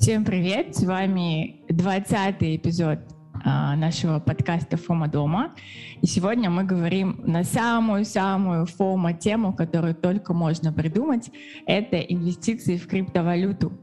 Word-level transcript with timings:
Всем 0.00 0.24
привет! 0.24 0.74
С 0.74 0.82
вами 0.82 1.60
20-й 1.68 2.56
эпизод 2.56 3.00
а, 3.44 3.76
нашего 3.76 4.18
подкаста 4.18 4.78
«Фома 4.78 5.08
дома». 5.08 5.52
И 6.00 6.06
сегодня 6.06 6.48
мы 6.48 6.64
говорим 6.64 7.20
на 7.22 7.44
самую-самую 7.44 8.64
фома 8.64 9.12
тему, 9.12 9.52
которую 9.52 9.94
только 9.94 10.32
можно 10.32 10.72
придумать. 10.72 11.30
Это 11.66 11.98
инвестиции 11.98 12.78
в 12.78 12.86
криптовалюту. 12.86 13.74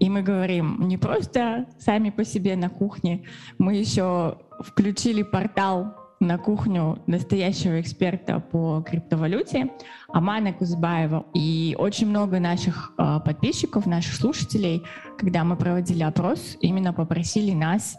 И 0.00 0.10
мы 0.10 0.22
говорим 0.22 0.88
не 0.88 0.98
просто 0.98 1.68
сами 1.78 2.10
по 2.10 2.24
себе 2.24 2.56
на 2.56 2.68
кухне, 2.68 3.22
мы 3.56 3.76
еще 3.76 4.38
включили 4.58 5.22
портал 5.22 5.94
на 6.24 6.38
кухню 6.38 7.02
настоящего 7.06 7.80
эксперта 7.80 8.40
по 8.40 8.82
криптовалюте 8.82 9.70
Амана 10.08 10.52
Кузбаева. 10.52 11.26
И 11.34 11.76
очень 11.78 12.08
много 12.08 12.40
наших 12.40 12.92
э, 12.98 13.20
подписчиков, 13.24 13.86
наших 13.86 14.14
слушателей, 14.14 14.82
когда 15.18 15.44
мы 15.44 15.56
проводили 15.56 16.02
опрос, 16.02 16.56
именно 16.60 16.92
попросили 16.92 17.52
нас 17.52 17.96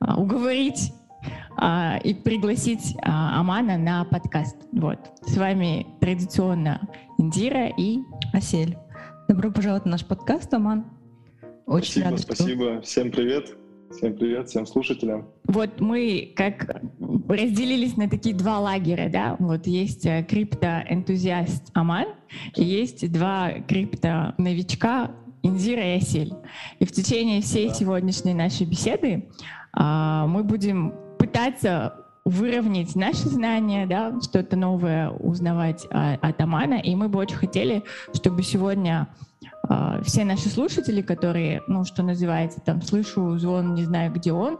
э, 0.00 0.12
уговорить 0.14 0.92
э, 1.60 2.00
и 2.02 2.14
пригласить 2.14 2.94
э, 2.94 3.00
Амана 3.04 3.76
на 3.76 4.04
подкаст. 4.04 4.56
Вот. 4.72 4.98
С 5.22 5.36
вами 5.36 5.86
традиционно 6.00 6.88
Индира 7.18 7.68
и 7.68 7.98
Асель. 8.32 8.76
Добро 9.28 9.50
пожаловать 9.50 9.84
на 9.84 9.92
наш 9.92 10.04
подкаст, 10.04 10.52
Аман. 10.54 10.84
Очень 11.66 12.02
спасибо, 12.02 12.10
рада, 12.10 12.22
спасибо. 12.22 12.72
Что... 12.72 12.82
Всем 12.82 13.10
привет. 13.10 13.63
Всем 13.96 14.16
привет, 14.16 14.48
всем 14.48 14.66
слушателям. 14.66 15.28
Вот 15.46 15.80
мы 15.80 16.32
как 16.34 16.82
разделились 17.28 17.96
на 17.96 18.10
такие 18.10 18.34
два 18.34 18.58
лагеря, 18.58 19.08
да, 19.08 19.36
вот 19.38 19.68
есть 19.68 20.04
э, 20.04 20.26
криптоэнтузиаст 20.28 21.70
Аман, 21.74 22.06
и 22.56 22.64
есть 22.64 23.10
два 23.12 23.52
крипто-новичка 23.68 25.12
Инзира 25.44 25.94
и 25.94 25.98
Асель. 25.98 26.32
И 26.80 26.84
в 26.84 26.90
течение 26.90 27.40
всей 27.40 27.68
да. 27.68 27.74
сегодняшней 27.74 28.34
нашей 28.34 28.66
беседы 28.66 29.28
а, 29.72 30.26
мы 30.26 30.42
будем 30.42 30.92
пытаться 31.18 31.94
выровнять 32.24 32.96
наши 32.96 33.28
знания, 33.28 33.86
да, 33.86 34.18
что-то 34.20 34.56
новое 34.56 35.10
узнавать 35.10 35.86
а, 35.90 36.14
от 36.20 36.40
Амана, 36.40 36.80
и 36.80 36.96
мы 36.96 37.08
бы 37.08 37.20
очень 37.20 37.36
хотели, 37.36 37.84
чтобы 38.12 38.42
сегодня 38.42 39.08
все 40.02 40.24
наши 40.24 40.48
слушатели, 40.48 41.00
которые, 41.00 41.62
ну, 41.66 41.84
что 41.84 42.02
называется, 42.02 42.60
там, 42.60 42.82
слышу 42.82 43.38
звон, 43.38 43.74
не 43.74 43.84
знаю, 43.84 44.12
где 44.12 44.32
он, 44.32 44.58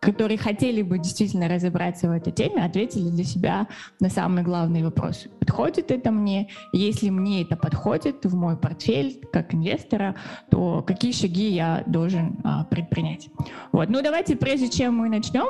которые 0.00 0.38
хотели 0.38 0.82
бы 0.82 0.98
действительно 0.98 1.48
разобраться 1.48 2.08
в 2.08 2.12
этой 2.12 2.32
теме, 2.32 2.64
ответили 2.64 3.08
для 3.10 3.24
себя 3.24 3.68
на 4.00 4.08
самый 4.08 4.42
главный 4.42 4.82
вопрос. 4.82 5.26
Подходит 5.40 5.90
это 5.90 6.10
мне? 6.10 6.48
Если 6.72 7.10
мне 7.10 7.42
это 7.42 7.56
подходит 7.56 8.24
в 8.24 8.34
мой 8.34 8.56
портфель 8.56 9.20
как 9.32 9.54
инвестора, 9.54 10.14
то 10.50 10.82
какие 10.82 11.12
шаги 11.12 11.50
я 11.50 11.82
должен 11.86 12.38
а, 12.44 12.64
предпринять? 12.64 13.28
Вот. 13.72 13.88
Ну, 13.88 14.02
давайте, 14.02 14.36
прежде 14.36 14.68
чем 14.68 14.96
мы 14.96 15.08
начнем, 15.08 15.48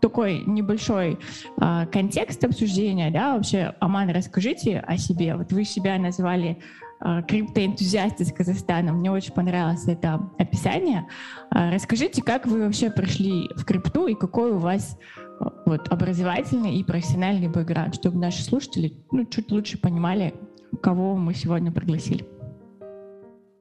такой 0.00 0.42
небольшой 0.46 1.18
а, 1.58 1.86
контекст 1.86 2.42
обсуждения, 2.44 3.10
да, 3.10 3.36
вообще, 3.36 3.74
Аман, 3.80 4.10
расскажите 4.10 4.78
о 4.80 4.96
себе. 4.96 5.36
Вот 5.36 5.52
вы 5.52 5.64
себя 5.64 5.98
назвали 5.98 6.58
а, 7.04 7.20
криптоэнтузиаст 7.22 8.20
из 8.20 8.32
Казахстана. 8.32 8.92
Мне 8.92 9.10
очень 9.10 9.32
понравилось 9.32 9.88
это 9.88 10.20
описание. 10.38 11.08
А, 11.50 11.72
расскажите, 11.72 12.22
как 12.22 12.46
вы 12.46 12.62
вообще 12.62 12.90
пришли 12.90 13.48
в 13.56 13.64
крипту 13.64 14.06
и 14.06 14.14
какой 14.14 14.52
у 14.52 14.58
вас 14.58 14.96
а, 15.40 15.52
вот, 15.66 15.88
образовательный 15.88 16.76
и 16.76 16.84
профессиональный 16.84 17.48
бэкграунд, 17.48 17.96
чтобы 17.96 18.18
наши 18.18 18.44
слушатели 18.44 18.92
ну, 19.10 19.24
чуть 19.24 19.50
лучше 19.50 19.80
понимали, 19.80 20.32
кого 20.80 21.16
мы 21.16 21.34
сегодня 21.34 21.72
пригласили. 21.72 22.24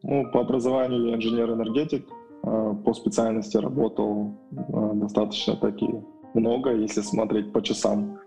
Ну, 0.03 0.29
по 0.31 0.41
образованию 0.41 1.07
я 1.07 1.15
инженер-энергетик. 1.15 2.07
По 2.43 2.93
специальности 2.93 3.57
работал 3.57 4.35
достаточно 4.49 5.55
таки 5.55 5.87
много, 6.33 6.75
если 6.75 7.01
смотреть 7.01 7.53
по 7.53 7.61
часам. 7.61 8.17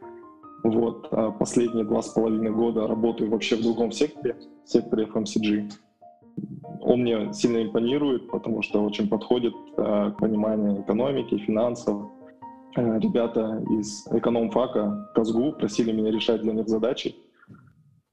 Вот, 0.64 1.10
последние 1.38 1.84
два 1.84 2.02
с 2.02 2.08
половиной 2.08 2.50
года 2.50 2.86
работаю 2.86 3.30
вообще 3.30 3.56
в 3.56 3.62
другом 3.62 3.92
секторе— 3.92 4.36
секторе 4.64 5.04
FMCG. 5.04 5.70
Он 6.80 7.00
мне 7.00 7.32
сильно 7.32 7.62
импонирует, 7.62 8.30
потому 8.30 8.62
что 8.62 8.84
очень 8.84 9.08
подходит 9.08 9.54
э, 9.76 10.12
к 10.12 10.18
пониманию 10.18 10.82
экономики, 10.82 11.38
финансов. 11.38 12.10
Э, 12.76 12.98
ребята 12.98 13.62
из 13.70 14.06
экономфака 14.10 15.10
Казгу 15.14 15.52
просили 15.52 15.92
меня 15.92 16.10
решать 16.10 16.42
для 16.42 16.52
них 16.52 16.68
задачи. 16.68 17.14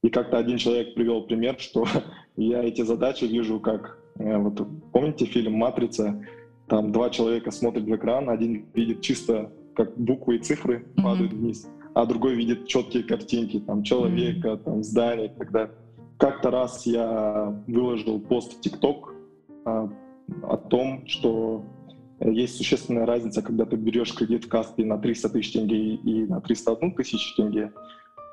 И 0.03 0.09
как-то 0.09 0.37
один 0.37 0.57
человек 0.57 0.93
привел 0.93 1.23
пример, 1.23 1.59
что 1.59 1.85
я 2.37 2.63
эти 2.63 2.81
задачи 2.83 3.25
вижу 3.25 3.59
как... 3.59 3.97
Э, 4.19 4.37
вот 4.37 4.61
помните 4.93 5.25
фильм 5.25 5.53
«Матрица»? 5.53 6.23
Там 6.67 6.93
два 6.93 7.09
человека 7.09 7.51
смотрят 7.51 7.83
в 7.83 7.95
экран, 7.95 8.29
один 8.29 8.67
видит 8.73 9.01
чисто 9.01 9.51
как 9.75 9.97
буквы 9.97 10.37
и 10.37 10.39
цифры 10.39 10.79
mm-hmm. 10.79 11.03
падают 11.03 11.33
вниз, 11.33 11.67
а 11.93 12.05
другой 12.05 12.35
видит 12.35 12.67
четкие 12.67 13.03
картинки, 13.03 13.59
там 13.59 13.83
человека, 13.83 14.49
mm-hmm. 14.49 14.63
там 14.63 14.83
здания 14.83 15.25
и 15.25 15.37
так 15.37 15.51
далее. 15.51 15.75
Как-то 16.17 16.51
раз 16.51 16.85
я 16.85 17.63
выложил 17.67 18.19
пост 18.19 18.53
в 18.53 18.61
ТикТок 18.61 19.13
а, 19.65 19.89
о 20.43 20.57
том, 20.57 21.05
что 21.07 21.65
есть 22.19 22.57
существенная 22.57 23.05
разница, 23.05 23.41
когда 23.41 23.65
ты 23.65 23.75
берешь 23.75 24.13
кредит 24.13 24.45
в 24.45 24.49
Каспи 24.49 24.83
на 24.83 24.97
300 24.99 25.29
тысяч 25.29 25.53
тенге 25.53 25.95
и 25.95 26.27
на 26.27 26.39
301 26.39 26.93
тысячу 26.93 27.35
тенге, 27.35 27.73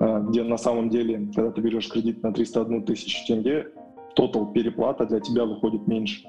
а, 0.01 0.21
где 0.21 0.43
на 0.43 0.59
самом 0.59 0.91
деле, 0.91 1.31
когда 1.35 1.51
ты 1.51 1.61
берешь 1.61 1.89
кредит 1.89 2.23
на 2.23 2.33
301 2.33 2.85
тысячу 2.85 3.27
тенге, 3.27 3.73
тотал 4.15 4.53
переплата 4.53 5.07
для 5.07 5.21
тебя 5.21 5.45
выходит 5.45 5.87
меньше. 5.87 6.23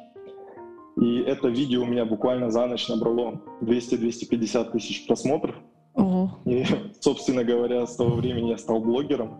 И 1.00 1.20
это 1.20 1.48
видео 1.48 1.84
у 1.84 1.86
меня 1.86 2.06
буквально 2.06 2.52
за 2.52 2.66
ночь 2.68 2.88
набрало 2.88 3.42
200-250 3.62 4.72
тысяч 4.72 5.08
просмотров. 5.08 5.56
Ого. 6.00 6.32
И, 6.46 6.64
собственно 7.00 7.44
говоря, 7.44 7.86
с 7.86 7.96
того 7.96 8.16
времени 8.16 8.50
я 8.50 8.58
стал 8.58 8.80
блогером. 8.80 9.38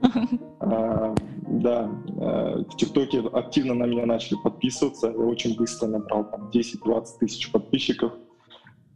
А, 0.64 1.12
да, 1.48 1.90
э, 2.06 2.62
в 2.70 2.76
ТикТоке 2.76 3.18
активно 3.32 3.74
на 3.74 3.84
меня 3.84 4.06
начали 4.06 4.38
подписываться. 4.44 5.08
Я 5.08 5.16
очень 5.16 5.56
быстро 5.56 5.88
набрал 5.88 6.30
там 6.30 6.50
10-20 6.50 7.04
тысяч 7.18 7.50
подписчиков. 7.50 8.12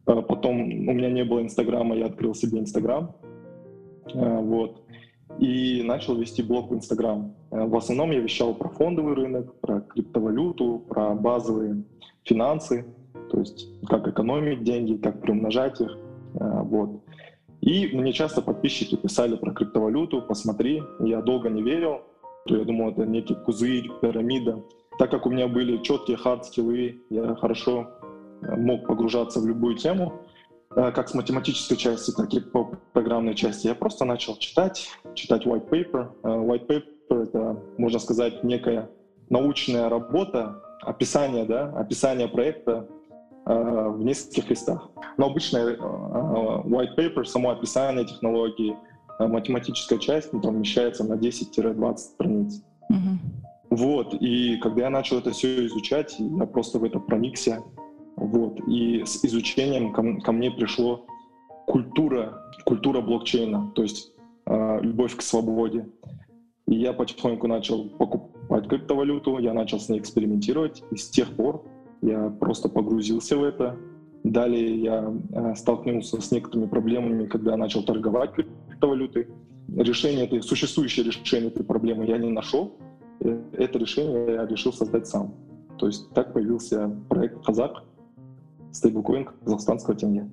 А 0.06 0.22
потом 0.22 0.60
у 0.60 0.64
меня 0.64 1.10
не 1.10 1.24
было 1.24 1.42
Инстаграма, 1.42 1.96
я 1.96 2.06
открыл 2.06 2.36
себе 2.36 2.60
Инстаграм. 2.60 3.16
А, 4.14 4.40
вот. 4.40 4.80
И 5.40 5.82
начал 5.84 6.14
вести 6.14 6.44
блог 6.44 6.70
в 6.70 6.74
Инстаграм. 6.74 7.34
Э, 7.50 7.66
в 7.66 7.76
основном 7.76 8.12
я 8.12 8.20
вещал 8.20 8.54
про 8.54 8.68
фондовый 8.68 9.14
рынок, 9.14 9.60
про 9.60 9.80
криптовалюту, 9.80 10.84
про 10.88 11.16
базовые 11.16 11.82
финансы, 12.22 12.86
то 13.30 13.40
есть 13.40 13.68
как 13.88 14.06
экономить 14.06 14.62
деньги, 14.62 14.94
как 14.96 15.20
приумножать 15.20 15.80
их. 15.80 15.98
Э, 16.38 16.62
вот. 16.62 17.02
И 17.66 17.88
мне 17.88 18.12
часто 18.12 18.42
подписчики 18.42 18.94
писали 18.94 19.34
про 19.34 19.52
криптовалюту, 19.52 20.22
посмотри, 20.22 20.84
я 21.00 21.20
долго 21.20 21.50
не 21.50 21.62
верил, 21.62 22.02
я 22.46 22.64
думал, 22.64 22.92
это 22.92 23.04
некий 23.04 23.34
пузырь, 23.34 23.90
пирамида. 24.00 24.62
Так 25.00 25.10
как 25.10 25.26
у 25.26 25.30
меня 25.30 25.48
были 25.48 25.82
четкие 25.82 26.16
хард-скиллы, 26.16 27.00
я 27.10 27.34
хорошо 27.34 27.88
э, 28.40 28.54
мог 28.54 28.86
погружаться 28.86 29.40
в 29.40 29.48
любую 29.48 29.74
тему, 29.74 30.12
э, 30.76 30.92
как 30.92 31.08
с 31.08 31.14
математической 31.14 31.74
части, 31.74 32.12
так 32.12 32.32
и 32.34 32.40
по 32.40 32.70
программной 32.92 33.34
части. 33.34 33.66
Я 33.66 33.74
просто 33.74 34.04
начал 34.04 34.36
читать, 34.36 34.88
читать 35.14 35.44
white 35.44 35.68
paper. 35.68 36.12
Э, 36.22 36.28
white 36.28 36.68
paper— 36.68 36.84
это, 37.24 37.60
можно 37.78 37.98
сказать, 37.98 38.44
некая 38.44 38.90
научная 39.28 39.88
работа, 39.88 40.62
описание, 40.82 41.44
да, 41.44 41.72
описание 41.76 42.28
проекта 42.28 42.88
в 43.46 44.04
нескольких 44.04 44.50
листах. 44.50 44.90
Но 45.16 45.26
обычно 45.26 45.58
white 45.58 46.96
paper, 46.96 47.24
само 47.24 47.50
описание 47.50 48.04
технологии, 48.04 48.76
математическая 49.18 49.98
часть 49.98 50.32
ну, 50.32 50.40
там 50.40 50.56
вмещается 50.56 51.04
на 51.04 51.14
10-20 51.14 51.96
страниц. 51.96 52.62
Mm-hmm. 52.90 53.46
Вот, 53.70 54.14
и 54.14 54.58
когда 54.58 54.82
я 54.82 54.90
начал 54.90 55.18
это 55.18 55.30
все 55.30 55.66
изучать, 55.66 56.16
я 56.18 56.46
просто 56.46 56.78
в 56.78 56.84
это 56.84 56.98
проникся. 56.98 57.62
Вот, 58.16 58.58
и 58.66 59.04
с 59.04 59.24
изучением 59.24 59.92
ко, 59.92 60.20
ко 60.22 60.32
мне 60.32 60.50
пришло 60.50 61.04
культура, 61.66 62.42
культура 62.64 63.00
блокчейна, 63.00 63.72
то 63.74 63.82
есть 63.82 64.12
э, 64.46 64.78
любовь 64.80 65.16
к 65.16 65.22
свободе. 65.22 65.88
И 66.66 66.76
я 66.76 66.92
потихоньку 66.92 67.46
начал 67.46 67.88
покупать 67.90 68.66
криптовалюту, 68.68 69.38
я 69.38 69.52
начал 69.52 69.78
с 69.78 69.88
ней 69.88 69.98
экспериментировать, 69.98 70.82
и 70.90 70.96
с 70.96 71.10
тех 71.10 71.30
пор 71.36 71.64
я 72.06 72.30
просто 72.30 72.68
погрузился 72.68 73.36
в 73.36 73.42
это. 73.42 73.76
Далее 74.22 74.80
я 74.80 75.12
э, 75.32 75.54
столкнулся 75.56 76.20
с 76.20 76.30
некоторыми 76.30 76.68
проблемами, 76.68 77.26
когда 77.26 77.56
начал 77.56 77.82
торговать 77.82 78.32
криптовалюты. 78.32 79.28
Решение 79.76 80.24
этой, 80.24 80.42
существующее 80.42 81.04
решение 81.04 81.50
этой 81.50 81.64
проблемы 81.64 82.06
я 82.06 82.18
не 82.18 82.30
нашел. 82.30 82.76
Э, 83.20 83.40
это 83.52 83.78
решение 83.78 84.34
я 84.34 84.46
решил 84.46 84.72
создать 84.72 85.08
сам. 85.08 85.34
То 85.78 85.86
есть 85.86 86.10
так 86.14 86.32
появился 86.32 86.90
проект 87.08 87.44
«Казак», 87.44 87.82
стейблкоин 88.70 89.28
казахстанского 89.44 89.96
тенге. 89.96 90.30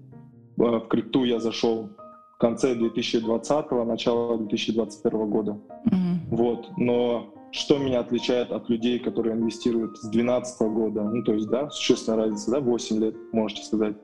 В 0.57 0.79
крипту 0.81 1.23
я 1.23 1.39
зашел 1.39 1.89
в 2.35 2.37
конце 2.37 2.75
2020 2.75 3.71
начало 3.85 4.37
2021 4.37 5.29
года. 5.29 5.57
Mm-hmm. 5.87 6.17
Вот. 6.29 6.67
Но 6.77 7.33
что 7.53 7.77
меня 7.77 7.99
отличает 7.99 8.51
от 8.51 8.67
людей, 8.69 8.99
которые 8.99 9.35
инвестируют 9.35 9.97
с 9.97 10.09
2012 10.09 10.61
года, 10.61 11.03
ну 11.03 11.23
то 11.23 11.33
есть, 11.33 11.47
да, 11.47 11.69
существенная 11.69 12.25
разница, 12.25 12.51
да, 12.51 12.59
8 12.59 12.99
лет, 12.99 13.15
можете 13.31 13.63
сказать. 13.63 13.95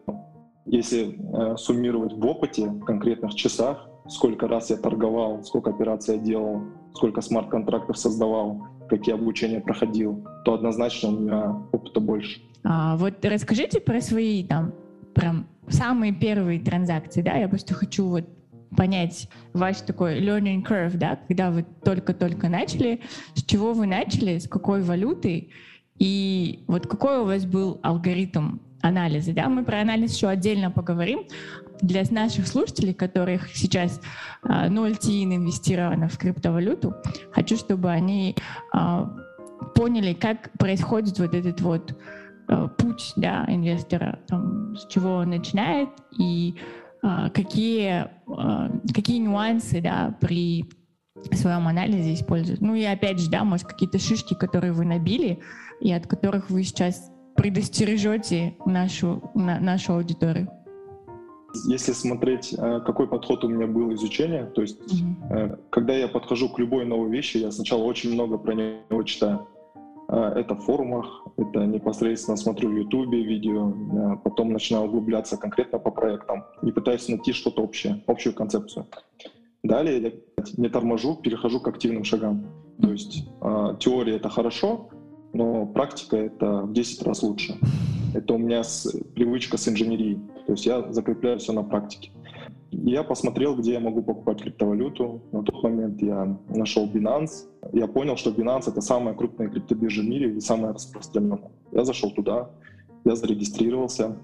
Если 0.65 1.17
э, 1.17 1.57
суммировать 1.57 2.13
в 2.13 2.25
опыте, 2.25 2.71
конкретных 2.85 3.33
часах, 3.33 3.89
сколько 4.07 4.47
раз 4.47 4.69
я 4.69 4.77
торговал, 4.77 5.43
сколько 5.43 5.71
операций 5.71 6.17
я 6.17 6.21
делал, 6.21 6.61
сколько 6.93 7.21
смарт-контрактов 7.21 7.97
создавал, 7.97 8.67
какие 8.87 9.15
обучения 9.15 9.61
проходил, 9.61 10.23
то 10.45 10.53
однозначно 10.53 11.09
у 11.09 11.19
меня 11.19 11.63
опыта 11.71 11.99
больше. 11.99 12.41
А, 12.63 12.97
вот 12.97 13.13
расскажите 13.23 13.79
про 13.79 13.99
свои 13.99 14.43
там 14.43 14.73
прям 15.15 15.47
самые 15.67 16.13
первые 16.13 16.59
транзакции, 16.59 17.21
да, 17.21 17.33
я 17.35 17.47
просто 17.49 17.73
хочу 17.73 18.05
вот 18.05 18.25
понять 18.75 19.29
ваш 19.53 19.81
такой 19.81 20.19
learning 20.19 20.63
curve, 20.63 20.97
да, 20.97 21.19
когда 21.27 21.51
вы 21.51 21.65
только-только 21.83 22.49
начали, 22.49 23.01
с 23.35 23.43
чего 23.43 23.73
вы 23.73 23.87
начали, 23.87 24.37
с 24.37 24.47
какой 24.47 24.81
валюты, 24.81 25.49
и 25.97 26.63
вот 26.67 26.87
какой 26.87 27.19
у 27.19 27.25
вас 27.25 27.45
был 27.45 27.79
алгоритм 27.83 28.59
анализа, 28.81 29.33
да, 29.33 29.49
мы 29.49 29.63
про 29.63 29.81
анализ 29.81 30.15
еще 30.15 30.27
отдельно 30.27 30.71
поговорим. 30.71 31.25
Для 31.81 32.03
наших 32.09 32.47
слушателей, 32.47 32.93
которых 32.93 33.55
сейчас 33.55 34.01
а, 34.43 34.69
0 34.69 34.97
тин 34.97 35.33
инвестировано 35.33 36.09
в 36.09 36.17
криптовалюту, 36.17 36.93
хочу, 37.31 37.55
чтобы 37.55 37.89
они 37.89 38.35
а, 38.73 39.09
поняли, 39.75 40.13
как 40.13 40.51
происходит 40.57 41.19
вот 41.19 41.33
этот 41.33 41.61
вот 41.61 41.97
а, 42.47 42.67
путь 42.67 43.13
да, 43.15 43.45
инвестора, 43.47 44.19
там, 44.27 44.75
с 44.75 44.87
чего 44.87 45.15
он 45.15 45.29
начинает 45.29 45.89
и 46.17 46.55
а, 46.57 46.88
какие, 47.01 48.07
а, 48.27 48.71
какие 48.93 49.17
нюансы 49.17 49.81
да, 49.81 50.17
при 50.19 50.65
своем 51.33 51.67
анализе 51.67 52.13
используют. 52.13 52.61
Ну 52.61 52.75
и 52.75 52.83
опять 52.83 53.19
же, 53.19 53.29
да, 53.29 53.43
может, 53.43 53.67
какие-то 53.67 53.99
шишки, 53.99 54.33
которые 54.33 54.73
вы 54.73 54.85
набили, 54.85 55.39
и 55.81 55.91
от 55.91 56.07
которых 56.07 56.49
вы 56.49 56.63
сейчас 56.63 57.11
предостережете 57.35 58.55
нашу, 58.65 59.31
на, 59.35 59.59
нашу 59.59 59.93
аудиторию. 59.93 60.49
Если 61.67 61.93
смотреть, 61.93 62.53
э, 62.53 62.81
какой 62.85 63.07
подход 63.07 63.43
у 63.43 63.47
меня 63.47 63.65
был 63.65 63.93
изучения, 63.95 64.45
то 64.45 64.61
есть, 64.61 64.79
mm-hmm. 64.79 65.59
когда 65.71 65.93
я 65.93 66.07
подхожу 66.07 66.49
к 66.49 66.59
любой 66.59 66.85
новой 66.85 67.09
вещи, 67.09 67.37
я 67.37 67.51
сначала 67.51 67.83
очень 67.83 68.13
много 68.13 68.37
про 68.37 68.53
него 68.53 69.03
читаю. 69.03 69.47
Э, 70.09 70.33
это 70.35 70.55
в 70.55 70.61
форумах, 70.61 71.27
это 71.37 71.65
непосредственно 71.65 72.35
смотрю 72.35 72.69
в 72.69 72.75
Ютубе 72.75 73.21
видео, 73.21 74.17
потом 74.23 74.51
начинаю 74.51 74.85
углубляться 74.85 75.37
конкретно 75.37 75.79
по 75.79 75.91
проектам 75.91 76.43
и 76.63 76.71
пытаюсь 76.71 77.07
найти 77.07 77.31
что-то 77.31 77.61
общее, 77.61 78.03
общую 78.07 78.33
концепцию. 78.33 78.87
Далее 79.63 80.01
я 80.01 80.11
не 80.57 80.69
торможу, 80.69 81.15
перехожу 81.15 81.59
к 81.59 81.67
активным 81.67 82.03
шагам. 82.03 82.45
То 82.81 82.91
есть 82.91 83.27
теория— 83.79 84.15
это 84.17 84.29
хорошо, 84.29 84.89
но 85.33 85.65
практика— 85.65 86.17
это 86.17 86.61
в 86.63 86.73
10 86.73 87.03
раз 87.03 87.23
лучше. 87.23 87.57
Это 88.15 88.33
у 88.33 88.37
меня 88.39 88.63
с, 88.63 88.91
привычка 89.13 89.57
с 89.57 89.67
инженерией. 89.67 90.19
То 90.47 90.53
есть 90.53 90.65
я 90.65 90.91
закрепляю 90.91 91.37
все 91.37 91.53
на 91.53 91.61
практике. 91.61 92.11
Я 92.71 93.03
посмотрел, 93.03 93.55
где 93.55 93.73
я 93.73 93.79
могу 93.79 94.03
покупать 94.03 94.41
криптовалюту. 94.41 95.21
На 95.31 95.43
тот 95.43 95.63
момент 95.63 96.01
я 96.01 96.37
нашел 96.49 96.87
Binance. 96.87 97.47
Я 97.73 97.87
понял, 97.87 98.15
что 98.15 98.29
Binance— 98.29 98.63
это 98.67 98.81
самая 98.81 99.15
крупная 99.15 99.49
криптобиржа 99.49 100.01
в 100.01 100.05
мире 100.05 100.35
и 100.35 100.39
самая 100.39 100.73
распространенная. 100.73 101.51
Я 101.71 101.83
зашел 101.83 102.11
туда, 102.11 102.51
я 103.05 103.15
зарегистрировался. 103.15 104.17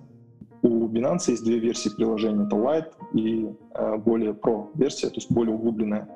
У 0.61 0.87
Binance 0.87 1.29
есть 1.31 1.43
две 1.43 1.59
версии 1.59 1.89
приложения. 1.89 2.45
Это 2.45 2.55
Lite 2.55 2.91
и 3.13 3.49
э, 3.73 3.97
более 3.97 4.33
Pro 4.33 4.69
версия, 4.75 5.07
то 5.07 5.15
есть 5.15 5.31
более 5.31 5.55
углубленная. 5.55 6.07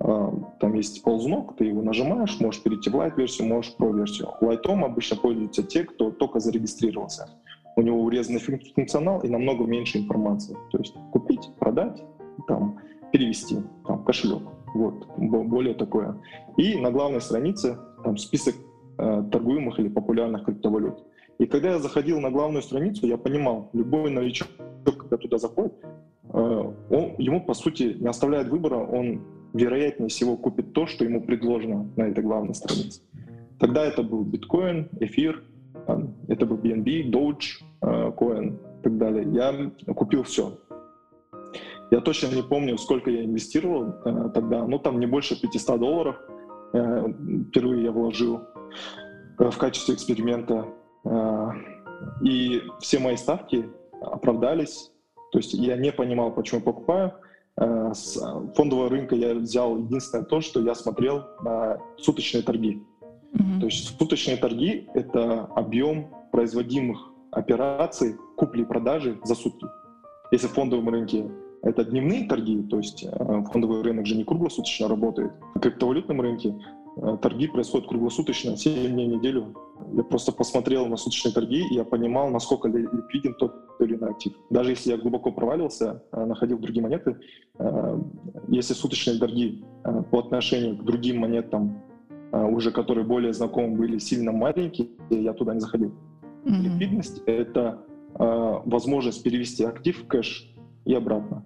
Э, 0.00 0.28
там 0.60 0.74
есть 0.74 1.02
ползунок, 1.02 1.56
ты 1.56 1.66
его 1.66 1.82
нажимаешь, 1.82 2.38
можешь 2.40 2.62
перейти 2.62 2.90
в 2.90 2.96
Lite-версию, 2.96 3.48
можешь 3.48 3.74
Pro-версию. 3.78 4.28
Лайтом 4.40 4.84
обычно 4.84 5.16
пользуются 5.16 5.62
те, 5.62 5.84
кто 5.84 6.10
только 6.10 6.40
зарегистрировался. 6.40 7.30
У 7.76 7.82
него 7.82 8.02
урезанный 8.02 8.40
функционал 8.40 9.20
и 9.20 9.28
намного 9.28 9.64
меньше 9.64 9.98
информации. 9.98 10.56
То 10.70 10.78
есть 10.78 10.94
купить, 11.12 11.50
продать, 11.58 12.02
там, 12.46 12.78
перевести, 13.12 13.56
там, 13.86 14.04
кошелек. 14.04 14.42
Вот, 14.74 15.06
более 15.16 15.74
такое. 15.74 16.20
И 16.56 16.80
на 16.80 16.90
главной 16.90 17.20
странице 17.20 17.78
там 18.02 18.16
список 18.16 18.54
э, 18.98 19.24
торгуемых 19.30 19.78
или 19.78 19.88
популярных 19.88 20.44
криптовалют. 20.44 21.04
И 21.38 21.46
когда 21.46 21.70
я 21.72 21.78
заходил 21.78 22.20
на 22.20 22.30
главную 22.30 22.62
страницу, 22.62 23.06
я 23.06 23.16
понимал, 23.16 23.70
любой 23.72 24.10
новичок, 24.10 24.48
когда 24.84 25.16
туда 25.16 25.38
заходит, 25.38 25.74
э, 25.82 26.72
он, 26.90 27.14
ему, 27.18 27.40
по 27.40 27.54
сути, 27.54 27.96
не 27.98 28.08
оставляет 28.08 28.48
выбора, 28.48 28.76
он 28.76 29.22
вероятнее 29.52 30.08
всего 30.08 30.36
купит 30.36 30.72
то, 30.72 30.86
что 30.86 31.04
ему 31.04 31.22
предложено 31.22 31.88
на 31.96 32.04
этой 32.04 32.22
главной 32.22 32.54
странице. 32.54 33.00
Тогда 33.58 33.84
это 33.84 34.02
был 34.02 34.24
биткоин, 34.24 34.88
эфир, 35.00 35.42
это 36.28 36.46
был 36.46 36.56
BNB, 36.56 37.10
Doge, 37.10 37.62
Coin 37.82 38.56
и 38.80 38.82
так 38.82 38.98
далее. 38.98 39.26
Я 39.32 39.92
купил 39.94 40.22
все. 40.22 40.58
Я 41.90 42.00
точно 42.00 42.34
не 42.34 42.42
помню, 42.42 42.76
сколько 42.78 43.10
я 43.10 43.24
инвестировал 43.24 43.94
э, 44.04 44.30
тогда, 44.34 44.66
ну 44.66 44.78
там 44.78 44.98
не 44.98 45.06
больше 45.06 45.40
500 45.40 45.78
долларов. 45.78 46.16
Э, 46.72 47.06
впервые 47.48 47.84
я 47.84 47.92
вложил 47.92 48.40
э, 49.38 49.50
в 49.50 49.58
качестве 49.58 49.94
эксперимента. 49.94 50.66
И 52.22 52.62
все 52.80 52.98
мои 52.98 53.16
ставки 53.16 53.68
оправдались. 54.00 54.90
То 55.32 55.38
есть 55.38 55.52
я 55.54 55.76
не 55.76 55.92
понимал, 55.92 56.32
почему 56.32 56.60
покупаю. 56.60 57.12
Э, 57.56 57.92
с 57.92 58.16
фондового 58.54 58.88
рынка 58.88 59.14
я 59.14 59.34
взял 59.34 59.78
единственное 59.78 60.24
то, 60.24 60.40
что 60.40 60.60
я 60.60 60.74
смотрел 60.74 61.24
на 61.42 61.78
суточные 61.98 62.42
торги. 62.42 62.82
То 63.60 63.66
есть 63.66 63.98
суточные 63.98 64.36
торги— 64.36 64.88
это 64.94 65.44
объем 65.56 66.08
производимых 66.30 67.10
операций 67.30 68.16
купли 68.36 68.62
и 68.62 68.64
продажи 68.64 69.18
за 69.24 69.34
сутки. 69.34 69.66
Если 70.30 70.46
в 70.46 70.52
фондовом 70.52 70.88
рынке 70.88 71.30
это 71.62 71.84
дневные 71.84 72.28
торги, 72.28 72.62
то 72.62 72.78
есть 72.78 73.04
э, 73.04 73.44
фондовый 73.52 73.82
рынок 73.82 74.06
же 74.06 74.16
не 74.16 74.24
круглосуточно 74.24 74.88
работает. 74.88 75.32
На 75.54 75.60
криптовалютном 75.60 76.20
рынке 76.20 76.54
Э, 76.96 77.16
торги 77.20 77.48
происходят 77.48 77.88
круглосуточно, 77.88 78.56
7 78.56 78.92
дней 78.92 79.08
в 79.08 79.16
неделю. 79.16 79.54
Я 79.92 80.04
просто 80.04 80.32
посмотрел 80.32 80.86
на 80.86 80.96
суточные 80.96 81.32
торги, 81.32 81.66
и 81.70 81.74
я 81.74 81.84
понимал, 81.84 82.30
насколько 82.30 82.68
ликвиден 82.68 83.34
тот 83.34 83.52
или 83.80 83.96
иной 83.96 84.10
актив. 84.10 84.32
Даже 84.50 84.70
если 84.70 84.92
я 84.92 84.96
глубоко 84.96 85.32
проваливался, 85.32 86.02
э, 86.12 86.24
находил 86.24 86.58
другие 86.58 86.82
монеты, 86.82 87.16
если 88.48 88.74
суточные 88.74 89.18
торги 89.18 89.64
по 90.10 90.18
отношению 90.18 90.76
к 90.76 90.84
другим 90.84 91.18
монетам, 91.18 91.82
уже 92.34 92.70
которые 92.70 93.04
более 93.04 93.32
знакомы 93.32 93.76
были, 93.76 93.98
сильно 93.98 94.32
маленькие, 94.32 94.88
я 95.10 95.32
туда 95.32 95.54
не 95.54 95.60
заходил. 95.60 95.94
Mm-hmm. 96.44 96.60
Ликвидность— 96.62 97.22
это 97.26 97.80
возможность 98.16 99.22
перевести 99.24 99.64
актив 99.64 100.04
в 100.04 100.06
кэш 100.06 100.54
и 100.84 100.94
обратно. 100.94 101.44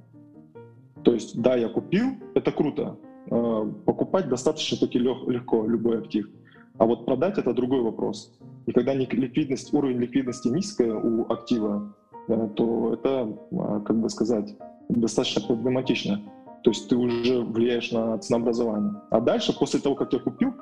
То 1.02 1.14
есть, 1.14 1.40
да, 1.40 1.56
я 1.56 1.68
купил, 1.68 2.08
это 2.34 2.52
круто, 2.52 2.98
Э, 3.30 3.70
покупать 3.84 4.28
достаточно-таки 4.28 4.98
легко 4.98 5.66
любой 5.66 5.98
актив. 5.98 6.30
А 6.78 6.86
вот 6.86 7.04
продать— 7.04 7.38
это 7.38 7.52
другой 7.52 7.82
вопрос. 7.82 8.32
И 8.66 8.72
когда 8.72 8.94
ликвидность, 8.94 9.72
уровень 9.74 9.98
ликвидности 9.98 10.48
низкая 10.48 10.94
у 10.94 11.30
актива, 11.30 11.94
э, 12.28 12.48
то 12.56 12.94
это, 12.94 13.36
э, 13.50 13.80
как 13.84 14.00
бы 14.00 14.08
сказать, 14.08 14.56
достаточно 14.88 15.46
проблематично. 15.46 16.22
То 16.68 16.72
есть 16.72 16.86
ты 16.90 16.98
уже 16.98 17.40
влияешь 17.40 17.92
на 17.92 18.18
ценообразование. 18.18 19.00
А 19.08 19.22
дальше, 19.22 19.58
после 19.58 19.80
того, 19.80 19.94
как 19.94 20.12
я 20.12 20.18
купил, 20.18 20.52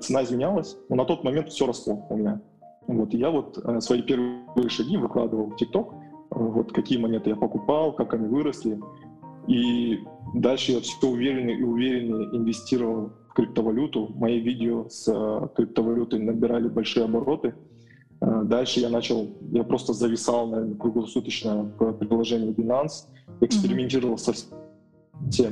цена 0.00 0.24
изменялась, 0.24 0.74
но 0.88 0.96
на 0.96 1.04
тот 1.04 1.22
момент 1.22 1.50
все 1.50 1.66
росло 1.66 2.06
у 2.08 2.16
меня. 2.16 2.40
Вот, 2.86 3.12
и 3.12 3.18
я 3.18 3.28
вот 3.28 3.62
свои 3.80 4.00
первые 4.00 4.70
шаги 4.70 4.96
выкладывал 4.96 5.50
в 5.50 5.56
ТикТок, 5.56 5.92
вот 6.30 6.72
какие 6.72 6.96
монеты 6.96 7.28
я 7.28 7.36
покупал, 7.36 7.92
как 7.92 8.14
они 8.14 8.26
выросли. 8.26 8.80
И 9.48 9.98
дальше 10.34 10.72
я 10.72 10.80
все 10.80 11.06
увереннее 11.06 11.58
и 11.58 11.62
увереннее 11.62 12.34
инвестировал 12.34 13.10
в 13.28 13.34
криптовалюту. 13.34 14.14
Мои 14.14 14.40
видео 14.40 14.88
с 14.88 15.12
э, 15.12 15.48
криптовалютой 15.54 16.20
набирали 16.20 16.68
большие 16.68 17.04
обороты. 17.04 17.54
Э, 18.22 18.44
дальше 18.44 18.80
я 18.80 18.88
начал, 18.88 19.28
я 19.52 19.64
просто 19.64 19.92
зависал, 19.92 20.46
наверное, 20.46 20.76
круглосуточно 20.76 21.70
в 21.78 21.92
приложении 21.98 22.54
Binance, 22.54 23.08
экспериментировал 23.42 24.16
со 24.16 24.32
всем, 24.32 24.59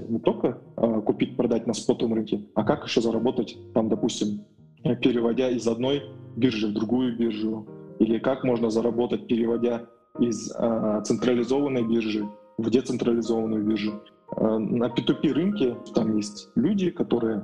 не 0.08 0.18
только 0.18 0.58
э, 0.76 1.00
купить, 1.02 1.36
продать 1.36 1.66
на 1.66 1.74
спотовом 1.74 2.14
рынке, 2.14 2.42
а 2.54 2.64
как 2.64 2.86
еще 2.86 3.00
заработать 3.00 3.56
там, 3.74 3.88
допустим, 3.88 4.44
переводя 4.82 5.50
из 5.50 5.66
одной 5.66 6.02
биржи 6.36 6.68
в 6.68 6.72
другую 6.72 7.16
биржу, 7.16 7.66
или 7.98 8.18
как 8.18 8.44
можно 8.44 8.70
заработать, 8.70 9.26
переводя 9.26 9.86
из 10.18 10.52
э, 10.56 11.00
централизованной 11.04 11.82
биржи 11.82 12.28
в 12.56 12.70
децентрализованную 12.70 13.64
биржу. 13.64 14.02
Э, 14.36 14.58
на 14.58 14.86
P2P 14.86 15.32
рынке 15.32 15.76
там 15.94 16.16
есть 16.16 16.48
люди, 16.54 16.90
которые 16.90 17.42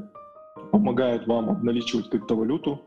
помогают 0.71 1.27
вам 1.27 1.51
обналичивать 1.51 2.09
криптовалюту. 2.09 2.81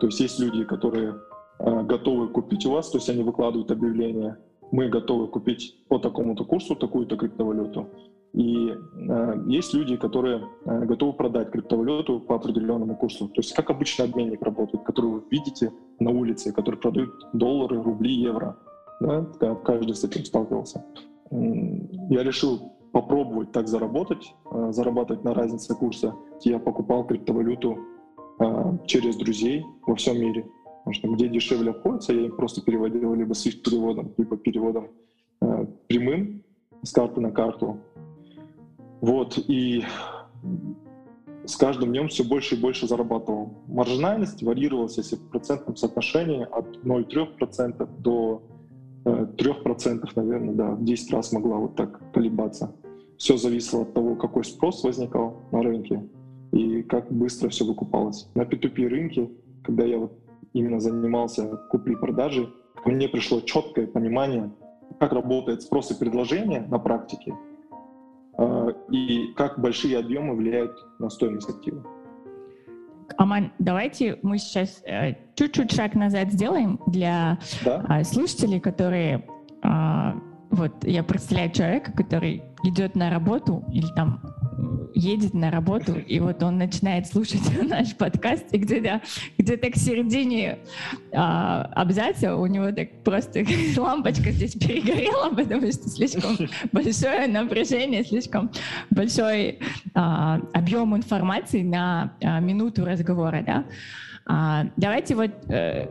То 0.00 0.06
есть 0.06 0.20
есть 0.20 0.40
люди, 0.40 0.64
которые 0.64 1.16
э, 1.58 1.82
готовы 1.82 2.28
купить 2.28 2.66
у 2.66 2.72
вас, 2.72 2.90
то 2.90 2.98
есть 2.98 3.08
они 3.08 3.22
выкладывают 3.22 3.70
объявление, 3.70 4.38
мы 4.72 4.88
готовы 4.88 5.28
купить 5.28 5.76
по 5.88 5.98
такому-то 5.98 6.44
курсу 6.44 6.74
такую-то 6.74 7.16
криптовалюту. 7.16 7.88
И 8.36 8.68
э, 8.68 9.42
есть 9.46 9.72
люди, 9.72 9.96
которые 9.96 10.42
э, 10.66 10.84
готовы 10.84 11.14
продать 11.14 11.50
криптовалюту 11.50 12.20
по 12.20 12.36
определенному 12.36 12.94
курсу. 12.94 13.28
То 13.28 13.40
есть 13.40 13.54
как 13.54 13.70
обычный 13.70 14.04
обменник 14.04 14.42
работает, 14.42 14.84
который 14.84 15.10
вы 15.10 15.22
видите 15.30 15.72
на 15.98 16.10
улице, 16.10 16.52
который 16.52 16.76
продают 16.78 17.10
доллары, 17.32 17.82
рубли, 17.82 18.12
евро. 18.12 18.58
Да? 19.00 19.26
Каждый 19.64 19.94
с 19.94 20.04
этим 20.04 20.24
сталкивался. 20.24 20.84
Я 21.30 22.22
решил 22.22 22.76
попробовать 22.92 23.52
так 23.52 23.68
заработать, 23.68 24.34
э, 24.52 24.68
зарабатывать 24.70 25.24
на 25.24 25.34
разнице 25.34 25.74
курса. 25.74 26.14
Я 26.42 26.58
покупал 26.58 27.06
криптовалюту 27.06 27.78
э, 28.38 28.78
через 28.86 29.16
друзей 29.16 29.64
во 29.86 29.94
всем 29.94 30.20
мире. 30.20 30.46
Потому 30.84 30.94
что 30.94 31.08
где 31.08 31.28
дешевле 31.28 31.70
обходится, 31.70 32.12
я 32.12 32.26
им 32.26 32.36
просто 32.36 32.62
переводил 32.62 33.14
либо 33.14 33.32
с 33.32 33.44
их 33.46 33.62
переводом, 33.62 34.12
либо 34.16 34.36
переводом 34.36 34.88
э, 35.40 35.66
прямым 35.88 36.42
с 36.82 36.92
карты 36.92 37.20
на 37.20 37.30
карту. 37.30 37.80
Вот, 39.00 39.38
и 39.48 39.84
с 41.44 41.56
каждым 41.56 41.90
днем 41.90 42.08
все 42.08 42.24
больше 42.24 42.56
и 42.56 42.60
больше 42.60 42.88
зарабатывал. 42.88 43.54
Маржинальность 43.68 44.42
варьировалась, 44.42 44.96
если 44.96 45.16
в 45.16 45.28
процентном 45.28 45.76
соотношении 45.76 46.42
от 46.50 46.78
0,3% 46.84 47.88
до 48.00 48.42
э, 49.04 49.26
3%, 49.36 50.08
наверное, 50.16 50.54
да, 50.54 50.70
в 50.72 50.84
10 50.84 51.12
раз 51.12 51.32
могла 51.32 51.56
вот 51.58 51.76
так 51.76 52.12
колебаться. 52.12 52.74
Все 53.16 53.36
зависело 53.36 53.82
от 53.82 53.94
того, 53.94 54.16
какой 54.16 54.44
спрос 54.44 54.82
возникал 54.82 55.40
на 55.52 55.62
рынке 55.62 56.08
и 56.52 56.82
как 56.82 57.10
быстро 57.12 57.48
все 57.48 57.64
выкупалось. 57.64 58.28
На 58.34 58.42
P2P 58.42 58.88
рынке, 58.88 59.30
когда 59.62 59.84
я 59.84 59.98
вот 59.98 60.12
именно 60.52 60.80
занимался 60.80 61.56
куплей-продажей, 61.70 62.48
мне 62.84 63.08
пришло 63.08 63.40
четкое 63.40 63.86
понимание, 63.86 64.50
как 64.98 65.12
работает 65.12 65.62
спрос 65.62 65.90
и 65.90 65.98
предложение 65.98 66.60
на 66.60 66.78
практике, 66.78 67.34
и 68.90 69.32
как 69.36 69.58
большие 69.58 69.98
объемы 69.98 70.34
влияют 70.34 70.72
на 70.98 71.10
стоимость 71.10 71.48
актива. 71.48 71.84
Аман, 73.18 73.52
давайте 73.58 74.18
мы 74.22 74.38
сейчас 74.38 74.82
э, 74.84 75.14
чуть-чуть 75.34 75.72
шаг 75.72 75.94
назад 75.94 76.32
сделаем 76.32 76.80
для 76.86 77.38
да? 77.64 77.84
А, 77.88 78.04
слушателей, 78.04 78.60
которые 78.60 79.26
а, 79.62 80.16
вот 80.50 80.72
я 80.84 81.02
представляю 81.02 81.52
человека, 81.52 81.92
который 81.92 82.42
идет 82.64 82.94
на 82.94 83.10
работу 83.10 83.64
или 83.70 83.86
там 83.94 84.20
едет 84.96 85.34
на 85.34 85.50
работу, 85.50 85.94
и 85.94 86.18
вот 86.20 86.42
он 86.42 86.56
начинает 86.56 87.06
слушать 87.06 87.42
наш 87.62 87.94
подкаст, 87.94 88.46
и 88.52 88.58
где-то 88.58 89.02
где 89.38 89.56
к 89.56 89.76
середине 89.76 90.58
а, 91.12 91.62
абзаца 91.74 92.34
у 92.34 92.46
него 92.46 92.72
так 92.72 93.02
просто 93.04 93.44
лампочка 93.76 94.30
здесь 94.30 94.54
перегорела, 94.54 95.34
потому 95.34 95.70
что 95.70 95.88
слишком 95.88 96.36
большое 96.72 97.26
напряжение, 97.26 98.04
слишком 98.04 98.50
большой 98.90 99.58
а, 99.94 100.40
объем 100.54 100.96
информации 100.96 101.62
на 101.62 102.14
а, 102.22 102.40
минуту 102.40 102.84
разговора, 102.84 103.42
да. 103.46 103.64
А, 104.28 104.66
давайте 104.76 105.14
вот 105.14 105.30
э, 105.48 105.88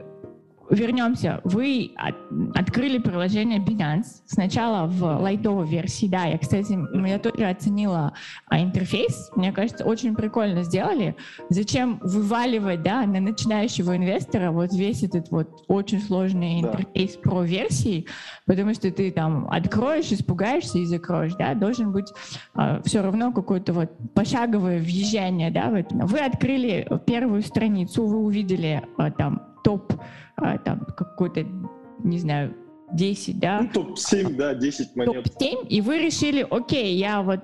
вернемся. 0.69 1.41
Вы 1.43 1.91
от, 1.95 2.15
открыли 2.55 2.97
приложение 2.97 3.59
Binance 3.59 4.21
сначала 4.25 4.87
в 4.87 5.01
лайтовой 5.21 5.67
версии. 5.67 6.07
Да, 6.07 6.25
я, 6.25 6.37
кстати, 6.37 6.77
я 7.07 7.19
тоже 7.19 7.45
оценила 7.45 8.13
а, 8.47 8.59
интерфейс. 8.59 9.31
Мне 9.35 9.51
кажется, 9.51 9.85
очень 9.85 10.15
прикольно 10.15 10.63
сделали. 10.63 11.15
Зачем 11.49 11.99
вываливать 12.01 12.83
да, 12.83 13.05
на 13.05 13.19
начинающего 13.19 13.95
инвестора 13.95 14.51
вот 14.51 14.73
весь 14.73 15.03
этот 15.03 15.29
вот 15.31 15.63
очень 15.67 16.01
сложный 16.01 16.61
да. 16.61 16.69
интерфейс 16.69 17.15
про 17.17 17.43
версии, 17.43 18.07
потому 18.45 18.73
что 18.73 18.91
ты 18.91 19.11
там 19.11 19.47
откроешь, 19.49 20.11
испугаешься 20.11 20.79
и 20.79 20.85
закроешь. 20.85 21.35
Да? 21.35 21.53
Должен 21.53 21.91
быть 21.91 22.11
а, 22.53 22.81
все 22.83 23.01
равно 23.01 23.31
какое-то 23.31 23.73
вот 23.73 23.91
пошаговое 24.13 24.79
въезжание. 24.79 25.51
Да, 25.51 25.69
в 25.69 25.75
это. 25.75 25.95
Вы 25.95 26.19
открыли 26.19 26.87
первую 27.05 27.41
страницу, 27.41 28.05
вы 28.05 28.17
увидели 28.17 28.83
а, 28.97 29.11
там 29.11 29.55
топ 29.65 29.93
а, 30.45 30.57
там 30.57 30.85
какой-то, 30.97 31.45
не 32.03 32.19
знаю, 32.19 32.55
10, 32.93 33.39
да? 33.39 33.61
Ну, 33.61 33.69
топ-7, 33.73 34.35
да, 34.35 34.53
10 34.53 34.95
монет. 34.95 35.23
Топ-7, 35.23 35.67
и 35.67 35.81
вы 35.81 35.99
решили, 35.99 36.45
окей, 36.49 36.95
я 36.97 37.21
вот 37.21 37.41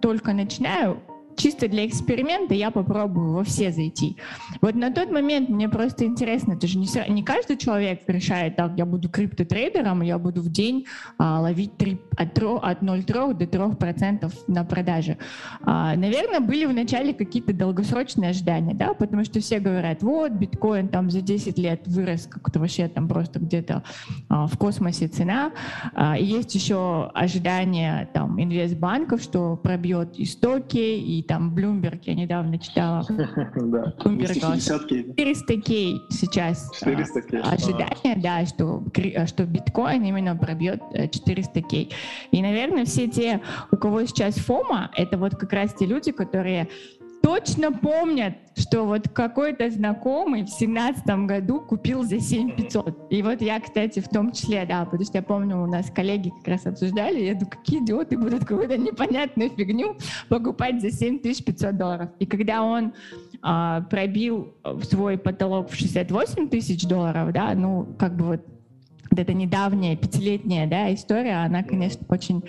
только 0.00 0.32
начинаю, 0.32 1.02
чисто 1.36 1.68
для 1.68 1.86
эксперимента 1.86 2.54
я 2.54 2.70
попробую 2.70 3.32
во 3.32 3.44
все 3.44 3.70
зайти. 3.72 4.16
Вот 4.60 4.74
на 4.74 4.90
тот 4.90 5.10
момент 5.10 5.48
мне 5.48 5.68
просто 5.68 6.04
интересно, 6.04 6.54
это 6.54 6.66
же 6.66 6.78
не, 6.78 6.88
не 7.10 7.22
каждый 7.22 7.56
человек 7.56 8.02
решает, 8.06 8.56
так, 8.56 8.72
я 8.76 8.86
буду 8.86 9.08
криптотрейдером, 9.08 10.02
я 10.02 10.18
буду 10.18 10.40
в 10.42 10.50
день 10.50 10.86
а, 11.18 11.40
ловить 11.40 11.76
3, 11.76 12.00
от, 12.16 12.34
3, 12.34 12.46
от 12.62 12.82
0,3 12.82 13.34
до 13.34 13.44
3% 13.44 14.32
на 14.46 14.64
продаже. 14.64 15.18
А, 15.62 15.94
наверное, 15.96 16.40
были 16.40 16.64
вначале 16.64 17.12
какие-то 17.12 17.52
долгосрочные 17.52 18.30
ожидания, 18.30 18.74
да, 18.74 18.94
потому 18.94 19.24
что 19.24 19.40
все 19.40 19.58
говорят, 19.58 20.02
вот, 20.02 20.32
биткоин 20.32 20.88
там 20.88 21.10
за 21.10 21.20
10 21.20 21.58
лет 21.58 21.86
вырос 21.86 22.26
как-то 22.26 22.58
вообще 22.60 22.88
там 22.88 23.08
просто 23.08 23.38
где-то 23.38 23.82
а, 24.28 24.46
в 24.46 24.56
космосе 24.58 25.08
цена. 25.08 25.52
А, 25.94 26.16
есть 26.18 26.54
еще 26.54 27.10
ожидания 27.14 28.08
там 28.12 28.40
инвестбанков, 28.42 29.20
что 29.22 29.56
пробьет 29.56 30.18
и 30.18 30.24
стоки, 30.24 30.76
и 30.78 31.22
там 31.26 31.54
Bloomberg, 31.54 32.00
я 32.02 32.14
недавно 32.14 32.58
читала. 32.58 33.04
Да, 33.56 33.92
400 33.98 35.60
кей 35.60 36.00
сейчас 36.10 36.70
400 36.78 37.22
кей. 37.22 37.40
ожидание, 37.40 38.16
да, 38.16 38.44
что, 38.46 38.82
что 39.26 39.44
биткоин 39.44 40.04
именно 40.04 40.36
пробьет 40.36 40.80
400 40.92 41.58
э, 41.58 41.62
кей. 41.62 41.92
И, 42.30 42.42
наверное, 42.42 42.84
все 42.84 43.08
те, 43.08 43.40
у 43.72 43.76
кого 43.76 44.04
сейчас 44.06 44.36
фома, 44.36 44.90
это 44.94 45.18
вот 45.18 45.36
как 45.36 45.52
раз 45.52 45.74
те 45.74 45.86
люди, 45.86 46.12
которые 46.12 46.68
точно 47.22 47.72
помнят, 47.72 48.34
что 48.56 48.84
вот 48.84 49.08
какой-то 49.08 49.70
знакомый 49.70 50.44
в 50.44 50.48
семнадцатом 50.48 51.26
году 51.26 51.60
купил 51.60 52.02
за 52.02 52.20
7500. 52.20 53.08
И 53.10 53.22
вот 53.22 53.42
я, 53.42 53.60
кстати, 53.60 54.00
в 54.00 54.08
том 54.08 54.32
числе, 54.32 54.64
да, 54.64 54.84
потому 54.84 55.04
что 55.04 55.18
я 55.18 55.22
помню, 55.22 55.62
у 55.62 55.66
нас 55.66 55.90
коллеги 55.90 56.30
как 56.30 56.48
раз 56.48 56.66
обсуждали, 56.66 57.20
я 57.20 57.34
думаю, 57.34 57.50
какие 57.50 57.80
идиоты 57.80 58.16
будут 58.16 58.44
какую-то 58.44 58.76
непонятную 58.76 59.50
фигню 59.50 59.96
покупать 60.28 60.80
за 60.80 60.90
7500 60.90 61.76
долларов. 61.76 62.10
И 62.18 62.26
когда 62.26 62.62
он 62.62 62.94
а, 63.42 63.82
пробил 63.82 64.54
свой 64.82 65.18
потолок 65.18 65.70
в 65.70 65.74
68 65.74 66.48
тысяч 66.48 66.86
долларов, 66.86 67.32
да, 67.32 67.54
ну, 67.54 67.86
как 67.98 68.16
бы 68.16 68.24
вот 68.26 68.40
эта 69.18 69.32
недавняя 69.32 69.96
пятилетняя 69.96 70.66
да, 70.66 70.92
история, 70.92 71.44
она, 71.44 71.62
конечно, 71.62 72.04
очень 72.08 72.42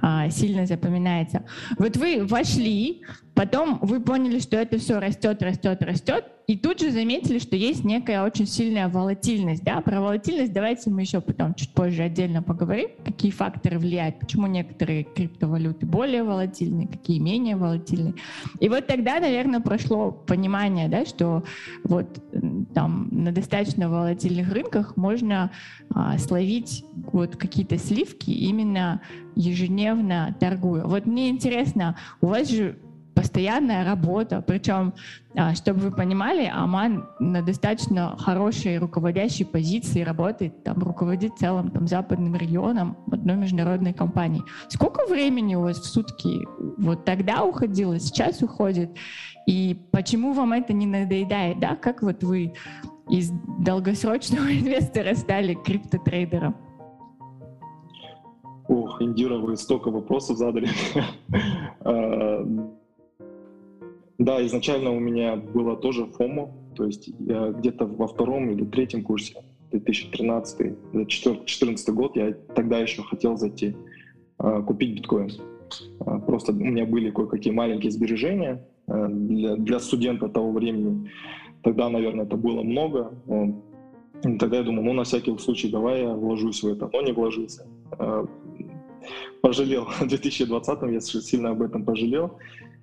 а, 0.00 0.30
сильно 0.30 0.66
запоминается. 0.66 1.44
Вот 1.78 1.96
вы 1.96 2.24
вошли, 2.24 3.02
потом 3.34 3.78
вы 3.82 4.00
поняли, 4.00 4.38
что 4.38 4.56
это 4.56 4.78
все 4.78 4.98
растет, 4.98 5.42
растет, 5.42 5.82
растет, 5.82 6.24
и 6.46 6.58
тут 6.58 6.80
же 6.80 6.90
заметили, 6.90 7.38
что 7.38 7.56
есть 7.56 7.84
некая 7.84 8.22
очень 8.22 8.46
сильная 8.46 8.88
волатильность. 8.88 9.64
Да? 9.64 9.80
Про 9.80 10.00
волатильность 10.00 10.52
давайте 10.52 10.90
мы 10.90 11.00
еще 11.00 11.20
потом 11.22 11.54
чуть 11.54 11.72
позже 11.72 12.02
отдельно 12.02 12.42
поговорим, 12.42 12.90
какие 13.02 13.30
факторы 13.30 13.78
влияют, 13.78 14.18
почему 14.20 14.46
некоторые 14.46 15.04
криптовалюты 15.04 15.86
более 15.86 16.22
волатильны, 16.22 16.86
какие 16.86 17.18
менее 17.18 17.56
волатильны. 17.56 18.14
И 18.60 18.68
вот 18.68 18.86
тогда, 18.86 19.20
наверное, 19.20 19.60
прошло 19.60 20.10
понимание, 20.12 20.88
да, 20.88 21.06
что 21.06 21.44
вот 21.82 22.22
там 22.74 23.08
на 23.10 23.32
достаточно 23.32 23.88
волатильных 23.88 24.52
рынках 24.52 24.98
можно 24.98 25.50
а, 25.94 26.18
словить 26.18 26.84
вот 27.12 27.36
какие-то 27.36 27.78
сливки 27.78 28.30
именно 28.30 29.00
ежедневно 29.34 30.36
торгуя. 30.38 30.84
Вот 30.84 31.06
мне 31.06 31.30
интересно, 31.30 31.96
у 32.20 32.26
вас 32.26 32.50
же 32.50 32.78
постоянная 33.24 33.86
работа. 33.86 34.44
Причем, 34.46 34.92
а, 35.34 35.54
чтобы 35.54 35.80
вы 35.80 35.90
понимали, 35.90 36.44
Аман 36.54 37.08
на 37.18 37.40
достаточно 37.40 38.16
хорошей 38.18 38.76
руководящей 38.76 39.46
позиции 39.46 40.02
работает, 40.02 40.62
там 40.62 40.82
руководит 40.82 41.32
целым 41.38 41.70
там, 41.70 41.88
западным 41.88 42.36
регионом 42.36 42.98
одной 43.10 43.36
международной 43.36 43.94
компании. 43.94 44.42
Сколько 44.68 45.06
времени 45.06 45.54
у 45.54 45.62
вас 45.62 45.78
в 45.78 45.86
сутки 45.86 46.46
вот 46.76 47.06
тогда 47.06 47.44
уходило, 47.44 47.98
сейчас 47.98 48.42
уходит? 48.42 48.90
И 49.46 49.74
почему 49.90 50.34
вам 50.34 50.52
это 50.52 50.74
не 50.74 50.86
надоедает? 50.86 51.58
Да? 51.60 51.76
Как 51.76 52.02
вот 52.02 52.22
вы 52.22 52.52
из 53.08 53.30
долгосрочного 53.58 54.52
инвестора 54.60 55.14
стали 55.14 55.54
криптотрейдером? 55.54 56.56
Ох, 58.68 59.00
Индира, 59.00 59.38
вы 59.38 59.56
столько 59.56 59.90
вопросов 59.90 60.36
задали. 60.36 60.68
Да, 64.18 64.44
изначально 64.46 64.90
у 64.92 65.00
меня 65.00 65.36
было 65.36 65.76
тоже 65.76 66.06
ФОМО, 66.06 66.52
то 66.76 66.86
есть 66.86 67.10
я 67.18 67.50
где-то 67.50 67.86
во 67.86 68.06
втором 68.06 68.50
или 68.50 68.64
третьем 68.64 69.02
курсе, 69.02 69.34
2013 69.72 70.92
2014 70.92 71.88
год, 71.90 72.16
я 72.16 72.32
тогда 72.54 72.78
еще 72.78 73.02
хотел 73.02 73.36
зайти, 73.36 73.74
а, 74.38 74.62
купить 74.62 74.94
биткоин. 74.94 75.30
Просто 76.26 76.52
у 76.52 76.56
меня 76.56 76.86
были 76.86 77.10
кое-какие 77.10 77.52
маленькие 77.52 77.90
сбережения 77.90 78.64
для, 78.86 79.56
для 79.56 79.80
студента 79.80 80.28
того 80.28 80.52
времени. 80.52 81.10
Тогда, 81.62 81.88
наверное, 81.88 82.26
это 82.26 82.36
было 82.36 82.62
много. 82.62 83.12
Тогда 84.38 84.58
я 84.58 84.62
думал, 84.62 84.84
ну, 84.84 84.92
на 84.92 85.04
всякий 85.04 85.36
случай, 85.38 85.68
давай 85.70 86.02
я 86.02 86.12
вложусь 86.12 86.62
в 86.62 86.68
это, 86.68 86.88
но 86.92 87.02
не 87.02 87.12
вложился. 87.12 87.66
пожалел. 89.40 89.86
В 90.00 90.06
2020 90.06 90.82
я 90.92 91.00
сильно 91.00 91.50
об 91.50 91.62
этом 91.62 91.84
пожалел. 91.84 92.38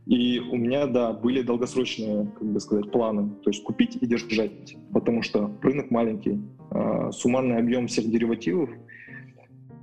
И 0.08 0.40
у 0.40 0.56
меня, 0.56 0.88
да, 0.88 1.14
были 1.14 1.42
долгосрочные, 1.42 2.26
как 2.38 2.48
бы 2.48 2.60
сказать, 2.60 2.92
планы. 2.92 3.30
То 3.44 3.52
есть 3.52 3.64
купить 3.64 3.98
и 4.02 4.06
держать, 4.08 4.76
потому 4.94 5.22
что 5.22 5.52
рынок 5.62 5.92
маленький. 5.92 6.42
А, 6.72 7.12
суммарный 7.12 7.58
объем 7.58 7.88
всех 7.88 8.10
деривативов 8.10 8.70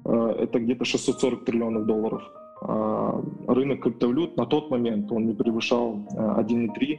а,— 0.05 0.33
это 0.39 0.59
где-то 0.59 0.85
640 0.85 1.45
триллионов 1.45 1.87
долларов. 1.87 2.23
А, 2.63 3.23
рынок 3.47 3.83
криптовалют 3.83 4.37
на 4.37 4.47
тот 4.47 4.71
момент 4.71 5.13
он 5.13 5.27
не 5.27 5.35
превышал 5.35 6.05
1,3. 6.11 6.99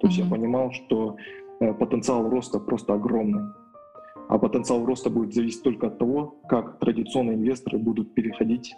То 0.00 0.06
есть 0.06 0.18
mm-hmm. 0.18 0.24
я 0.24 0.30
понимал, 0.30 0.72
что 0.72 1.16
э, 1.60 1.74
потенциал 1.74 2.30
роста 2.30 2.58
просто 2.58 2.94
огромный. 2.94 3.52
А 4.28 4.38
потенциал 4.38 4.86
роста 4.86 5.10
будет 5.10 5.34
зависеть 5.34 5.62
только 5.62 5.88
от 5.88 5.98
того, 5.98 6.36
как 6.48 6.78
традиционные 6.78 7.36
инвесторы 7.36 7.78
будут 7.78 8.14
переходить 8.14 8.74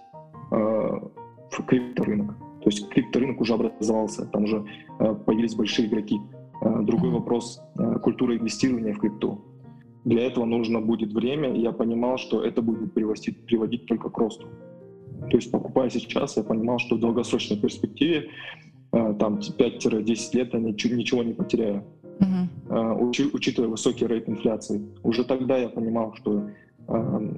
в 0.50 1.62
крипторынок. 1.66 2.34
То 2.62 2.70
есть 2.70 2.88
крипторынок 2.88 3.40
уже 3.40 3.54
образовался, 3.54 4.26
там 4.26 4.44
уже 4.44 4.64
э, 5.00 5.14
появились 5.26 5.54
большие 5.54 5.88
игроки. 5.88 6.20
Э, 6.60 6.82
другой 6.82 7.10
вопрос 7.10 7.60
э,— 7.76 7.98
культура 8.02 8.36
инвестирования 8.36 8.94
в 8.94 8.98
крипту. 8.98 9.40
Для 10.04 10.26
этого 10.26 10.44
нужно 10.44 10.80
будет 10.80 11.12
время, 11.12 11.52
и 11.52 11.60
я 11.60 11.72
понимал, 11.72 12.18
что 12.18 12.44
это 12.44 12.62
будет 12.62 12.94
приводить, 12.94 13.44
приводить 13.46 13.86
только 13.86 14.10
к 14.10 14.18
росту. 14.18 14.46
То 15.30 15.36
есть 15.36 15.50
покупая 15.50 15.90
сейчас, 15.90 16.36
я 16.36 16.44
понимал, 16.44 16.78
что 16.78 16.96
в 16.96 17.00
долгосрочной 17.00 17.56
перспективе, 17.56 18.28
там 18.90 19.38
5-10 19.38 20.36
лет 20.36 20.54
я 20.54 20.60
ничего, 20.60 21.22
не 21.22 21.32
потеряю. 21.32 21.84
Uh-huh. 22.18 23.08
Учи, 23.08 23.30
учитывая 23.32 23.68
высокий 23.68 24.06
рейд 24.06 24.28
инфляции. 24.28 24.82
Уже 25.04 25.24
тогда 25.24 25.56
я 25.56 25.68
понимал, 25.68 26.14
что 26.14 26.50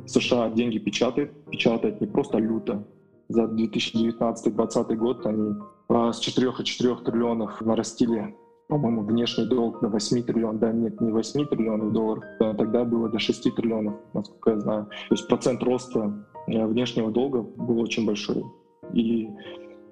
США 0.06 0.48
деньги 0.50 0.78
печатает, 0.78 1.32
печатает 1.50 2.00
не 2.00 2.06
просто 2.06 2.38
люто, 2.38 2.86
за 3.28 3.44
2019-2020 3.44 4.96
год 4.96 5.26
они 5.26 5.54
а, 5.88 6.12
с 6.12 6.26
4,4 6.26 7.04
триллионов 7.04 7.60
нарастили, 7.60 8.34
по-моему, 8.68 9.02
внешний 9.02 9.46
долг 9.46 9.80
до 9.80 9.88
8 9.88 10.22
триллионов, 10.22 10.60
да 10.60 10.72
нет, 10.72 11.00
не 11.00 11.12
8 11.12 11.46
триллионов 11.46 11.92
долларов, 11.92 12.24
а 12.40 12.54
тогда 12.54 12.84
было 12.84 13.08
до 13.08 13.18
6 13.18 13.54
триллионов, 13.54 13.94
насколько 14.12 14.50
я 14.50 14.60
знаю. 14.60 14.84
То 15.08 15.14
есть 15.14 15.28
процент 15.28 15.62
роста 15.62 16.26
э, 16.46 16.66
внешнего 16.66 17.10
долга 17.10 17.42
был 17.42 17.80
очень 17.80 18.06
большой. 18.06 18.44
И 18.92 19.28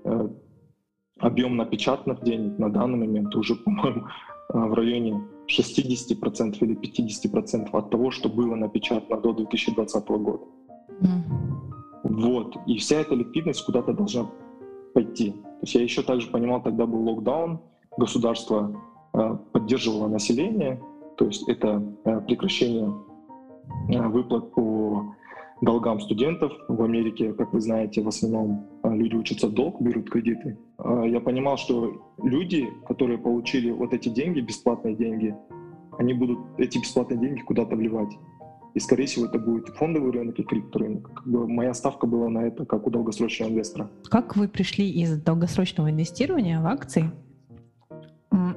э, 0.04 0.28
объем 1.18 1.56
напечатанных 1.56 2.22
денег 2.22 2.58
на 2.58 2.70
данный 2.70 2.98
момент 2.98 3.34
уже, 3.34 3.54
по-моему, 3.54 4.06
э, 4.52 4.58
в 4.58 4.74
районе 4.74 5.22
60% 5.48 6.56
или 6.60 6.76
50% 6.76 7.68
от 7.72 7.90
того, 7.90 8.10
что 8.10 8.28
было 8.28 8.54
напечатано 8.54 9.20
до 9.20 9.32
2020 9.32 10.08
года. 10.08 10.44
Mm. 11.00 11.61
Вот. 12.04 12.56
И 12.66 12.78
вся 12.78 13.00
эта 13.00 13.14
ликвидность 13.14 13.64
куда-то 13.64 13.92
должна 13.92 14.26
пойти. 14.94 15.32
То 15.32 15.58
есть 15.62 15.74
я 15.74 15.82
еще 15.82 16.02
также 16.02 16.28
понимал, 16.28 16.62
тогда 16.62 16.86
был 16.86 17.08
локдаун, 17.08 17.60
государство 17.96 18.76
э, 19.14 19.36
поддерживало 19.52 20.08
население, 20.08 20.82
то 21.16 21.26
есть 21.26 21.48
это 21.48 21.82
э, 22.04 22.20
прекращение 22.22 22.92
э, 23.90 24.08
выплат 24.08 24.52
по 24.54 25.14
долгам 25.60 26.00
студентов. 26.00 26.52
В 26.68 26.82
Америке, 26.82 27.32
как 27.32 27.52
вы 27.52 27.60
знаете, 27.60 28.02
в 28.02 28.08
основном 28.08 28.66
э, 28.82 28.94
люди 28.94 29.14
учатся 29.14 29.48
долг, 29.48 29.80
берут 29.80 30.10
кредиты. 30.10 30.58
Э, 30.78 31.04
я 31.06 31.20
понимал, 31.20 31.56
что 31.56 32.14
люди, 32.22 32.68
которые 32.86 33.18
получили 33.18 33.70
вот 33.70 33.94
эти 33.94 34.08
деньги, 34.08 34.40
бесплатные 34.40 34.94
деньги, 34.94 35.34
они 35.98 36.14
будут 36.14 36.38
эти 36.58 36.78
бесплатные 36.78 37.20
деньги 37.20 37.40
куда-то 37.40 37.76
вливать. 37.76 38.12
И, 38.74 38.80
скорее 38.80 39.06
всего, 39.06 39.26
это 39.26 39.38
будет 39.38 39.68
фондовый 39.68 40.12
рынок 40.12 40.38
и 40.38 40.42
крипторынок. 40.42 41.12
Как 41.12 41.26
бы 41.26 41.46
моя 41.46 41.74
ставка 41.74 42.06
была 42.06 42.28
на 42.28 42.46
это, 42.46 42.64
как 42.64 42.86
у 42.86 42.90
долгосрочного 42.90 43.50
инвестора. 43.50 43.90
Как 44.04 44.36
вы 44.36 44.48
пришли 44.48 44.90
из 44.90 45.20
долгосрочного 45.20 45.90
инвестирования 45.90 46.60
в 46.60 46.66
акции? 46.66 47.10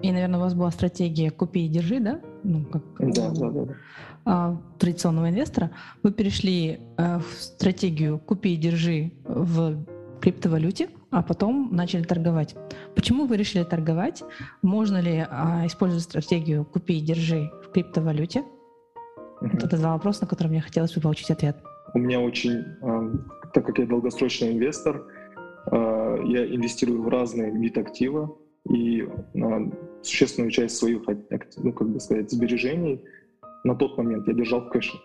И, 0.01 0.11
наверное, 0.11 0.39
у 0.39 0.43
вас 0.43 0.53
была 0.53 0.71
стратегия 0.71 1.31
«купи 1.31 1.65
и 1.65 1.69
держи», 1.69 1.99
да? 1.99 2.21
Ну, 2.43 2.63
как 2.65 2.83
да, 3.13 3.29
да, 3.31 3.49
да. 3.49 3.75
А, 4.23 4.61
традиционного 4.79 5.29
инвестора. 5.29 5.71
Вы 6.01 6.11
перешли 6.11 6.79
э, 6.97 7.19
в 7.19 7.41
стратегию 7.41 8.19
«купи 8.19 8.53
и 8.53 8.57
держи» 8.57 9.11
в 9.25 9.85
криптовалюте, 10.21 10.89
а 11.11 11.21
потом 11.21 11.69
начали 11.75 12.03
торговать. 12.03 12.55
Почему 12.95 13.25
вы 13.25 13.37
решили 13.37 13.63
торговать? 13.63 14.23
Можно 14.61 14.99
ли 14.99 15.25
а, 15.29 15.63
использовать 15.65 16.03
стратегию 16.03 16.65
«купи 16.65 16.97
и 16.97 17.01
держи» 17.01 17.51
в 17.63 17.71
криптовалюте? 17.71 18.43
Вот 19.41 19.63
это 19.63 19.77
два 19.77 19.93
вопроса, 19.93 20.23
на 20.23 20.27
которые 20.27 20.51
мне 20.51 20.61
хотелось 20.61 20.93
бы 20.93 21.01
получить 21.01 21.29
ответ. 21.29 21.57
У 21.93 21.99
меня 21.99 22.19
очень, 22.19 22.63
а, 22.81 23.11
так 23.53 23.65
как 23.65 23.77
я 23.79 23.85
долгосрочный 23.85 24.53
инвестор, 24.53 25.03
а, 25.67 26.17
я 26.23 26.45
инвестирую 26.45 27.01
в 27.01 27.07
разные 27.07 27.51
виды 27.51 27.79
актива, 27.79 28.37
и 28.69 29.01
а, 29.01 29.71
существенную 30.01 30.51
часть 30.51 30.77
своих, 30.77 31.01
ну, 31.57 31.73
как 31.73 31.89
бы 31.89 31.99
сказать, 31.99 32.31
сбережений 32.31 33.03
на 33.63 33.75
тот 33.75 33.97
момент 33.97 34.27
я 34.27 34.33
держал 34.33 34.61
в 34.61 34.69
кэше. 34.69 34.97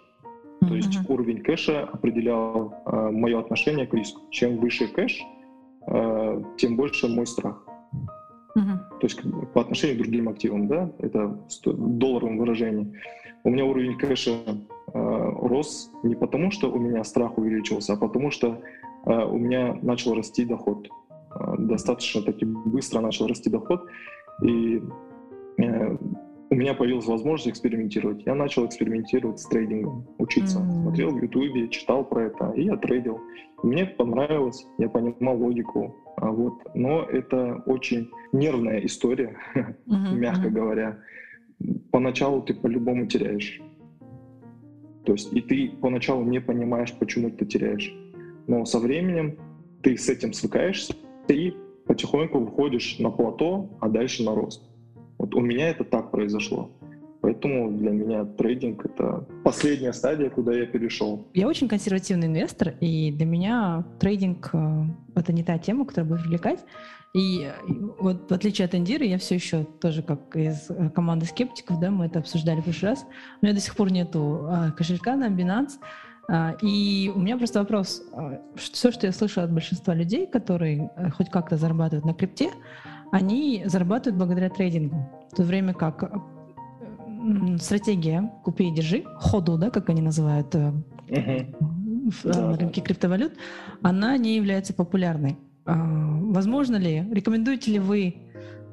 Mm-hmm. 0.60 0.68
То 0.68 0.74
есть 0.74 1.10
уровень 1.10 1.42
кэша 1.42 1.84
определял 1.84 2.74
э, 2.84 3.10
мое 3.10 3.40
отношение 3.40 3.86
к 3.86 3.94
риску. 3.94 4.20
Чем 4.30 4.58
выше 4.58 4.86
кэш, 4.88 5.18
э, 5.86 6.42
тем 6.58 6.76
больше 6.76 7.08
мой 7.08 7.26
страх. 7.26 7.64
Mm-hmm. 8.56 8.98
То 9.00 9.06
есть 9.06 9.20
по 9.54 9.62
отношению 9.62 9.96
к 9.96 10.02
другим 10.02 10.28
активам, 10.28 10.68
да, 10.68 10.92
это 10.98 11.28
в 11.64 11.98
долларовом 11.98 12.38
выражении. 12.38 12.92
У 13.44 13.50
меня 13.50 13.64
уровень 13.64 13.96
кэша 13.96 14.30
э, 14.30 14.92
рос 14.94 15.90
не 16.02 16.14
потому, 16.14 16.50
что 16.50 16.70
у 16.70 16.78
меня 16.78 17.04
страх 17.04 17.38
увеличился, 17.38 17.94
а 17.94 17.96
потому 17.96 18.30
что 18.30 18.60
э, 19.06 19.24
у 19.24 19.38
меня 19.38 19.78
начал 19.82 20.14
расти 20.14 20.44
доход. 20.44 20.88
Э, 21.34 21.54
достаточно 21.58 22.22
таки 22.22 22.44
быстро 22.44 23.00
начал 23.00 23.26
расти 23.26 23.48
доход, 23.48 23.86
и 24.42 24.82
э, 25.58 25.96
у 26.50 26.54
меня 26.54 26.74
появилась 26.74 27.06
возможность 27.06 27.48
экспериментировать. 27.48 28.26
Я 28.26 28.34
начал 28.34 28.66
экспериментировать 28.66 29.38
с 29.38 29.46
трейдингом, 29.46 30.06
учиться. 30.18 30.58
Mm-hmm. 30.58 30.82
Смотрел 30.82 31.10
в 31.10 31.22
Ютубе, 31.22 31.68
читал 31.68 32.04
про 32.04 32.24
это, 32.24 32.50
и 32.50 32.64
я 32.64 32.76
трейдил. 32.76 33.20
Мне 33.62 33.82
это 33.82 33.94
понравилось, 33.94 34.66
я 34.78 34.88
понимал 34.88 35.38
логику. 35.38 35.96
А 36.16 36.30
вот. 36.30 36.54
Но 36.74 37.04
это 37.04 37.62
очень 37.66 38.10
нервная 38.32 38.84
история, 38.84 39.36
mm-hmm. 39.54 40.14
мягко 40.14 40.50
говоря 40.50 40.98
поначалу 41.90 42.42
ты 42.42 42.54
по-любому 42.54 43.06
теряешь. 43.06 43.60
То 45.04 45.12
есть 45.12 45.32
и 45.32 45.40
ты 45.40 45.70
поначалу 45.80 46.24
не 46.24 46.40
понимаешь, 46.40 46.92
почему 46.98 47.30
ты 47.30 47.46
теряешь. 47.46 47.94
Но 48.46 48.64
со 48.64 48.78
временем 48.78 49.36
ты 49.82 49.96
с 49.96 50.08
этим 50.08 50.32
свыкаешься 50.32 50.94
и 51.28 51.54
потихоньку 51.86 52.38
выходишь 52.38 52.98
на 52.98 53.10
плато, 53.10 53.70
а 53.80 53.88
дальше 53.88 54.22
на 54.22 54.34
рост. 54.34 54.62
Вот 55.18 55.34
у 55.34 55.40
меня 55.40 55.68
это 55.68 55.84
так 55.84 56.10
произошло. 56.10 56.70
Поэтому 57.20 57.70
для 57.70 57.90
меня 57.90 58.24
трейдинг— 58.24 58.84
это 58.86 59.26
последняя 59.44 59.92
стадия, 59.92 60.30
куда 60.30 60.54
я 60.54 60.64
перешел. 60.66 61.26
Я 61.34 61.48
очень 61.48 61.68
консервативный 61.68 62.28
инвестор, 62.28 62.74
и 62.80 63.12
для 63.12 63.26
меня 63.26 63.84
трейдинг 63.98 64.50
э,— 64.54 64.84
это 65.14 65.32
не 65.32 65.44
та 65.44 65.58
тема, 65.58 65.84
которая 65.84 66.08
будет 66.08 66.22
привлекать. 66.22 66.64
И 67.12 67.50
вот 67.98 68.30
в 68.30 68.34
отличие 68.34 68.66
от 68.66 68.74
Индиры, 68.74 69.04
я 69.04 69.18
все 69.18 69.34
еще 69.34 69.64
тоже 69.64 70.02
как 70.02 70.36
из 70.36 70.70
э, 70.70 70.90
команды 70.90 71.26
скептиков, 71.26 71.80
да, 71.80 71.90
мы 71.90 72.06
это 72.06 72.20
обсуждали 72.20 72.60
в 72.60 72.64
прошлый 72.64 72.92
раз. 72.92 73.04
У 73.40 73.44
меня 73.44 73.54
до 73.54 73.60
сих 73.60 73.74
пор 73.74 73.90
нету 73.90 74.46
а, 74.48 74.70
кошелька 74.70 75.16
на 75.16 75.28
Binance. 75.28 75.72
А, 76.28 76.54
и 76.62 77.10
у 77.12 77.18
меня 77.18 77.36
просто 77.36 77.58
вопрос. 77.58 78.02
А, 78.12 78.40
все, 78.54 78.92
что 78.92 79.06
я 79.06 79.12
слышу 79.12 79.40
от 79.40 79.52
большинства 79.52 79.92
людей, 79.94 80.28
которые 80.28 80.90
а, 80.96 81.10
хоть 81.10 81.30
как-то 81.30 81.56
зарабатывают 81.56 82.04
на 82.04 82.14
крипте, 82.14 82.50
они 83.10 83.64
зарабатывают 83.66 84.16
благодаря 84.16 84.48
трейдингу. 84.48 84.96
В 85.32 85.36
то 85.36 85.42
время 85.42 85.74
как 85.74 86.04
э, 86.04 87.58
стратегия 87.58 88.32
«купи 88.44 88.68
и 88.68 88.74
держи», 88.74 89.04
ходу, 89.16 89.58
да, 89.58 89.70
как 89.70 89.88
они 89.88 90.00
называют 90.00 90.54
uh-huh. 90.54 91.54
в 92.10 92.24
да, 92.24 92.56
рынке 92.56 92.80
криптовалют, 92.80 93.32
она 93.82 94.16
не 94.16 94.36
является 94.36 94.72
популярной. 94.72 95.36
А, 95.64 95.74
возможно 95.74 96.76
ли, 96.76 97.06
рекомендуете 97.10 97.72
ли 97.72 97.78
вы, 97.78 98.16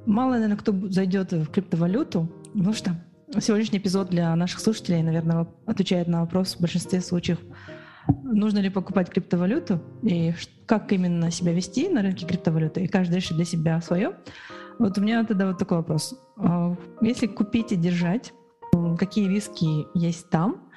мало, 0.06 0.34
наверное, 0.34 0.58
кто 0.58 0.74
зайдет 0.90 1.32
в 1.32 1.48
криптовалюту, 1.48 2.30
потому 2.54 2.74
что 2.74 2.96
сегодняшний 3.40 3.80
эпизод 3.80 4.10
для 4.10 4.36
наших 4.36 4.60
слушателей, 4.60 5.02
наверное, 5.02 5.48
отвечает 5.66 6.08
на 6.08 6.22
вопрос 6.22 6.56
в 6.56 6.62
большинстве 6.62 7.02
случаев, 7.02 7.40
нужно 8.24 8.60
ли 8.60 8.70
покупать 8.70 9.10
криптовалюту 9.10 9.82
и 10.02 10.34
как 10.66 10.92
именно 10.92 11.32
себя 11.32 11.54
вести 11.54 11.90
на 11.90 12.02
рынке 12.02 12.26
криптовалюты, 12.26 12.84
и 12.84 12.88
каждый 12.88 13.16
решит 13.16 13.36
для 13.36 13.46
себя 13.46 13.82
свое. 13.82 14.14
Вот 14.80 14.98
у 14.98 15.02
меня 15.02 15.24
тогда 15.26 15.48
вот 15.48 15.58
такой 15.58 15.78
вопрос. 15.78 16.16
А, 16.38 16.76
если 17.02 17.28
купить 17.28 17.72
и 17.72 17.76
держать, 17.76 18.34
какие 18.98 19.28
риски 19.28 19.88
есть 19.98 20.30
там, 20.30 20.70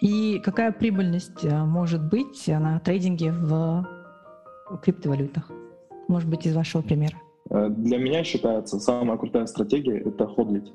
и 0.00 0.40
какая 0.44 0.70
прибыльность 0.70 1.44
а, 1.44 1.64
может 1.64 2.08
быть 2.08 2.46
на 2.46 2.78
трейдинге 2.78 3.32
в 3.32 3.86
криптовалютах? 4.82 5.50
Может 6.08 6.28
быть, 6.28 6.46
из 6.46 6.54
вашего 6.54 6.82
примера? 6.82 7.16
Э, 7.50 7.68
для 7.68 7.98
меня 7.98 8.24
считается 8.24 8.78
самая 8.78 9.16
крутая 9.18 9.46
стратегия— 9.46 9.98
это 10.06 10.26
ходлить. 10.26 10.72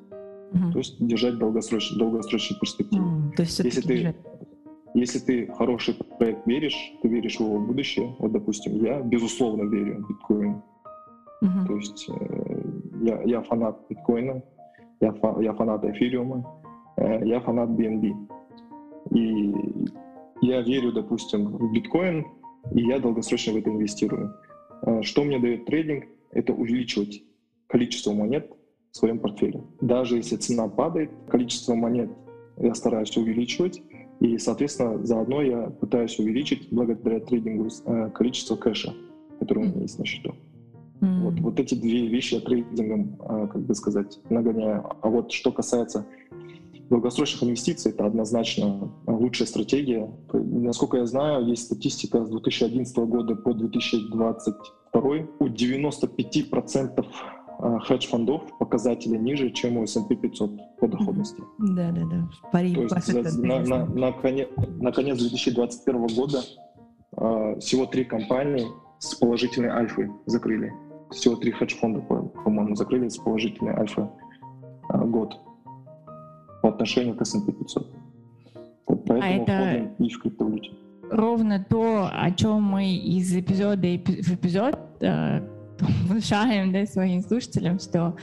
Угу. 0.54 0.72
То 0.72 0.78
есть 0.78 1.06
держать 1.06 1.38
долгосрочную, 1.38 2.00
долгосрочную 2.00 2.60
перспективу. 2.60 3.06
Mm, 3.06 3.32
то 3.36 3.42
есть 3.42 3.60
Если 3.60 3.82
ты... 3.82 4.16
если 4.94 5.20
ты 5.20 5.54
хороший 5.54 5.96
проект 6.20 6.46
веришь, 6.46 6.94
ты 7.02 7.08
веришь 7.08 7.38
в 7.38 7.42
его 7.42 7.60
будущее, 7.60 8.16
вот, 8.20 8.32
допустим, 8.32 8.84
я 8.84 9.02
безусловно 9.02 9.64
верю 9.70 10.04
в 10.04 10.10
биткоин. 10.10 10.62
Uh-huh. 11.44 11.68
То 11.68 11.76
есть 11.76 12.08
э, 12.10 12.64
я, 13.02 13.22
я 13.24 13.42
фанат 13.42 13.80
биткоина, 13.90 14.44
я, 15.02 15.12
фа, 15.14 15.42
я 15.42 15.54
фанат 15.54 15.84
эфириума, 15.84 16.46
э, 16.98 17.26
я 17.26 17.42
фанат 17.42 17.70
BNB. 17.70 18.14
И 19.12 19.54
я 20.42 20.62
верю, 20.62 20.94
допустим, 20.94 21.58
в 21.58 21.74
биткоин, 21.74 22.26
и 22.72 22.82
я 22.82 23.00
долгосрочно 23.00 23.54
в 23.54 23.58
это 23.58 23.70
инвестирую. 23.70 24.34
Э, 24.84 25.02
что 25.02 25.24
мне 25.24 25.40
дает 25.40 25.66
трейдинг? 25.66 26.06
Это 26.32 26.54
увеличивать 26.54 27.24
количество 27.68 28.12
монет 28.14 28.52
в 28.92 28.98
своем 28.98 29.20
портфеле. 29.20 29.64
Даже 29.82 30.18
если 30.18 30.36
цена 30.36 30.68
падает, 30.68 31.12
количество 31.28 31.76
монет 31.76 32.10
я 32.58 32.74
стараюсь 32.76 33.16
увеличивать, 33.18 33.82
и, 34.20 34.38
соответственно, 34.38 35.04
заодно 35.06 35.42
я 35.42 35.70
пытаюсь 35.70 36.18
увеличить, 36.20 36.70
благодаря 36.72 37.20
трейдингу, 37.20 37.70
э, 37.86 38.10
количество 38.14 38.56
кэша, 38.56 38.94
которое 39.40 39.62
у 39.62 39.70
меня 39.70 39.82
есть 39.82 40.00
на 40.00 40.06
счету. 40.06 40.36
Mm-hmm. 41.02 41.20
Вот, 41.24 41.40
вот 41.40 41.60
эти 41.60 41.76
две 41.76 42.08
вещи 42.08 42.36
я 42.36 42.42
трейдингом, 42.42 43.18
э, 43.20 43.48
как 43.52 43.62
бы 43.62 43.76
сказать, 43.76 44.20
нагоняю. 44.30 44.86
А 45.02 45.10
вот 45.10 45.32
что 45.32 45.52
касается 45.52 46.06
долгосрочных 46.90 47.44
инвестиций, 47.44 47.92
это 47.92 48.06
однозначно 48.06 48.92
лучшая 49.08 49.48
стратегия. 49.48 50.10
Насколько 50.32 50.98
я 50.98 51.06
знаю, 51.06 51.46
есть 51.46 51.66
статистика 51.66 52.26
с 52.26 52.30
2011 52.30 52.98
года 52.98 53.36
по 53.36 53.54
2022. 53.54 55.02
У 55.40 55.48
95% 55.48 57.06
а, 57.60 57.80
хедж-фондов 57.80 58.42
показатели 58.60 59.18
ниже, 59.18 59.50
чем 59.52 59.78
у 59.78 59.84
S&P 59.84 60.16
500 60.16 60.52
по 60.80 60.88
доходности. 60.88 61.42
Да, 61.60 61.92
да, 61.92 62.06
да. 62.06 62.30
Пари, 62.52 62.74
То 62.74 62.82
есть 62.82 63.38
на, 63.40 63.60
на, 63.60 63.86
на, 63.86 64.12
конец, 64.12 64.50
на 64.80 64.92
конец 64.92 65.20
2021 65.20 66.08
года 66.08 66.42
э, 67.18 67.60
всего 67.60 67.86
три 67.86 68.04
компании 68.04 68.68
с 69.00 69.16
положительной 69.16 69.70
альфой 69.70 70.12
закрыли. 70.26 70.74
Всего 71.12 71.36
три 71.36 71.52
хедж-фонда, 71.52 72.02
по-моему, 72.02 72.76
закрыли 72.76 73.08
с 73.08 73.18
положительной 73.18 73.74
альфой 73.74 74.06
э, 74.90 74.98
год 75.06 75.38
по 76.64 76.70
отношению 76.70 77.16
к 77.16 77.22
S&P 77.22 77.52
500. 77.52 77.92
Вот 78.88 79.06
поэтому 79.06 79.46
а 79.48 79.64
это... 79.64 79.94
и 80.00 80.10
в 80.10 80.20
криптовалюте 80.20 80.72
ровно 81.12 81.64
то, 81.70 82.10
о 82.12 82.32
чем 82.32 82.64
мы 82.64 82.96
из 82.96 83.36
эпизода 83.36 83.82
в 83.82 84.34
эпизод 84.34 84.80
э, 85.02 85.42
внушаем 86.08 86.72
да, 86.74 86.86
своим 86.86 87.22
слушателям, 87.22 87.80
что 87.80 88.16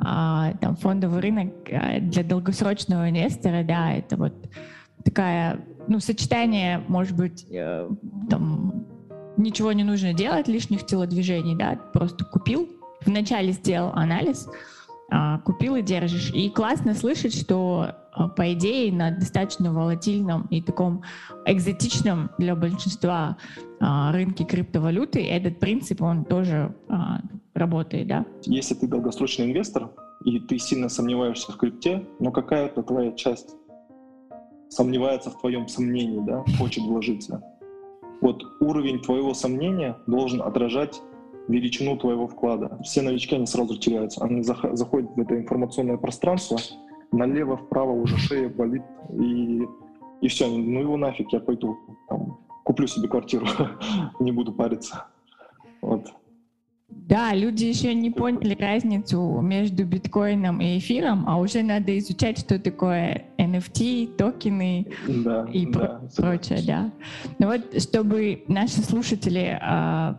а, 0.00 0.52
там 0.60 0.74
фондовый 0.76 1.20
рынок 1.20 1.52
а, 1.70 2.00
для 2.00 2.24
долгосрочного 2.24 3.10
инвестора, 3.10 3.62
да, 3.62 3.92
это 3.92 4.16
вот 4.16 4.34
такая, 5.04 5.60
ну, 5.86 6.00
сочетание, 6.00 6.82
может 6.88 7.16
быть, 7.16 7.46
э, 7.50 7.88
там 8.28 8.86
ничего 9.36 9.70
не 9.72 9.84
нужно 9.84 10.12
делать, 10.12 10.48
лишних 10.48 10.84
телодвижений, 10.86 11.54
да, 11.54 11.78
просто 11.92 12.24
купил, 12.24 12.68
вначале 13.04 13.52
сделал 13.52 13.92
анализ, 13.94 14.48
а, 14.48 14.75
купил 15.44 15.76
и 15.76 15.82
держишь. 15.82 16.32
И 16.32 16.50
классно 16.50 16.94
слышать, 16.94 17.34
что 17.34 17.94
а, 18.12 18.28
по 18.28 18.52
идее 18.52 18.92
на 18.92 19.10
достаточно 19.10 19.72
волатильном 19.72 20.46
и 20.50 20.62
таком 20.62 21.02
экзотичном 21.44 22.30
для 22.38 22.56
большинства 22.56 23.36
а, 23.78 24.12
рынке 24.12 24.44
криптовалюты 24.44 25.24
этот 25.24 25.60
принцип, 25.60 26.02
он 26.02 26.24
тоже 26.24 26.74
работает, 27.54 28.08
да? 28.08 28.26
Если 28.44 28.74
ты 28.74 28.86
долгосрочный 28.86 29.46
инвестор, 29.46 29.90
и 30.24 30.40
ты 30.40 30.58
сильно 30.58 30.88
сомневаешься 30.88 31.52
в 31.52 31.56
крипте, 31.56 32.06
но 32.20 32.30
какая-то 32.30 32.82
твоя 32.82 33.12
часть 33.12 33.54
сомневается 34.68 35.30
в 35.30 35.38
твоем 35.40 35.68
сомнении, 35.68 36.20
да, 36.26 36.44
хочет 36.58 36.84
вложиться. 36.84 37.42
Вот 38.20 38.42
уровень 38.60 39.00
твоего 39.00 39.34
сомнения 39.34 39.96
должен 40.06 40.42
отражать 40.42 41.00
величину 41.48 41.96
твоего 41.96 42.26
вклада. 42.26 42.78
Все 42.82 43.02
новички, 43.02 43.34
они 43.34 43.46
сразу 43.46 43.78
теряются. 43.78 44.24
Они 44.24 44.42
заходят 44.42 45.10
в 45.14 45.20
это 45.20 45.36
информационное 45.36 45.96
пространство, 45.96 46.58
налево, 47.12 47.56
вправо 47.56 47.92
уже 47.92 48.16
шея 48.18 48.48
болит, 48.48 48.82
и, 49.18 49.62
и 50.20 50.28
все, 50.28 50.48
ну 50.48 50.80
его 50.80 50.96
нафиг, 50.96 51.32
я 51.32 51.40
пойду, 51.40 51.78
там, 52.08 52.38
куплю 52.64 52.86
себе 52.86 53.08
квартиру, 53.08 53.46
не 54.20 54.32
буду 54.32 54.52
париться. 54.52 55.06
Вот. 55.80 56.06
Да, 56.88 57.34
люди 57.34 57.64
еще 57.64 57.94
не 57.94 58.10
поняли 58.10 58.54
разницу 58.54 59.40
между 59.40 59.84
биткоином 59.84 60.60
и 60.60 60.78
эфиром, 60.78 61.24
а 61.28 61.38
уже 61.38 61.62
надо 61.62 61.96
изучать, 61.98 62.38
что 62.38 62.58
такое 62.60 63.24
NFT, 63.38 64.16
токены 64.16 64.86
да, 65.08 65.46
и 65.52 65.66
да, 65.66 66.00
прочее, 66.16 66.60
да. 66.66 66.90
Но 67.38 67.48
вот 67.48 67.80
чтобы 67.82 68.44
наши 68.48 68.82
слушатели 68.82 69.58
а, 69.60 70.16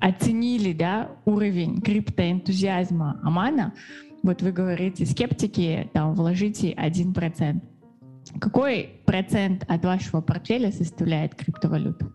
оценили 0.00 0.72
да, 0.72 1.10
уровень 1.24 1.80
криптоэнтузиазма 1.80 3.20
Амана, 3.22 3.74
вот 4.22 4.42
вы 4.42 4.52
говорите, 4.52 5.06
скептики, 5.06 5.90
там, 5.94 6.14
вложите 6.14 6.72
1%. 6.72 7.60
Какой 8.38 9.00
процент 9.06 9.64
от 9.68 9.84
вашего 9.84 10.20
портфеля 10.20 10.72
составляет 10.72 11.34
криптовалюта? 11.34 12.12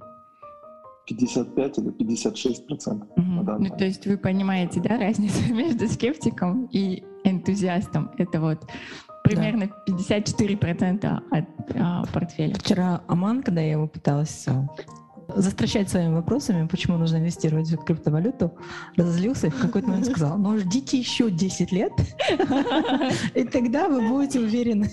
55 1.08 1.78
или 1.78 1.92
56 1.92 2.68
процентов. 2.68 3.08
Угу. 3.16 3.24
Ну, 3.60 3.70
то 3.78 3.86
есть 3.86 4.06
вы 4.08 4.18
понимаете, 4.18 4.82
да, 4.82 4.98
разницу 4.98 5.42
между 5.54 5.88
скептиком 5.88 6.66
и 6.72 7.04
энтузиастом? 7.24 8.12
Это 8.18 8.40
вот 8.40 8.68
примерно 9.24 9.68
да. 9.68 9.74
54 9.86 10.58
процента 10.58 11.22
от 11.32 11.46
а, 11.76 12.06
портфеля. 12.14 12.56
Вчера 12.56 13.02
Аман, 13.08 13.44
когда 13.44 13.62
я 13.62 13.74
его 13.74 13.88
пыталась 13.88 14.48
а, 14.48 14.68
застращать 15.28 15.90
своими 15.90 16.14
вопросами, 16.14 16.68
почему 16.68 16.98
нужно 16.98 17.18
инвестировать 17.18 17.70
в 17.72 17.84
криптовалюту, 17.84 18.54
разозлился 18.96 19.48
и 19.48 19.50
в 19.50 19.60
какой-то 19.60 19.88
момент 19.88 20.08
сказал, 20.08 20.38
ну 20.38 20.58
ждите 20.58 20.98
еще 20.98 21.30
10 21.32 21.72
лет, 21.72 21.92
и 23.34 23.44
тогда 23.44 23.88
вы 23.88 24.08
будете 24.08 24.40
уверены. 24.40 24.92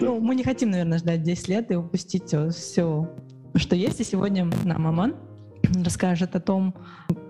Ну, 0.00 0.20
мы 0.20 0.36
не 0.36 0.44
хотим, 0.44 0.70
наверное, 0.70 0.98
ждать 0.98 1.22
10 1.22 1.48
лет 1.48 1.70
и 1.70 1.74
упустить 1.74 2.34
все, 2.54 3.10
что 3.56 3.76
есть. 3.76 4.00
И 4.00 4.04
сегодня 4.04 4.48
нам 4.64 4.86
Аман 4.86 5.16
расскажет 5.84 6.36
о 6.36 6.40
том, 6.40 6.74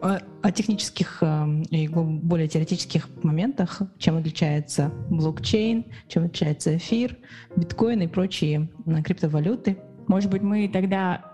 о, 0.00 0.50
технических 0.50 1.18
э, 1.20 1.62
и 1.70 1.88
более 1.88 2.48
теоретических 2.48 3.08
моментах, 3.22 3.82
чем 3.98 4.16
отличается 4.16 4.90
блокчейн, 5.11 5.85
чем 6.08 6.24
отличается 6.24 6.76
эфир, 6.76 7.16
биткоин 7.56 8.02
и 8.02 8.06
прочие 8.06 8.68
э, 8.87 9.02
криптовалюты. 9.02 9.78
Может 10.09 10.31
быть, 10.31 10.43
мы 10.43 10.69
тогда, 10.69 11.25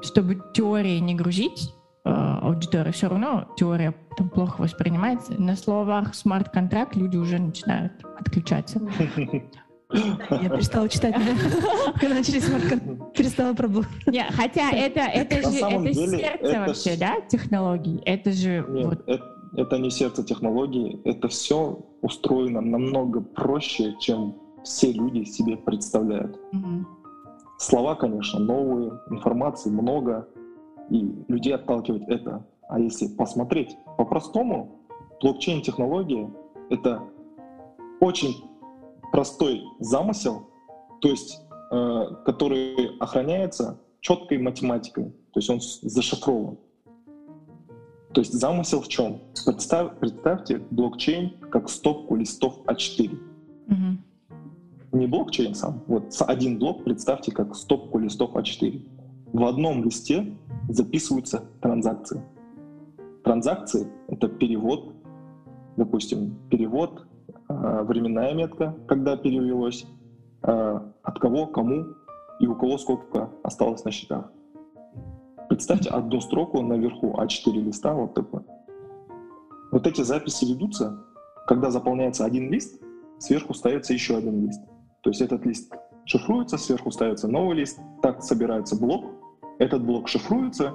чтобы 0.00 0.40
теории 0.54 0.98
не 0.98 1.14
грузить, 1.14 1.72
э, 2.04 2.10
аудитория 2.10 2.92
все 2.92 3.08
равно 3.08 3.48
теория 3.56 3.94
там 4.16 4.28
плохо 4.28 4.60
воспринимается. 4.60 5.34
На 5.40 5.56
словах 5.56 6.14
смарт-контракт 6.14 6.96
люди 6.96 7.16
уже 7.16 7.38
начинают 7.38 7.92
отключаться. 8.18 8.80
Я 9.92 10.48
перестала 10.48 10.88
читать, 10.88 11.14
когда 12.00 12.14
начали 12.16 12.40
смарт 12.40 13.12
перестала 13.14 13.54
пробовать. 13.54 13.88
Нет, 14.06 14.26
хотя 14.30 14.70
это, 14.70 15.00
это 15.00 15.50
же 15.50 15.58
это 15.58 15.94
сердце 15.94 16.60
вообще, 16.60 16.96
да, 16.96 17.20
технологий? 17.28 18.00
Это 18.04 18.32
же... 18.32 18.64
Нет, 18.68 19.00
это, 19.06 19.24
это 19.56 19.78
не 19.78 19.90
сердце 19.90 20.24
технологий, 20.24 21.00
это 21.04 21.28
все 21.28 21.78
устроено 22.02 22.60
намного 22.60 23.20
проще, 23.20 23.94
чем 24.00 24.36
все 24.64 24.90
люди 24.92 25.24
себе 25.24 25.56
представляют. 25.56 26.36
Угу. 26.52 26.86
Слова, 27.58 27.94
конечно, 27.94 28.40
новые, 28.40 29.00
информации 29.10 29.70
много, 29.70 30.28
и 30.90 31.14
людей 31.28 31.54
отталкивает 31.54 32.08
это. 32.08 32.44
А 32.68 32.78
если 32.80 33.06
посмотреть 33.06 33.76
по-простому, 33.96 34.80
блокчейн-технология— 35.20 36.30
это 36.70 37.02
очень 38.00 38.34
простой 39.12 39.62
замысел, 39.78 40.48
то 41.00 41.08
есть 41.08 41.40
э, 41.70 42.04
который 42.24 42.96
охраняется 42.98 43.80
четкой 44.00 44.38
математикой, 44.38 45.10
то 45.32 45.40
есть 45.40 45.50
он 45.50 45.60
зашифрован. 45.60 46.58
То 48.12 48.20
есть 48.20 48.32
замысел 48.32 48.80
в 48.80 48.88
чем? 48.88 49.20
Представь, 49.44 49.98
представьте 49.98 50.58
блокчейн 50.70 51.38
как 51.50 51.68
стопку 51.68 52.14
листов 52.14 52.60
А4. 52.66 53.18
Не 54.94 55.08
блокчейн 55.08 55.56
сам, 55.56 55.82
вот 55.88 56.14
один 56.20 56.60
блок 56.60 56.84
представьте 56.84 57.32
как 57.32 57.56
стопку 57.56 57.98
листов 57.98 58.36
А4. 58.36 58.80
В 59.32 59.44
одном 59.44 59.82
листе 59.82 60.36
записываются 60.68 61.42
транзакции. 61.60 62.22
Транзакции— 63.24 63.88
это 64.08 64.28
перевод, 64.28 64.94
допустим, 65.76 66.38
перевод, 66.48 67.08
э, 67.48 67.82
временная 67.82 68.34
метка, 68.34 68.76
когда 68.86 69.16
перевелось, 69.16 69.84
э, 70.44 70.80
от 71.02 71.18
кого, 71.18 71.48
кому 71.48 71.86
и 72.38 72.46
у 72.46 72.54
кого 72.54 72.78
сколько 72.78 73.30
осталось 73.42 73.84
на 73.84 73.90
счетах. 73.90 74.30
Представьте 75.48 75.90
одну 75.90 76.20
строку 76.20 76.62
наверху 76.62 77.16
А4 77.18 77.52
листа, 77.60 77.94
вот 77.94 78.14
такой. 78.14 78.42
Вот 79.72 79.88
эти 79.88 80.02
записи 80.02 80.44
ведутся, 80.44 81.02
когда 81.48 81.72
заполняется 81.72 82.24
один 82.24 82.48
лист, 82.52 82.80
сверху 83.18 83.54
ставится 83.54 83.92
еще 83.92 84.16
один 84.16 84.46
лист. 84.46 84.60
То 85.04 85.10
есть 85.10 85.20
этот 85.20 85.44
лист 85.44 85.70
шифруется, 86.06 86.56
сверху 86.56 86.90
ставится 86.90 87.28
новый 87.28 87.56
лист, 87.56 87.78
так 88.02 88.22
собирается 88.22 88.74
блок, 88.74 89.04
этот 89.58 89.84
блок 89.84 90.08
шифруется, 90.08 90.74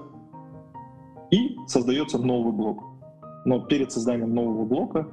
и 1.31 1.57
создается 1.67 2.19
новый 2.19 2.53
блок. 2.53 2.83
Но 3.45 3.65
перед 3.65 3.91
созданием 3.91 4.33
нового 4.33 4.65
блока 4.65 5.07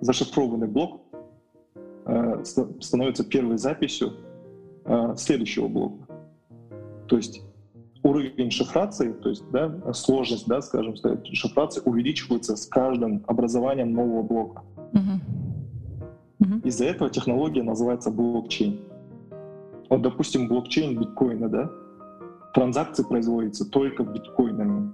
зашифрованный 0.00 0.66
блок 0.66 1.02
э, 2.06 2.42
становится 2.80 3.22
первой 3.22 3.58
записью 3.58 4.14
э, 4.86 5.14
следующего 5.16 5.68
блока. 5.68 6.06
То 7.06 7.16
есть 7.16 7.42
уровень 8.02 8.50
шифрации, 8.50 9.12
то 9.12 9.28
есть 9.28 9.44
да, 9.50 9.92
сложность, 9.92 10.46
да, 10.46 10.62
скажем, 10.62 10.94
шифрации 11.24 11.82
увеличивается 11.84 12.56
с 12.56 12.64
каждым 12.66 13.22
образованием 13.26 13.92
нового 13.92 14.22
блока. 14.22 14.62
Uh-huh. 14.92 15.47
Из-за 16.68 16.84
этого 16.84 17.08
технология 17.08 17.62
называется 17.62 18.10
блокчейн. 18.10 18.78
Вот, 19.88 20.02
допустим, 20.02 20.48
блокчейн 20.48 21.00
биткоина, 21.00 21.48
да, 21.48 21.70
транзакции 22.52 23.04
производятся 23.04 23.64
только 23.70 24.02
биткоинами 24.02 24.92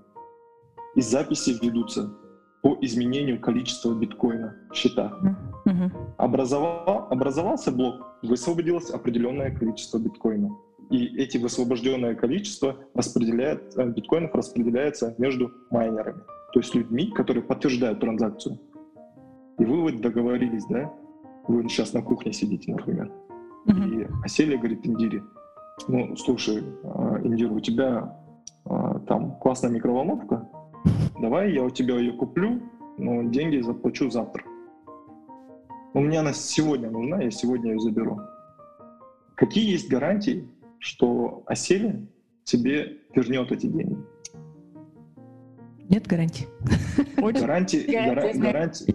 и 0.95 1.01
записи 1.01 1.59
ведутся 1.61 2.15
по 2.63 2.79
изменению 2.81 3.41
количества 3.41 3.93
биткоина 3.93 4.55
в 4.71 4.75
счетах. 4.77 5.21
Mm-hmm. 5.67 6.15
Образовал, 6.19 7.09
образовался 7.11 7.73
блок, 7.73 8.07
высвободилось 8.23 8.91
определенное 8.91 9.51
количество 9.51 9.99
биткоина. 9.99 10.57
И 10.91 11.19
эти 11.19 11.39
высвобожденное 11.39 12.15
количество 12.15 12.77
распределяет, 12.95 13.77
э, 13.77 13.85
биткоинов 13.91 14.33
распределяется 14.33 15.17
между 15.19 15.51
майнерами, 15.73 16.21
то 16.53 16.61
есть 16.61 16.73
людьми, 16.77 17.11
которые 17.11 17.43
подтверждают 17.43 17.99
транзакцию. 17.99 18.61
И 19.59 19.65
вы 19.65 19.81
вот 19.81 20.01
договорились, 20.01 20.67
да? 20.67 20.93
Вы 21.47 21.69
сейчас 21.69 21.93
на 21.93 22.03
кухне 22.03 22.33
сидите, 22.33 22.73
например. 22.73 23.11
Mm-hmm. 23.67 24.03
И 24.03 24.25
Аселия 24.25 24.59
говорит 24.59 24.87
Индире, 24.87 25.23
ну, 25.89 26.17
слушай, 26.17 26.63
э, 26.63 27.21
Индира, 27.25 27.53
у 27.53 27.61
тебя 27.61 28.19
э, 28.65 29.01
там 29.07 29.37
классная 29.39 29.71
микроволновка, 29.71 30.49
давай 31.21 31.53
я 31.53 31.65
у 31.65 31.71
тебя 31.71 31.97
ее 31.97 32.13
куплю, 32.13 32.63
но 32.99 33.23
деньги 33.25 33.61
заплачу 33.61 34.11
завтра. 34.11 34.45
У 35.93 36.01
меня 36.01 36.21
она 36.21 36.33
сегодня 36.33 36.91
нужна, 36.91 37.23
я 37.23 37.31
сегодня 37.31 37.73
ее 37.73 37.81
заберу. 37.81 38.21
Какие 39.37 39.73
есть 39.73 39.91
гарантии, 39.91 40.49
что 40.79 41.43
Осели 41.47 42.09
тебе 42.45 42.99
вернет 43.15 43.53
эти 43.53 43.67
деньги? 43.67 43.97
Нет 45.89 46.07
гарантий. 46.07 46.47
Гарантии, 47.17 48.39
гарантии. 48.39 48.93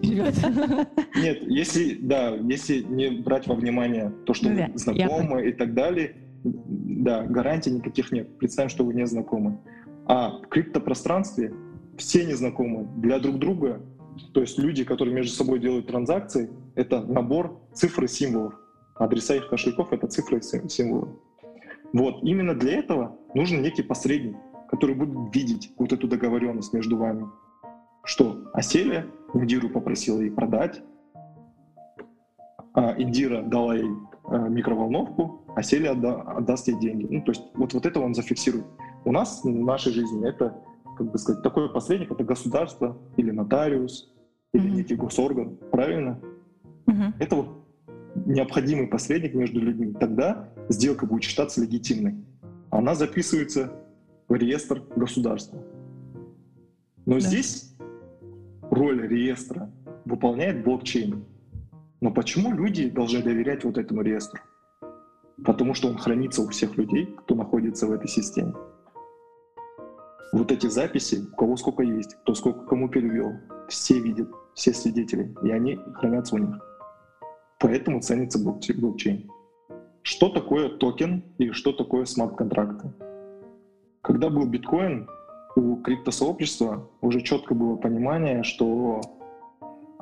Нет, 1.16 1.42
если, 1.42 1.94
да, 1.94 2.34
если 2.34 2.82
не 2.82 3.10
брать 3.10 3.46
во 3.46 3.54
внимание 3.54 4.12
то, 4.26 4.34
что 4.34 4.48
вы 4.48 4.70
знакомы 4.74 5.48
и 5.48 5.52
так 5.52 5.74
далее, 5.74 6.16
да, 6.44 7.22
гарантий 7.22 7.70
никаких 7.70 8.12
нет. 8.12 8.38
Представим, 8.38 8.70
что 8.70 8.84
вы 8.84 8.94
не 8.94 9.06
знакомы. 9.06 9.58
А 10.06 10.38
в 10.38 10.48
криптопространстве 10.48 11.52
все 11.96 12.24
незнакомы 12.24 12.88
для 12.96 13.18
друг 13.18 13.38
друга. 13.38 13.80
То 14.32 14.40
есть 14.40 14.58
люди, 14.58 14.84
которые 14.84 15.14
между 15.14 15.32
собой 15.32 15.60
делают 15.60 15.86
транзакции, 15.86 16.50
это 16.74 17.02
набор 17.02 17.60
цифр 17.74 18.04
и 18.04 18.08
символов. 18.08 18.54
Адреса 18.96 19.36
их 19.36 19.48
кошельков— 19.48 19.92
это 19.92 20.08
цифры 20.08 20.38
и 20.38 20.68
символы. 20.68 21.08
Вот. 21.92 22.22
Именно 22.22 22.54
для 22.54 22.78
этого 22.78 23.16
нужен 23.34 23.62
некий 23.62 23.82
посредник, 23.82 24.36
который 24.70 24.94
будет 24.94 25.34
видеть 25.34 25.72
вот 25.76 25.92
эту 25.92 26.06
договоренность 26.06 26.72
между 26.72 26.96
вами. 26.96 27.26
Что 28.04 28.38
Аселия 28.52 29.06
Индиру 29.34 29.68
попросила 29.68 30.20
ей 30.20 30.30
продать, 30.30 30.80
а 32.72 32.94
Индира 32.96 33.42
дала 33.42 33.74
ей 33.74 33.90
э, 34.30 34.48
микроволновку, 34.48 35.44
а 35.56 35.62
Селия 35.62 35.90
отда, 35.90 36.22
отдаст 36.22 36.68
ей 36.68 36.78
деньги. 36.78 37.06
Ну, 37.10 37.20
то 37.22 37.32
есть 37.32 37.42
вот, 37.54 37.74
вот 37.74 37.84
это 37.84 38.00
он 38.00 38.14
зафиксирует. 38.14 38.64
У 39.04 39.12
нас 39.12 39.42
в 39.42 39.48
нашей 39.48 39.92
жизни 39.92 40.26
это 40.26 40.62
как 40.96 41.10
бы 41.10 41.18
сказать, 41.18 41.42
такой 41.42 41.72
посредник— 41.72 42.10
это 42.12 42.22
государство 42.24 42.96
или 43.16 43.30
нотариус, 43.30 44.12
или 44.52 44.68
mm-hmm. 44.68 44.74
некий 44.74 44.96
госорган, 44.96 45.56
правильно? 45.72 46.20
Mm-hmm. 46.86 47.12
Это 47.18 47.36
вот 47.36 47.66
необходимый 48.26 48.86
посредник 48.86 49.34
между 49.34 49.60
людьми. 49.60 49.94
Тогда 49.98 50.50
сделка 50.68 51.06
будет 51.06 51.24
считаться 51.24 51.60
легитимной. 51.60 52.16
Она 52.70 52.94
записывается 52.94 53.72
в 54.30 54.34
реестр 54.34 54.82
государства. 54.96 55.62
Но 57.04 57.14
да. 57.14 57.20
здесь 57.20 57.76
роль 58.70 59.06
реестра 59.06 59.70
выполняет 60.06 60.64
блокчейн. 60.64 61.22
Но 62.00 62.10
почему 62.10 62.54
люди 62.54 62.88
должны 62.88 63.22
доверять 63.22 63.64
вот 63.64 63.76
этому 63.76 64.00
реестру? 64.00 64.40
Потому 65.44 65.74
что 65.74 65.88
он 65.88 65.98
хранится 65.98 66.40
у 66.40 66.48
всех 66.48 66.78
людей, 66.78 67.14
кто 67.18 67.34
находится 67.34 67.86
в 67.86 67.92
этой 67.92 68.08
системе 68.08 68.54
вот 70.32 70.52
эти 70.52 70.66
записи, 70.68 71.26
у 71.32 71.36
кого 71.36 71.56
сколько 71.56 71.82
есть, 71.82 72.14
кто 72.22 72.34
сколько 72.34 72.60
кому 72.66 72.88
перевел, 72.88 73.32
все 73.68 73.98
видят, 73.98 74.28
все 74.54 74.72
свидетели, 74.72 75.34
и 75.42 75.50
они 75.50 75.78
хранятся 75.94 76.36
у 76.36 76.38
них. 76.38 76.56
Поэтому 77.58 78.00
ценится 78.00 78.38
блокчейн. 78.38 79.30
Что 80.02 80.28
такое 80.30 80.70
токен 80.70 81.24
и 81.38 81.50
что 81.50 81.72
такое 81.72 82.04
смарт-контракты? 82.04 82.92
Когда 84.10 84.28
был 84.28 84.44
биткоин, 84.44 85.08
у 85.54 85.76
криптосообщества 85.76 86.84
уже 87.00 87.20
четко 87.20 87.54
было 87.54 87.76
понимание, 87.76 88.42
что 88.42 89.00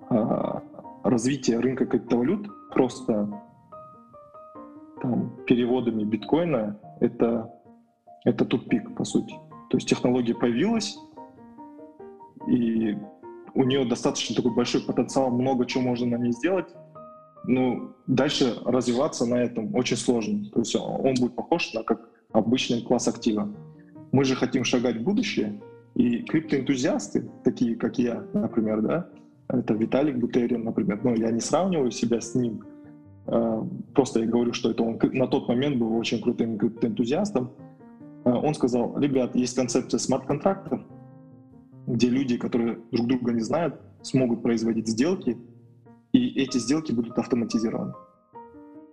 э, 0.08 0.60
развитие 1.04 1.58
рынка 1.58 1.84
криптовалют 1.84 2.48
просто 2.72 3.28
там, 5.02 5.36
переводами 5.46 6.04
биткоина 6.04 6.80
это, 7.00 7.52
это 8.24 8.46
тупик, 8.46 8.96
по 8.96 9.04
сути. 9.04 9.34
То 9.68 9.76
есть 9.76 9.86
технология 9.86 10.34
появилась, 10.34 10.98
и 12.46 12.96
у 13.52 13.62
нее 13.62 13.84
достаточно 13.84 14.34
такой 14.34 14.54
большой 14.54 14.80
потенциал, 14.80 15.28
много 15.28 15.66
чего 15.66 15.82
можно 15.82 16.16
на 16.16 16.22
ней 16.22 16.32
сделать. 16.32 16.74
Но 17.44 17.92
дальше 18.06 18.56
развиваться 18.64 19.26
на 19.26 19.34
этом 19.34 19.74
очень 19.74 19.98
сложно. 19.98 20.48
То 20.48 20.60
есть 20.60 20.74
он 20.74 21.12
будет 21.20 21.36
похож 21.36 21.74
на 21.74 21.82
как 21.82 22.08
обычный 22.32 22.80
класс 22.80 23.06
актива. 23.06 23.50
Мы 24.12 24.24
же 24.24 24.34
хотим 24.34 24.64
шагать 24.64 24.96
в 24.96 25.02
будущее, 25.02 25.60
и 25.94 26.22
криптоэнтузиасты, 26.22 27.28
такие 27.44 27.76
как 27.76 27.98
я, 27.98 28.24
например, 28.32 28.82
да, 28.82 29.08
это 29.48 29.74
Виталик 29.74 30.16
Бутерин, 30.16 30.64
например, 30.64 31.00
но 31.02 31.14
я 31.14 31.30
не 31.30 31.40
сравниваю 31.40 31.90
себя 31.90 32.20
с 32.20 32.34
ним, 32.34 32.62
а, 33.26 33.66
просто 33.94 34.20
я 34.20 34.26
говорю, 34.26 34.52
что 34.52 34.70
это 34.70 34.82
он 34.82 34.98
на 35.12 35.26
тот 35.26 35.48
момент 35.48 35.76
был 35.76 35.96
очень 35.96 36.22
крутым 36.22 36.58
криптоэнтузиастом, 36.58 37.50
Э, 38.28 38.32
он 38.32 38.54
сказал, 38.54 38.98
ребят, 38.98 39.34
есть 39.34 39.56
концепция 39.56 39.98
смарт-контрактов, 39.98 40.80
где 41.86 42.08
люди, 42.08 42.36
которые 42.36 42.78
друг 42.92 43.06
друга 43.06 43.32
не 43.32 43.40
знают, 43.40 43.80
смогут 44.02 44.42
производить 44.42 44.88
сделки, 44.88 45.38
и 46.12 46.42
эти 46.42 46.58
сделки 46.58 46.92
будут 46.92 47.18
автоматизированы. 47.18 47.94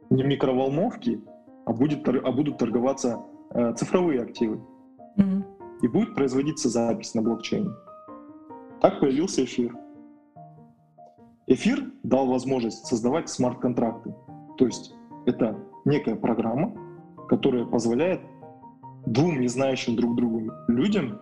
Не 0.10 0.23
микроволновки, 0.23 1.21
а, 1.65 1.73
будет, 1.73 2.08
а 2.08 2.32
будут 2.32 2.58
торговаться 2.58 3.19
э, 3.51 3.73
цифровые 3.75 4.21
активы. 4.21 4.62
Mm-hmm. 5.17 5.43
И 5.82 5.88
будет 5.88 6.15
производиться 6.15 6.69
запись 6.69 7.13
на 7.13 7.21
блокчейне. 7.21 7.71
Так 8.82 8.99
появился 8.99 9.43
эфир. 9.43 9.75
Эфир 11.47 11.91
дал 12.04 12.28
возможность 12.28 12.86
создавать 12.86 13.30
смарт-контракты. 13.30 14.15
То 14.58 14.65
есть 14.65 14.93
это 15.25 15.58
некая 15.86 16.15
программа, 16.15 16.73
которая 17.28 17.65
позволяет 17.65 18.21
двум 19.06 19.39
не 19.39 19.47
знающим 19.47 19.95
друг 19.95 20.15
другу 20.15 20.51
людям 20.67 21.19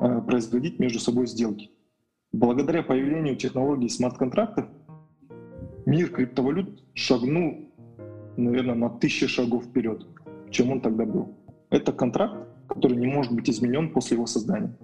э, 0.00 0.20
производить 0.22 0.78
между 0.78 1.00
собой 1.00 1.26
сделки. 1.26 1.70
Благодаря 2.32 2.82
появлению 2.82 3.36
технологий 3.36 3.88
смарт-контрактов 3.88 4.66
мир 5.86 6.10
криптовалют 6.10 6.84
шагнул, 6.94 7.72
наверное, 8.36 8.74
на 8.74 8.90
тысячи 8.90 9.26
шагов 9.26 9.64
вперед, 9.64 10.06
чем 10.50 10.70
он 10.70 10.80
тогда 10.80 11.06
был. 11.06 11.34
Это 11.70 11.92
контракт, 11.92 12.48
который 12.68 12.96
не 12.96 13.06
может 13.06 13.32
быть 13.32 13.48
изменен 13.48 13.92
после 13.92 14.16
его 14.16 14.26
создания. 14.26 14.76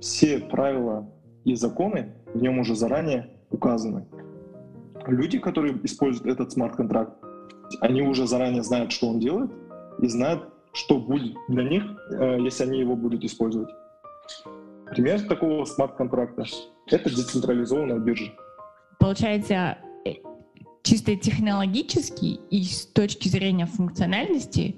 Все 0.00 0.38
правила 0.38 1.10
и 1.44 1.54
законы 1.54 2.12
в 2.34 2.42
нем 2.42 2.58
уже 2.58 2.74
заранее 2.74 3.30
указаны. 3.50 4.06
Люди, 5.06 5.38
которые 5.38 5.78
используют 5.82 6.26
этот 6.26 6.52
смарт-контракт, 6.52 7.12
они 7.80 8.02
уже 8.02 8.26
заранее 8.26 8.62
знают, 8.62 8.92
что 8.92 9.08
он 9.08 9.18
делает, 9.18 9.50
и 10.00 10.08
знают, 10.08 10.48
что 10.72 10.98
будет 10.98 11.36
для 11.48 11.64
них, 11.64 11.82
э, 12.10 12.38
если 12.40 12.64
они 12.64 12.80
его 12.80 12.96
будут 12.96 13.24
использовать. 13.24 13.68
Пример 14.90 15.20
такого 15.22 15.64
смарт-контракта— 15.64 16.44
это 16.86 17.10
децентрализованная 17.10 17.98
биржа. 17.98 18.32
Получается, 18.98 19.78
э, 20.04 20.12
чисто 20.82 21.16
технологически 21.16 22.40
и 22.50 22.62
с 22.62 22.86
точки 22.86 23.28
зрения 23.28 23.66
функциональности 23.66 24.76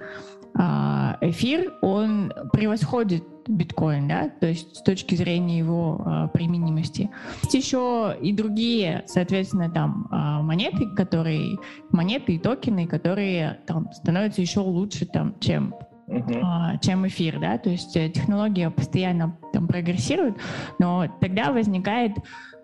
эфир, 0.56 1.72
он 1.82 2.32
превосходит 2.52 3.24
биткоин, 3.48 4.08
да, 4.08 4.28
то 4.28 4.46
есть 4.46 4.76
с 4.76 4.82
точки 4.82 5.14
зрения 5.14 5.58
его 5.58 6.02
э, 6.04 6.28
применимости. 6.32 7.10
Есть 7.42 7.54
еще 7.54 8.16
и 8.20 8.32
другие, 8.32 9.04
соответственно, 9.06 9.70
там 9.70 10.08
э, 10.10 10.42
монеты, 10.42 10.88
которые, 10.94 11.58
монеты 11.90 12.34
и 12.34 12.38
токены, 12.38 12.86
которые 12.86 13.60
там 13.66 13.92
становятся 13.92 14.40
еще 14.40 14.60
лучше, 14.60 15.06
там, 15.06 15.34
чем 15.40 15.74
uh-huh. 16.06 16.78
чем 16.82 17.06
эфир, 17.06 17.40
да, 17.40 17.58
то 17.58 17.70
есть 17.70 17.96
э, 17.96 18.08
технология 18.10 18.70
постоянно 18.70 19.36
там 19.52 19.66
прогрессирует, 19.66 20.36
но 20.78 21.06
тогда 21.20 21.52
возникает 21.52 22.12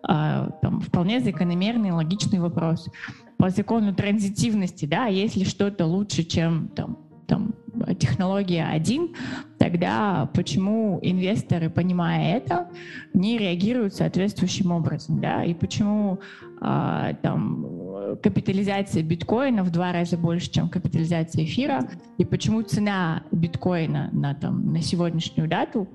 а, 0.03 0.49
там, 0.63 0.81
вполне 0.81 1.21
закономерный 1.21 1.91
логичный 1.91 2.39
вопрос 2.39 2.89
по 3.37 3.51
закону 3.51 3.95
транзитивности, 3.95 4.87
да, 4.87 5.07
если 5.07 5.45
что-то 5.45 5.85
лучше, 5.85 6.25
чем 6.25 6.69
там, 6.69 6.99
там 7.27 7.55
технология 7.99 8.65
1, 8.65 9.15
тогда 9.59 10.29
почему 10.35 10.99
инвесторы, 11.03 11.71
понимая 11.71 12.37
это, 12.37 12.69
не 13.15 13.39
реагируют 13.39 13.95
соответствующим 13.95 14.73
образом, 14.73 15.21
да, 15.21 15.45
и 15.45 15.55
почему 15.55 16.19
а, 16.61 17.15
там 17.23 17.71
капитализация 18.23 19.03
биткоина 19.03 19.63
в 19.63 19.71
два 19.71 19.93
раза 19.93 20.17
больше, 20.17 20.51
чем 20.51 20.69
капитализация 20.69 21.45
эфира, 21.45 21.89
и 22.19 22.25
почему 22.25 22.63
цена 22.63 23.23
биткоина 23.33 24.11
на, 24.13 24.35
там, 24.35 24.73
на 24.73 24.83
сегодняшнюю 24.83 25.49
дату 25.49 25.89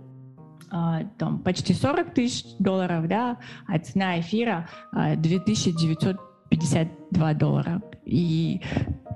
а, 0.72 1.04
там 1.18 1.40
почти 1.40 1.74
40 1.74 2.14
тысяч 2.14 2.46
долларов, 2.60 3.08
да, 3.08 3.38
а 3.68 3.80
цена 3.80 4.20
эфира 4.20 4.70
2952 4.92 7.30
а, 7.30 7.34
доллара. 7.34 7.82
И 8.06 8.62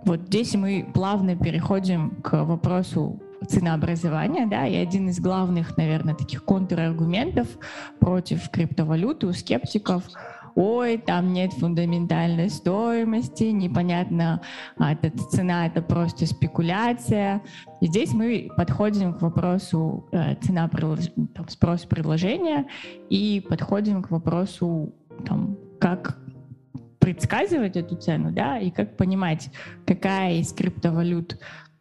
вот 0.06 0.22
здесь 0.28 0.56
мы 0.56 0.90
плавно 0.94 1.36
переходим 1.36 2.12
к 2.22 2.44
вопросу 2.44 3.22
ценообразования, 3.48 4.48
да, 4.48 4.68
и 4.68 4.76
один 4.76 5.10
из 5.10 5.20
главных, 5.20 5.78
наверное, 5.78 6.14
таких 6.14 6.44
контраргументов 6.44 7.48
против 8.00 8.50
криптовалюты 8.50 9.28
у 9.28 9.34
скептиков 9.34 10.04
ой, 10.56 10.98
там 10.98 11.32
нет 11.32 11.54
фундаментальной 11.54 12.50
стоимости, 12.50 13.46
непонятно, 13.46 14.42
а, 14.78 14.92
эта 14.92 15.12
цена 15.30 15.68
это 15.68 15.82
просто 15.82 16.26
спекуляция. 16.26 17.42
И 17.80 17.88
здесь 17.88 18.14
мы 18.14 18.50
подходим 18.58 19.14
к 19.14 19.22
вопросу 19.22 20.08
э, 20.12 20.36
цена, 20.36 20.70
там, 20.70 21.48
спрос 21.48 21.86
предложения 21.86 22.68
и 23.10 23.46
подходим 23.48 24.04
к 24.04 24.12
вопросу, 24.12 24.94
там, 25.26 25.58
как 25.80 26.19
предсказывать 27.00 27.76
эту 27.76 27.96
цену, 27.96 28.32
да, 28.32 28.60
и 28.60 28.72
как 28.72 28.98
понимать, 28.98 29.50
какая 29.86 30.36
из 30.36 30.54
криптовалют 30.54 31.38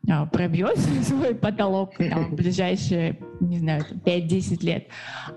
а, 0.09 0.27
пробьет 0.27 0.79
свой 1.03 1.35
потолок 1.35 1.95
там, 1.97 2.31
в 2.31 2.35
ближайшие, 2.35 3.19
не 3.41 3.59
знаю, 3.59 3.83
5-10 4.05 4.65
лет, 4.65 4.89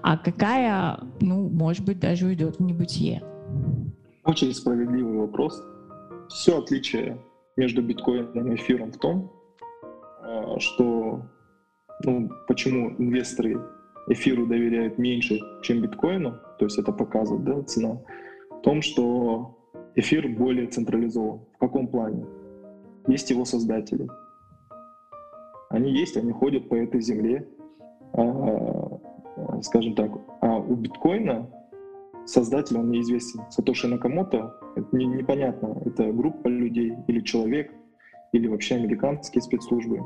а 0.02 0.18
какая, 0.18 1.00
ну, 1.20 1.50
может 1.50 1.86
быть, 1.86 2.00
даже 2.00 2.28
уйдет 2.28 2.58
в 2.58 2.64
небытие. 2.64 3.24
Очень 4.24 4.54
справедливый 4.54 5.18
вопрос. 5.18 5.62
Все 6.30 6.60
отличие 6.60 7.20
между 7.58 7.82
биткоином 7.82 8.52
и 8.52 8.56
эфиром 8.56 8.92
в 8.92 8.98
том, 8.98 9.32
а, 10.22 10.60
что 10.60 11.26
ну, 12.04 12.30
почему 12.48 12.92
инвесторы 12.98 13.60
эфиру 14.08 14.48
доверяют 14.48 14.98
меньше, 14.98 15.40
чем 15.64 15.82
биткоину, 15.82 16.40
то 16.60 16.66
есть 16.66 16.78
это 16.78 16.92
показывает 16.92 17.44
да, 17.44 17.62
цена, 17.64 18.02
в 18.50 18.62
том, 18.62 18.82
что 18.82 19.61
эфир 19.96 20.28
более 20.28 20.68
централизован. 20.68 21.42
В 21.56 21.58
каком 21.58 21.88
плане? 21.88 22.26
Есть 23.08 23.30
его 23.30 23.46
создатели. 23.46 24.08
Они 25.70 25.92
есть, 25.92 26.18
они 26.18 26.32
ходят 26.32 26.68
по 26.70 26.76
этой 26.76 27.02
земле, 27.02 27.48
а, 28.14 29.00
скажем 29.62 29.96
так. 29.96 30.12
А 30.42 30.58
у 30.58 30.76
биткоина 30.76 31.50
создатель, 32.26 32.78
он 32.78 32.92
неизвестен. 32.92 33.42
Сатоши 33.50 33.88
Накамото, 33.88 34.54
это 34.76 34.96
не, 34.96 35.06
непонятно, 35.06 35.82
это 35.86 36.12
группа 36.12 36.48
людей 36.48 36.94
или 37.08 37.22
человек, 37.22 37.74
или 38.34 38.48
вообще 38.48 38.76
американские 38.76 39.42
спецслужбы. 39.42 40.02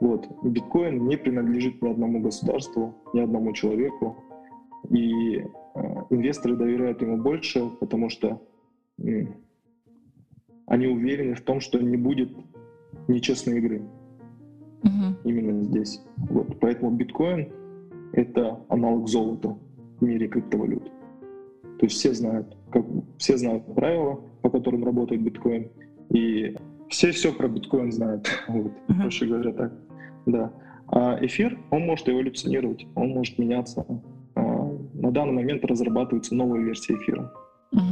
Вот. 0.00 0.28
Биткоин 0.42 1.06
не 1.06 1.16
принадлежит 1.16 1.80
ни 1.82 1.88
одному 1.88 2.20
государству, 2.20 2.94
ни 3.14 3.20
одному 3.20 3.52
человеку. 3.52 4.16
И 4.90 5.38
э, 5.38 5.44
инвесторы 6.10 6.54
доверяют 6.56 7.00
ему 7.00 7.16
больше, 7.16 7.70
потому 7.80 8.10
что 8.10 8.40
они 10.66 10.86
уверены 10.86 11.34
в 11.34 11.40
том, 11.42 11.60
что 11.60 11.78
не 11.78 11.96
будет 11.96 12.30
нечестной 13.08 13.58
игры. 13.58 13.82
Uh-huh. 14.82 15.14
Именно 15.24 15.62
здесь. 15.64 16.00
Вот. 16.16 16.58
Поэтому 16.60 16.90
биткоин— 16.90 17.48
это 18.12 18.60
аналог 18.68 19.08
золота 19.08 19.56
в 20.00 20.04
мире 20.04 20.28
криптовалют. 20.28 20.84
То 21.78 21.86
есть 21.86 21.96
все 21.96 22.14
знают, 22.14 22.56
как, 22.70 22.84
все 23.18 23.36
знают 23.36 23.74
правила, 23.74 24.20
по 24.42 24.50
которым 24.50 24.84
работает 24.84 25.22
биткоин, 25.22 25.70
и 26.10 26.56
все 26.88 27.10
все 27.10 27.32
про 27.32 27.48
биткоин 27.48 27.92
знают, 27.92 28.28
вот, 28.48 28.72
uh-huh. 28.88 29.00
проще 29.00 29.26
говоря 29.26 29.52
так. 29.52 29.72
Да. 30.26 30.52
А 30.88 31.18
эфир, 31.20 31.58
он 31.70 31.82
может 31.82 32.08
эволюционировать, 32.08 32.86
он 32.94 33.10
может 33.10 33.38
меняться. 33.38 33.84
А, 34.34 34.78
на 34.94 35.10
данный 35.10 35.32
момент 35.32 35.64
разрабатывается 35.64 36.34
новая 36.34 36.60
версия 36.60 36.94
эфира. 36.94 37.32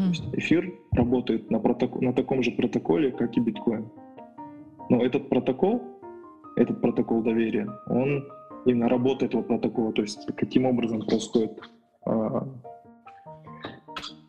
Есть 0.09 0.25
эфир 0.33 0.73
работает 0.92 1.51
на, 1.51 1.57
проток- 1.57 2.01
на 2.01 2.12
таком 2.12 2.42
же 2.42 2.51
протоколе, 2.53 3.12
как 3.12 3.37
и 3.37 3.40
биткоин. 3.40 3.88
Но 4.88 5.05
этот 5.05 5.29
протокол, 5.29 5.83
этот 6.57 6.81
протокол 6.81 7.23
доверия, 7.23 7.68
он 7.88 8.25
именно 8.64 8.88
работа 8.88 9.27
этого 9.27 9.42
протокола, 9.42 9.92
то 9.92 10.03
есть 10.03 10.27
каким 10.37 10.66
образом 10.66 11.03
происходит 11.03 11.59
а, 12.07 12.47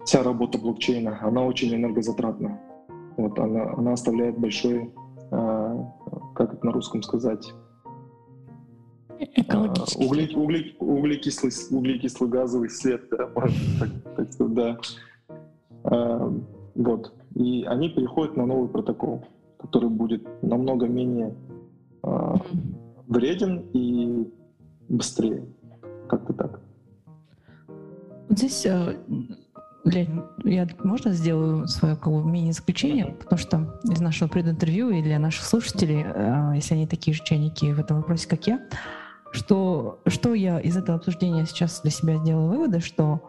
вся 0.04 0.24
работа 0.24 0.58
блокчейна, 0.58 1.20
она 1.22 1.44
очень 1.44 1.74
энергозатратна. 1.74 2.60
Вот, 3.18 3.40
она, 3.40 3.74
она 3.78 3.94
оставляет 3.94 4.38
большой, 4.38 4.92
э, 5.32 5.84
как 6.36 6.54
это 6.54 6.66
на 6.66 6.74
русском 6.74 7.02
сказать, 7.02 7.54
Экологический. 9.18 10.06
Угли, 10.06 10.36
угли, 10.36 10.76
углекислый, 10.80 11.52
углекислый 11.72 12.30
газовый 12.30 12.70
след, 12.70 13.08
да, 13.10 13.30
можно 13.34 13.58
так, 13.80 14.16
так 14.16 14.34
сказать, 14.34 14.54
да. 14.54 14.78
А, 15.86 16.34
вот. 16.76 17.14
И 17.36 17.64
они 17.66 17.90
переходят 17.90 18.36
на 18.38 18.46
новый 18.46 18.70
протокол, 18.70 19.26
который 19.60 19.90
будет 19.90 20.26
намного 20.42 20.88
менее 20.88 21.36
а, 22.04 22.36
вреден 23.08 23.66
и 23.74 24.28
быстрее. 24.90 25.46
Как-то 26.08 26.34
так. 26.34 26.60
Здесь 28.30 28.66
я 28.66 28.96
можно 30.84 31.12
сделаю 31.12 31.68
свое 31.68 31.96
как 31.96 32.12
бы, 32.12 32.24
мини-заключение, 32.24 33.16
потому 33.20 33.38
что 33.38 33.80
из 33.84 34.02
нашего 34.02 34.28
прединтервью 34.28 34.90
и 34.90 35.04
для 35.04 35.20
наших 35.20 35.46
слушателей, 35.46 36.04
э, 36.04 36.54
если 36.56 36.74
они 36.74 36.88
такие 36.88 37.14
же 37.14 37.24
чайники 37.24 37.72
в 37.72 37.80
этом 37.80 37.98
вопросе, 37.98 38.28
как 38.28 38.48
я, 38.48 38.60
что, 39.32 40.00
что 40.08 40.34
я 40.34 40.60
из 40.60 40.76
этого 40.76 40.98
обсуждения 40.98 41.46
сейчас 41.46 41.82
для 41.82 41.92
себя 41.92 42.18
сделала 42.18 42.50
выводы, 42.50 42.80
что 42.80 43.22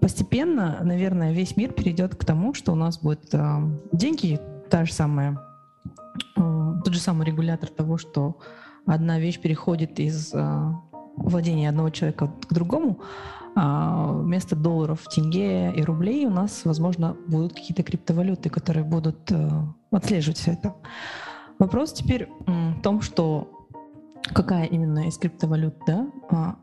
постепенно, 0.00 0.80
наверное, 0.82 1.32
весь 1.32 1.56
мир 1.56 1.72
перейдет 1.72 2.14
к 2.14 2.24
тому, 2.24 2.54
что 2.54 2.72
у 2.72 2.74
нас 2.74 2.98
будет 2.98 3.32
э, 3.32 3.58
деньги, 3.92 4.40
та 4.70 4.84
же 4.84 4.92
самая, 4.92 5.38
э, 6.36 6.74
тот 6.84 6.94
же 6.94 7.00
самый 7.00 7.26
регулятор 7.26 7.68
того, 7.68 7.98
что 7.98 8.38
одна 8.86 9.18
вещь 9.18 9.40
переходит 9.40 10.00
из 10.00 10.32
э, 10.34 10.72
владения 11.16 11.68
одного 11.68 11.90
человека 11.90 12.30
к 12.48 12.52
другому, 12.52 13.00
а 13.54 14.12
вместо 14.12 14.56
долларов, 14.56 15.06
тенге 15.14 15.72
и 15.74 15.82
рублей 15.82 16.26
у 16.26 16.30
нас, 16.30 16.62
возможно, 16.64 17.16
будут 17.26 17.52
какие-то 17.52 17.82
криптовалюты, 17.82 18.48
которые 18.48 18.84
будут 18.84 19.30
э, 19.30 19.50
отслеживать 19.90 20.38
все 20.38 20.52
это. 20.52 20.74
Вопрос 21.58 21.92
теперь 21.92 22.28
в 22.46 22.80
том, 22.82 23.02
что 23.02 23.68
какая 24.32 24.64
именно 24.64 25.06
из 25.06 25.18
криптовалют 25.18 25.74
да, 25.86 26.06
а, 26.30 26.56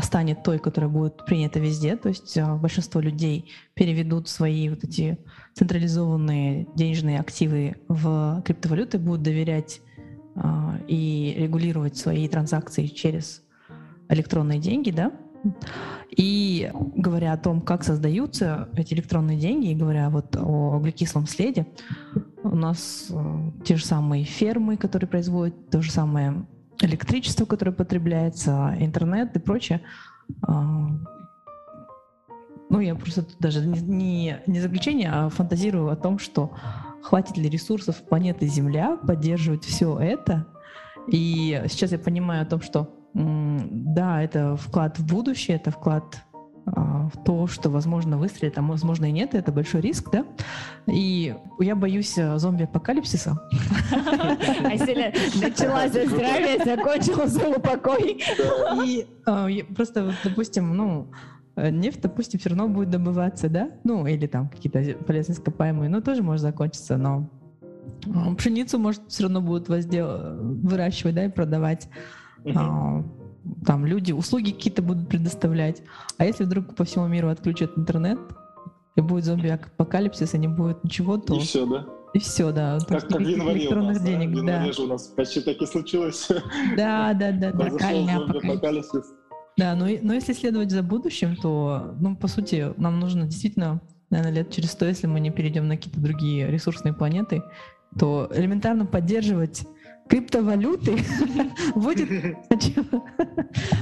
станет 0.00 0.42
той, 0.42 0.58
которая 0.58 0.90
будет 0.90 1.24
принята 1.26 1.60
везде. 1.60 1.96
То 1.96 2.08
есть 2.08 2.36
а, 2.38 2.56
большинство 2.56 3.00
людей 3.00 3.50
переведут 3.74 4.28
свои 4.28 4.68
вот 4.68 4.84
эти 4.84 5.18
централизованные 5.54 6.66
денежные 6.74 7.20
активы 7.20 7.76
в 7.88 8.42
криптовалюты, 8.44 8.98
будут 8.98 9.22
доверять 9.22 9.80
а, 10.34 10.78
и 10.88 11.34
регулировать 11.38 11.96
свои 11.96 12.28
транзакции 12.28 12.86
через 12.86 13.42
электронные 14.08 14.58
деньги, 14.58 14.90
да, 14.90 15.12
и 16.10 16.70
говоря 16.74 17.32
о 17.32 17.38
том, 17.38 17.60
как 17.60 17.82
создаются 17.84 18.68
эти 18.76 18.94
электронные 18.94 19.38
деньги, 19.38 19.70
и 19.70 19.74
говоря 19.74 20.08
вот 20.10 20.36
о 20.36 20.76
углекислом 20.76 21.26
следе, 21.26 21.66
у 22.44 22.54
нас 22.54 23.10
те 23.64 23.76
же 23.76 23.84
самые 23.84 24.24
фермы, 24.24 24.76
которые 24.76 25.08
производят 25.08 25.70
то 25.70 25.82
же 25.82 25.90
самое 25.90 26.46
электричество, 26.80 27.44
которое 27.44 27.72
потребляется, 27.72 28.74
интернет 28.78 29.36
и 29.36 29.38
прочее. 29.38 29.82
А, 30.46 30.88
ну, 32.70 32.80
я 32.80 32.94
просто 32.94 33.26
даже 33.38 33.64
не, 33.66 34.38
не 34.46 34.60
заключение, 34.60 35.10
а 35.12 35.28
фантазирую 35.28 35.90
о 35.90 35.96
том, 35.96 36.18
что 36.18 36.52
хватит 37.02 37.36
ли 37.36 37.48
ресурсов 37.48 38.02
планеты 38.02 38.46
Земля 38.46 38.96
поддерживать 38.96 39.64
все 39.64 39.98
это. 39.98 40.46
И 41.06 41.62
сейчас 41.68 41.92
я 41.92 41.98
понимаю 41.98 42.42
о 42.42 42.46
том, 42.46 42.62
что 42.62 42.88
да, 43.14 44.22
это 44.22 44.56
вклад 44.56 44.98
в 44.98 45.06
будущее, 45.06 45.56
это 45.56 45.70
вклад 45.70 46.22
в 46.64 47.24
то, 47.24 47.46
что, 47.46 47.70
возможно, 47.70 48.18
выстрелит, 48.18 48.56
а 48.58 48.62
возможно 48.62 49.06
и 49.06 49.12
нет, 49.12 49.34
это 49.34 49.52
большой 49.52 49.80
риск, 49.80 50.10
да? 50.12 50.24
И 50.86 51.34
я 51.58 51.76
боюсь 51.76 52.16
э, 52.16 52.38
зомби-апокалипсиса. 52.38 53.38
Аселя 54.64 55.12
начала 55.40 55.88
за 55.88 56.06
здравие, 56.06 56.64
закончила 56.64 57.26
за 57.26 57.48
упокой. 57.48 58.22
И 58.84 59.06
а, 59.26 59.48
просто, 59.74 60.14
допустим, 60.22 60.76
ну, 60.76 61.08
э, 61.56 61.70
нефть, 61.70 62.00
допустим, 62.00 62.38
все 62.38 62.50
равно 62.50 62.68
будет 62.68 62.90
добываться, 62.90 63.48
да? 63.48 63.70
Ну, 63.84 64.06
или 64.06 64.26
там 64.26 64.48
какие-то 64.48 65.04
полезные 65.04 65.36
ископаемые, 65.36 65.90
ну, 65.90 66.00
тоже 66.00 66.22
может 66.22 66.42
закончиться, 66.42 66.96
но 66.96 67.28
а, 68.14 68.34
пшеницу, 68.34 68.78
может, 68.78 69.02
все 69.08 69.24
равно 69.24 69.40
будут 69.40 69.68
воздел... 69.68 70.36
выращивать, 70.40 71.14
да, 71.14 71.24
и 71.24 71.28
продавать. 71.28 71.88
Uh-huh. 72.44 73.04
Там 73.66 73.86
люди 73.86 74.12
услуги 74.12 74.52
какие-то 74.52 74.82
будут 74.82 75.08
предоставлять. 75.08 75.82
А 76.18 76.24
если 76.24 76.44
вдруг 76.44 76.74
по 76.74 76.84
всему 76.84 77.06
миру 77.06 77.28
отключат 77.28 77.76
интернет, 77.76 78.18
и 78.96 79.00
будет 79.00 79.24
зомби-апокалипсис, 79.24 80.34
и 80.34 80.38
не 80.38 80.48
будет 80.48 80.84
ничего, 80.84 81.16
то... 81.16 81.34
И 81.34 81.40
все, 81.40 81.66
да? 81.66 81.86
И 82.12 82.18
все, 82.18 82.52
да. 82.52 82.78
Как, 82.86 83.08
как 83.08 83.20
в 83.20 83.26
январе 83.26 83.62
электронных 83.62 83.90
у 83.90 83.94
нас, 83.94 84.02
денег, 84.02 84.30
да? 84.30 84.34
В 84.34 84.36
январе 84.36 84.66
да. 84.66 84.72
же 84.72 84.82
у 84.82 84.86
нас 84.86 85.06
почти 85.08 85.40
так 85.40 85.56
и 85.56 85.66
случилось. 85.66 86.28
Да, 86.76 87.14
да, 87.14 87.32
да. 87.32 87.52
да. 87.52 87.66
апокалипсис. 87.66 89.04
Да, 89.56 89.74
но, 89.74 89.86
но 90.02 90.14
если 90.14 90.32
следовать 90.32 90.70
за 90.70 90.82
будущим, 90.82 91.36
то, 91.36 91.94
ну, 92.00 92.16
по 92.16 92.28
сути, 92.28 92.72
нам 92.76 93.00
нужно 93.00 93.24
действительно, 93.24 93.80
наверное, 94.10 94.38
лет 94.38 94.50
через 94.50 94.72
сто, 94.72 94.86
если 94.86 95.06
мы 95.06 95.20
не 95.20 95.30
перейдем 95.30 95.68
на 95.68 95.76
какие-то 95.76 96.00
другие 96.00 96.50
ресурсные 96.50 96.94
планеты, 96.94 97.42
то 97.98 98.30
элементарно 98.34 98.86
поддерживать 98.86 99.66
криптовалюты 100.08 100.96
будет... 101.74 102.36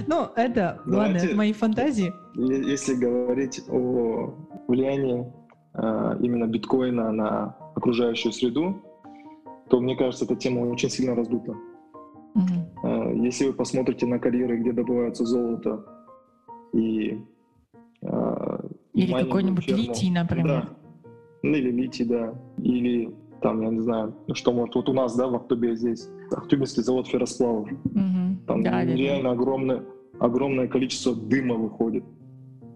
Ну, 0.07 0.29
это, 0.37 0.81
ладно, 0.87 1.21
мои 1.35 1.53
фантазии. 1.53 2.12
Если 2.35 2.95
говорить 2.95 3.62
о 3.68 4.35
влиянии 4.68 5.27
а, 5.75 6.16
именно 6.21 6.47
биткоина 6.47 7.12
на 7.12 7.57
окружающую 7.75 8.33
среду, 8.33 8.83
то, 9.68 9.81
мне 9.81 9.97
кажется, 9.97 10.25
эта 10.25 10.37
тема 10.37 10.61
очень 10.61 10.91
сильно 10.91 11.14
раздута. 11.14 11.55
А, 12.83 13.12
если 13.12 13.47
вы 13.47 13.53
посмотрите 13.53 14.07
на 14.07 14.18
карьеры, 14.18 14.59
где 14.59 14.73
добывается 14.73 15.25
золото 15.25 15.85
и 16.73 17.18
а, 18.03 18.64
или 18.95 19.12
какой-нибудь 19.12 19.66
литий, 19.68 20.11
например. 20.11 20.47
Да. 20.47 20.68
Ну, 21.43 21.55
или 21.55 21.71
литий, 21.71 22.05
да. 22.05 22.35
Или 22.59 23.14
там, 23.43 23.62
я 23.62 23.68
не 23.68 23.80
знаю, 23.80 24.14
что 24.34 24.53
может, 24.53 24.74
вот 24.74 24.88
у 24.88 24.93
нас, 24.93 25.16
да, 25.16 25.26
в 25.26 25.34
Актубе 25.34 25.74
здесь, 25.76 26.09
Актубинский 26.30 26.82
завод 26.82 27.09
ферросплавов. 27.09 27.70
Угу. 27.70 28.47
Там 28.47 28.62
да, 28.62 28.84
реально 28.84 29.30
да. 29.30 29.32
огромное, 29.32 29.84
огромное 30.18 30.68
количество 30.68 31.14
дыма 31.14 31.55
выходит. 31.55 32.05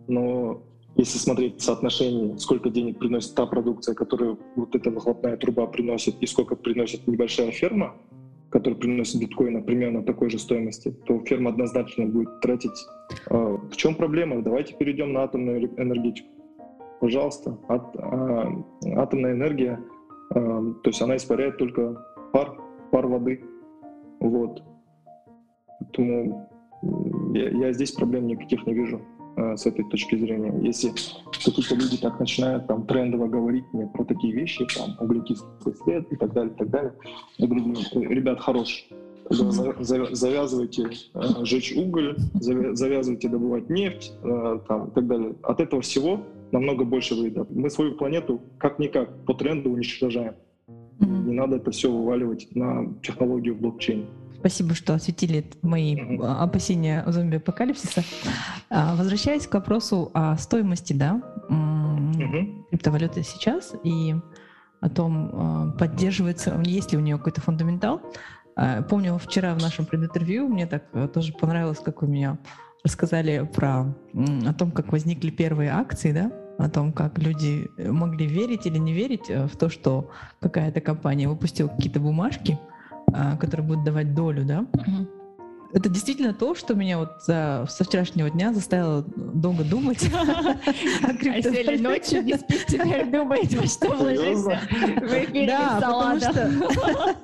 Но 0.09 0.63
если 0.97 1.19
смотреть 1.19 1.61
соотношение, 1.61 2.39
сколько 2.39 2.71
денег 2.71 2.99
приносит 2.99 3.35
та 3.35 3.47
продукция, 3.47 3.95
которую 3.95 4.39
вот 4.57 4.75
эта 4.75 4.91
выхлопная 4.91 5.37
труба 5.37 5.67
приносит, 5.67 6.17
и 6.21 6.27
сколько 6.27 6.57
приносит 6.57 7.07
небольшая 7.07 7.51
ферма, 7.51 7.95
которая 8.51 8.79
приносит 8.79 9.21
биткоина 9.21 9.63
примерно 9.63 10.05
такой 10.05 10.31
же 10.31 10.39
стоимости, 10.39 10.95
то 11.07 11.19
ферма 11.25 11.51
однозначно 11.51 12.07
будет 12.07 12.41
тратить. 12.41 12.87
А, 13.29 13.57
в 13.57 13.77
чем 13.77 13.97
проблема? 13.97 14.43
Давайте 14.43 14.75
перейдем 14.75 15.13
на 15.13 15.25
атомную 15.25 15.69
энергетику. 15.77 16.29
Пожалуйста, 17.01 17.59
Ат, 17.69 17.97
а, 17.97 18.65
атомная 18.97 19.33
энергия 19.33 19.81
то 20.31 20.83
есть 20.85 21.03
она 21.03 21.17
испаряет 21.17 21.59
только 21.59 22.05
пар, 22.33 22.57
пар 22.91 23.07
воды. 23.07 23.45
Вот. 24.21 24.63
Поэтому 25.81 26.49
я, 27.35 27.51
я 27.51 27.73
здесь 27.73 27.93
проблем 27.93 28.27
никаких 28.27 28.67
не 28.67 28.75
вижу 28.75 29.01
э, 29.37 29.57
с 29.57 29.67
этой 29.67 29.85
точки 29.89 30.17
зрения. 30.17 30.53
Если 30.63 30.93
какие-то 31.45 31.75
люди 31.75 31.99
так 31.99 32.19
начинают 32.19 32.67
там 32.67 32.87
трендово 32.87 33.27
говорить 33.27 33.65
мне 33.73 33.87
про 33.87 34.05
такие 34.05 34.33
вещи, 34.33 34.67
там 34.77 34.97
углекислый 35.01 35.75
след 35.83 36.13
и 36.13 36.17
так 36.17 36.33
далее, 36.33 36.53
и 36.53 36.57
так 36.57 36.71
далее, 36.71 36.93
я 37.39 37.47
говорю, 37.47 37.75
ребят, 37.93 38.41
хорош, 38.41 38.89
завязывайте 39.31 40.91
э, 41.15 41.21
жечь 41.43 41.75
уголь, 41.77 42.17
завязывайте 42.35 43.29
добывать 43.29 43.71
нефть, 43.71 44.13
э, 44.23 44.59
там, 44.69 44.89
и 44.89 44.91
так 44.93 45.07
далее. 45.07 45.35
От 45.43 45.61
этого 45.61 45.83
всего 45.83 46.21
намного 46.55 46.85
больше 46.85 47.15
выйдет. 47.15 47.51
Мы 47.51 47.69
свою 47.69 47.97
планету 47.97 48.41
как-никак 48.59 49.25
по 49.27 49.35
тренду 49.35 49.71
уничтожаем. 49.71 50.35
Mm-hmm. 50.69 51.25
Не 51.27 51.35
надо 51.35 51.57
это 51.57 51.71
все 51.73 51.91
вываливать 51.91 52.47
на 52.55 52.95
технологию 53.03 53.57
блокчейн. 53.57 54.07
Спасибо, 54.39 54.75
что 54.75 54.95
осветили 54.95 55.45
мои 55.63 55.97
mm-hmm. 55.97 56.25
опасения 56.25 57.05
зомби-апокалипсиса. 57.07 58.05
А, 58.71 58.95
возвращаясь 58.95 59.47
к 59.47 59.55
вопросу 59.55 60.11
о 60.15 60.37
стоимости 60.37 60.93
да, 60.93 61.21
mm-hmm. 61.51 62.69
криптовалюты 62.71 63.23
сейчас 63.25 63.75
и 63.83 64.15
о 64.81 64.89
том, 64.89 65.31
а, 65.33 65.71
поддерживается, 65.73 66.63
есть 66.65 66.93
ли 66.93 66.99
у 66.99 67.01
нее 67.01 67.19
какой-то 67.19 67.41
фундаментал. 67.41 68.01
А, 68.55 68.83
помню, 68.83 69.19
вчера 69.19 69.55
в 69.55 69.61
нашем 69.61 69.87
прединтервью 69.87 70.47
мне 70.47 70.67
так 70.67 70.85
э, 70.93 71.09
тоже 71.09 71.33
понравилось, 71.33 71.81
как 71.81 72.03
у 72.03 72.07
меня 72.07 72.39
рассказали 72.85 73.49
про 73.53 73.87
о 74.47 74.53
том, 74.53 74.71
как 74.71 74.93
возникли 74.93 75.31
первые 75.31 75.71
акции, 75.71 76.13
да, 76.13 76.31
о 76.59 76.69
том, 76.69 76.93
как 76.93 77.19
люди 77.19 77.71
э, 77.77 77.91
могли 77.91 78.27
верить 78.27 78.67
или 78.67 78.79
не 78.79 78.93
верить 78.93 79.29
э, 79.29 79.47
в 79.47 79.57
то, 79.57 79.69
что 79.69 80.11
какая-то 80.41 80.81
компания 80.81 81.29
выпустила 81.29 81.69
какие-то 81.69 82.01
бумажки, 82.01 82.59
а, 83.13 83.37
которые 83.37 83.67
будут 83.67 83.85
давать 83.85 84.15
долю, 84.15 84.45
да. 84.45 84.67
Mm-hmm 84.73 85.24
это 85.75 85.89
действительно 85.89 86.33
то, 86.33 86.55
что 86.55 86.75
меня 86.75 86.99
вот 86.99 87.23
со, 87.23 87.67
со 87.69 87.83
вчерашнего 87.83 88.31
дня 88.31 88.53
заставило 88.53 89.05
долго 89.17 89.65
думать. 89.65 90.09
А 91.05 91.43
сели 91.43 91.79
ночью, 91.79 92.23
не 92.23 92.35
спите, 92.35 92.65
теперь 92.69 93.11
думаете, 93.11 93.59
во 93.59 93.67
что 93.67 93.89
вложиться 93.93 94.61
в 94.61 95.25
эфире 95.25 95.47
Да, 95.47 95.81
потому 95.81 96.21
что... 96.21 97.23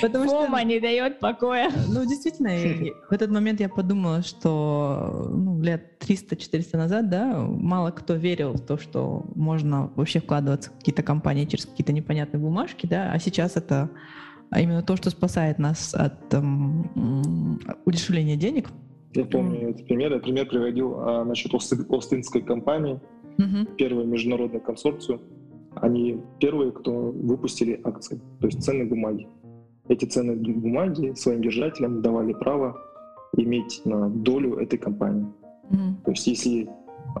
Потому 0.02 0.24
что... 0.24 0.44
Фома 0.44 0.62
не 0.64 0.80
дает 0.80 1.20
покоя. 1.20 1.70
Ну, 1.88 2.04
действительно, 2.04 2.50
в 3.08 3.12
этот 3.12 3.30
момент 3.30 3.60
я 3.60 3.68
подумала, 3.68 4.22
что 4.22 5.28
ну, 5.32 5.62
лет 5.62 5.94
300-400 6.00 6.76
назад, 6.76 7.08
да, 7.08 7.38
мало 7.38 7.90
кто 7.90 8.14
верил 8.14 8.54
в 8.54 8.60
то, 8.60 8.76
что 8.76 9.24
можно 9.34 9.90
вообще 9.94 10.20
вкладываться 10.20 10.70
в 10.70 10.78
какие-то 10.78 11.02
компании 11.02 11.44
через 11.44 11.66
какие-то 11.66 11.92
непонятные 11.92 12.40
бумажки, 12.40 12.86
да, 12.86 13.12
а 13.12 13.18
сейчас 13.18 13.56
это 13.56 13.90
именно 14.60 14.82
то, 14.82 14.96
что 14.96 15.10
спасает 15.10 15.58
нас 15.58 15.94
от 15.94 16.28
там, 16.28 17.60
удешевления 17.84 18.36
денег. 18.36 18.68
Я 19.14 19.24
помню 19.24 19.70
этот 19.70 19.86
пример. 19.86 20.12
Я 20.12 20.18
пример 20.18 20.46
приводил 20.48 21.00
а, 21.00 21.24
насчет 21.24 21.52
Остинской 21.54 22.42
компании, 22.42 23.00
угу. 23.38 23.74
первой 23.76 24.04
международной 24.06 24.60
консорцию. 24.60 25.20
Они 25.76 26.20
первые, 26.38 26.72
кто 26.72 26.92
выпустили 26.92 27.80
акции, 27.84 28.20
то 28.40 28.46
есть 28.46 28.62
ценные 28.62 28.86
бумаги. 28.86 29.28
Эти 29.88 30.04
ценные 30.04 30.36
бумаги 30.36 31.14
своим 31.14 31.42
держателям 31.42 32.00
давали 32.00 32.32
право 32.32 32.76
иметь 33.36 33.82
на 33.84 34.08
долю 34.08 34.56
этой 34.56 34.78
компании. 34.78 35.26
mm 35.70 36.04
То 36.04 36.10
есть 36.12 36.26
если 36.26 36.68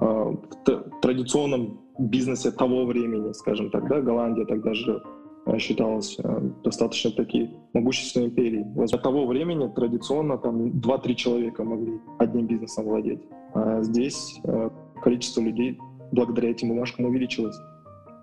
в 0.00 1.00
традиционном 1.02 1.80
бизнесе 1.98 2.50
того 2.50 2.86
времени, 2.86 3.32
скажем 3.32 3.70
так, 3.70 3.88
да, 3.88 4.00
Голландия 4.00 4.44
тогда 4.46 4.74
же 4.74 5.02
Э, 5.46 5.58
считалась 5.58 6.16
э, 6.18 6.50
достаточно 6.62 7.10
таки 7.10 7.50
могущественной 7.74 8.26
империей. 8.28 8.64
Для 8.64 8.98
того 8.98 9.26
времени 9.26 9.68
традиционно 9.74 10.38
там 10.38 10.68
2-3 10.80 11.14
человека 11.14 11.64
могли 11.64 12.00
одним 12.18 12.46
бизнесом 12.46 12.86
владеть. 12.86 13.20
А 13.52 13.82
здесь 13.82 14.40
э, 14.44 14.70
количество 15.02 15.42
людей 15.42 15.78
благодаря 16.12 16.50
этим 16.50 16.68
бумажкам 16.68 17.06
увеличилось. 17.06 17.56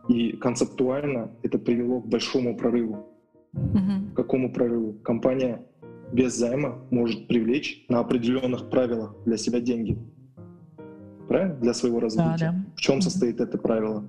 И 0.10 0.32
концептуально 0.34 1.32
это 1.44 1.60
привело 1.60 2.02
к 2.02 2.08
большому 2.08 2.58
прорыву. 2.58 3.06
К 3.54 4.16
какому 4.16 4.52
прорыву? 4.52 4.94
Компания 5.04 5.62
без 6.12 6.36
займа 6.36 6.80
может 6.90 7.28
привлечь 7.28 7.86
на 7.88 8.00
определенных 8.00 8.70
правилах 8.70 9.16
для 9.26 9.38
себя 9.38 9.60
деньги. 9.60 9.98
Правильно? 11.28 11.56
Для 11.56 11.74
своего 11.74 12.00
развития. 12.00 12.38
Да, 12.40 12.52
да. 12.52 12.66
В 12.76 12.82
чем 12.82 12.98
mm-hmm. 12.98 13.02
состоит 13.02 13.40
это 13.42 13.58
правило? 13.58 14.06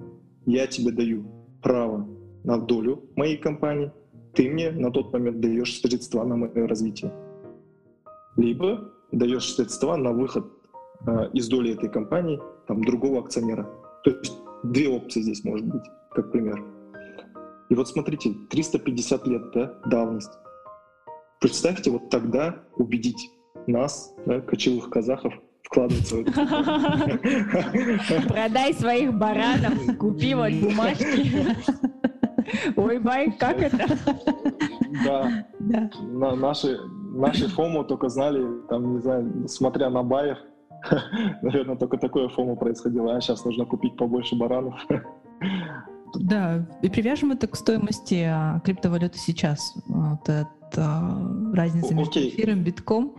Я 0.47 0.67
тебе 0.67 0.93
даю 0.93 1.25
право 1.61 2.09
на 2.45 2.59
долю 2.59 3.05
моей 3.17 3.37
компании, 3.37 3.93
ты 4.35 4.49
мне 4.49 4.71
на 4.71 4.91
тот 4.91 5.13
момент 5.13 5.41
даешь 5.41 5.81
средства 5.81 6.25
на 6.25 6.37
мое 6.37 6.67
развитие. 6.67 7.13
Либо 8.37 8.91
даешь 9.11 9.53
средства 9.55 9.97
на 9.97 10.13
выход 10.13 10.47
э, 11.07 11.31
из 11.35 11.49
доли 11.49 11.75
этой 11.75 11.91
компании 11.91 12.41
там, 12.67 12.83
другого 12.83 13.21
акционера. 13.21 13.69
То 14.05 14.11
есть 14.11 14.37
две 14.63 14.89
опции 14.89 15.21
здесь 15.21 15.45
может 15.45 15.67
быть, 15.67 15.85
как 16.11 16.33
пример. 16.33 16.65
И 17.69 17.75
вот 17.75 17.89
смотрите, 17.89 18.35
350 18.51 19.27
лет 19.27 19.43
да, 19.55 19.75
давность. 19.87 20.33
Представьте, 21.41 21.91
вот 21.91 22.11
тогда 22.11 22.65
убедить 22.77 23.31
нас, 23.67 24.15
да, 24.27 24.41
кочевых 24.41 24.91
казахов, 24.91 25.35
вкладываться 25.63 26.17
в 26.17 26.21
это. 26.21 26.33
Продай 28.29 28.75
своих 28.75 29.15
баранов, 29.15 29.97
купи 29.99 30.35
вот 30.35 30.53
бумажки. 30.63 31.57
Ой, 32.77 32.99
Бай, 32.99 33.33
как 33.39 33.61
это? 33.61 33.79
Да. 35.05 35.47
да. 35.59 35.91
На, 36.03 36.37
наши, 36.37 36.79
наши 37.15 37.49
ФОМО 37.49 37.85
только 37.85 38.09
знали, 38.09 38.45
там, 38.69 38.95
не 38.95 39.01
знаю, 39.01 39.49
смотря 39.49 39.91
на 39.91 40.03
Байер, 40.03 40.39
наверное, 41.43 41.77
только 41.77 41.97
такое 41.99 42.29
ФОМО 42.29 42.57
происходило, 42.57 43.17
а 43.17 43.21
сейчас 43.21 43.45
нужно 43.45 43.65
купить 43.65 43.97
побольше 43.97 44.37
баранов. 44.37 44.75
Да, 46.15 46.67
и 46.83 46.89
привяжем 46.89 47.33
это 47.33 47.47
к 47.47 47.57
стоимости 47.57 48.23
а, 48.27 48.61
криптовалюты 48.61 49.19
сейчас. 49.19 49.75
Вот 49.87 50.29
это 50.29 50.49
а, 50.77 51.55
разница 51.55 51.95
между 51.95 52.11
Окей. 52.11 52.29
эфиром, 52.29 52.63
битком. 52.63 53.15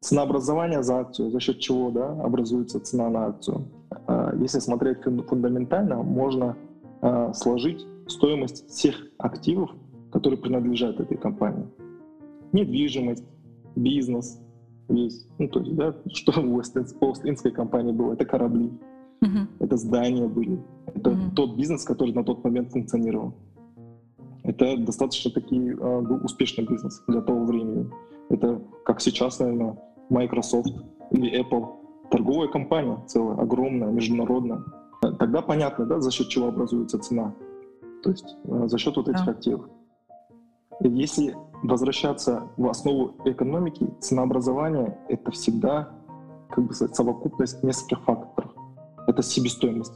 Ценообразование 0.00 0.82
за 0.82 1.00
акцию, 1.00 1.30
за 1.30 1.40
счет 1.40 1.60
чего 1.60 1.90
да, 1.90 2.10
образуется 2.22 2.80
цена 2.80 3.08
на 3.08 3.26
акцию. 3.26 3.68
А, 4.06 4.34
если 4.36 4.58
смотреть 4.58 4.98
фундаментально, 5.02 6.02
можно 6.02 6.56
сложить 7.34 7.86
стоимость 8.06 8.68
всех 8.68 8.96
активов, 9.18 9.70
которые 10.12 10.40
принадлежат 10.40 11.00
этой 11.00 11.16
компании. 11.16 11.66
Недвижимость, 12.52 13.24
бизнес, 13.74 14.40
весь. 14.88 15.26
Ну, 15.38 15.48
то 15.48 15.60
есть, 15.60 15.74
да, 15.76 15.94
что 16.12 16.40
у 16.40 16.58
Остинской 16.58 17.50
компании 17.50 17.92
было, 17.92 18.12
это 18.12 18.24
корабли, 18.24 18.72
uh-huh. 19.22 19.46
это 19.60 19.76
здания 19.76 20.26
были, 20.26 20.58
это 20.86 21.10
uh-huh. 21.10 21.34
тот 21.34 21.56
бизнес, 21.56 21.84
который 21.84 22.14
на 22.14 22.24
тот 22.24 22.44
момент 22.44 22.70
функционировал. 22.70 23.34
Это 24.42 24.76
достаточно 24.76 25.30
таки 25.32 25.70
э, 25.70 26.00
был 26.02 26.24
успешный 26.24 26.64
бизнес 26.64 27.02
для 27.08 27.20
того 27.20 27.44
времени. 27.44 27.90
Это, 28.28 28.62
как 28.84 29.00
сейчас, 29.00 29.40
наверное, 29.40 29.76
Microsoft 30.08 30.72
или 31.10 31.40
Apple. 31.40 31.66
Торговая 32.10 32.48
компания 32.48 32.96
целая, 33.08 33.36
огромная, 33.38 33.90
международная. 33.90 34.62
Тогда 35.00 35.42
понятно, 35.42 35.86
да, 35.86 36.00
за 36.00 36.12
счет 36.12 36.28
чего 36.28 36.46
образуется 36.46 36.98
цена. 37.00 37.34
То 38.02 38.10
есть 38.10 38.36
э, 38.44 38.68
за 38.68 38.78
счет 38.78 38.96
вот 38.96 39.08
этих 39.08 39.26
yeah. 39.26 39.30
активов. 39.30 39.66
Если 40.80 41.34
возвращаться 41.62 42.50
в 42.56 42.68
основу 42.68 43.14
экономики, 43.24 43.88
ценообразование— 44.00 44.98
это 45.08 45.30
всегда 45.30 45.90
как 46.50 46.66
бы 46.66 46.74
совокупность 46.74 47.62
нескольких 47.62 48.04
факторов. 48.04 48.52
Это 49.06 49.22
себестоимость 49.22 49.92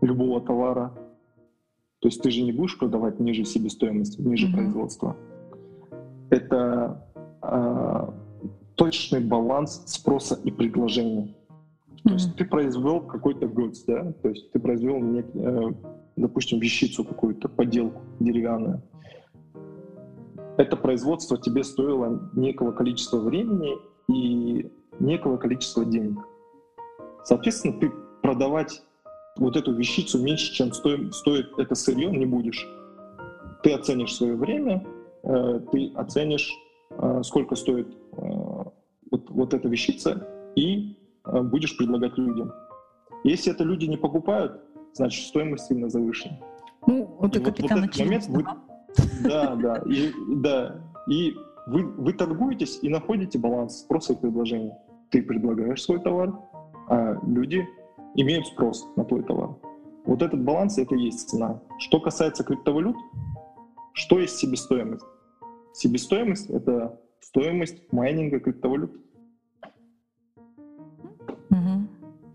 любого 0.00 0.40
товара. 0.40 0.92
То 2.00 2.08
есть 2.08 2.22
ты 2.22 2.30
же 2.30 2.42
не 2.42 2.52
будешь 2.52 2.78
продавать 2.78 3.20
ниже 3.20 3.44
себестоимости, 3.44 4.20
ниже 4.20 4.48
mm-hmm. 4.48 4.54
производства. 4.54 5.16
Это 6.30 7.06
э, 7.42 8.10
точный 8.74 9.20
баланс 9.20 9.82
спроса 9.86 10.38
и 10.44 10.50
предложения. 10.50 11.34
Mm-hmm. 11.88 12.02
То 12.04 12.12
есть 12.12 12.36
ты 12.36 12.44
произвел 12.44 13.00
какой-то 13.00 13.46
goods, 13.46 13.78
да, 13.86 14.12
то 14.12 14.28
есть 14.28 14.52
ты 14.52 14.58
произвел, 14.58 14.98
нек, 14.98 15.26
э, 15.34 15.72
допустим, 16.16 16.58
вещицу 16.58 17.04
какую-то, 17.04 17.48
поделку 17.48 18.02
деревянную 18.20 18.82
это 20.56 20.76
производство 20.76 21.36
тебе 21.36 21.64
стоило 21.64 22.30
некого 22.34 22.72
количества 22.72 23.18
времени 23.18 23.76
и 24.08 24.70
некого 24.98 25.36
количества 25.36 25.84
денег. 25.84 26.18
Соответственно, 27.24 27.78
ты 27.78 27.92
продавать 28.22 28.82
вот 29.36 29.56
эту 29.56 29.74
вещицу 29.74 30.22
меньше, 30.22 30.52
чем 30.54 30.72
стоит, 30.72 31.14
стоит 31.14 31.46
это 31.58 31.74
сырье, 31.74 32.10
не 32.10 32.24
будешь. 32.24 32.66
Ты 33.62 33.72
оценишь 33.72 34.14
свое 34.14 34.36
время, 34.36 34.86
э, 35.24 35.60
ты 35.72 35.92
оценишь, 35.94 36.50
э, 36.90 37.22
сколько 37.22 37.54
стоит 37.54 37.88
э, 37.88 38.22
вот, 39.10 39.30
вот 39.30 39.54
эта 39.54 39.68
вещица, 39.68 40.26
и 40.54 40.96
будешь 41.24 41.76
предлагать 41.76 42.16
людям. 42.16 42.52
Если 43.24 43.52
это 43.52 43.64
люди 43.64 43.86
не 43.86 43.96
покупают, 43.96 44.62
значит 44.96 45.26
стоимость 45.26 45.66
сильно 45.66 45.88
завышена. 45.88 46.38
Ну, 46.86 47.18
это 47.22 47.40
вот, 47.40 47.60
вот 47.60 47.70
этот 47.70 47.98
момент 47.98 48.26
вы, 48.28 48.44
да, 49.24 49.54
да. 49.56 49.82
И, 49.86 50.12
да. 50.36 50.80
и 51.08 51.34
вы, 51.66 51.84
вы 51.84 52.12
торгуетесь 52.12 52.78
и 52.82 52.88
находите 52.88 53.38
баланс 53.38 53.80
спроса 53.80 54.12
и 54.12 54.16
предложения. 54.16 54.76
Ты 55.10 55.22
предлагаешь 55.22 55.82
свой 55.82 56.00
товар, 56.00 56.32
а 56.88 57.16
люди 57.26 57.66
имеют 58.14 58.46
спрос 58.46 58.86
на 58.96 59.04
твой 59.04 59.22
товар. 59.22 59.56
Вот 60.04 60.22
этот 60.22 60.42
баланс— 60.42 60.78
это 60.78 60.94
и 60.94 61.00
есть 61.00 61.28
цена. 61.28 61.60
Что 61.78 62.00
касается 62.00 62.44
криптовалют, 62.44 62.96
что 63.92 64.20
есть 64.20 64.36
себестоимость? 64.36 65.04
Себестоимость— 65.72 66.48
это 66.50 67.00
стоимость 67.20 67.92
майнинга 67.92 68.40
криптовалют. 68.40 68.92
Угу. 71.50 71.88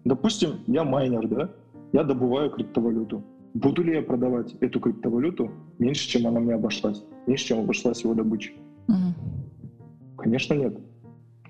Допустим, 0.03 0.63
я 0.67 0.83
майнер, 0.83 1.27
да? 1.27 1.49
Я 1.93 2.03
добываю 2.03 2.49
криптовалюту. 2.49 3.23
Буду 3.53 3.83
ли 3.83 3.95
я 3.95 4.01
продавать 4.01 4.55
эту 4.61 4.79
криптовалюту 4.79 5.51
меньше, 5.77 6.07
чем 6.07 6.27
она 6.27 6.39
мне 6.39 6.53
обошлась? 6.53 7.03
Меньше, 7.27 7.47
чем 7.47 7.59
обошлась 7.59 8.03
его 8.03 8.13
добыча? 8.13 8.53
Mm. 8.87 9.11
Конечно, 10.17 10.53
нет. 10.53 10.77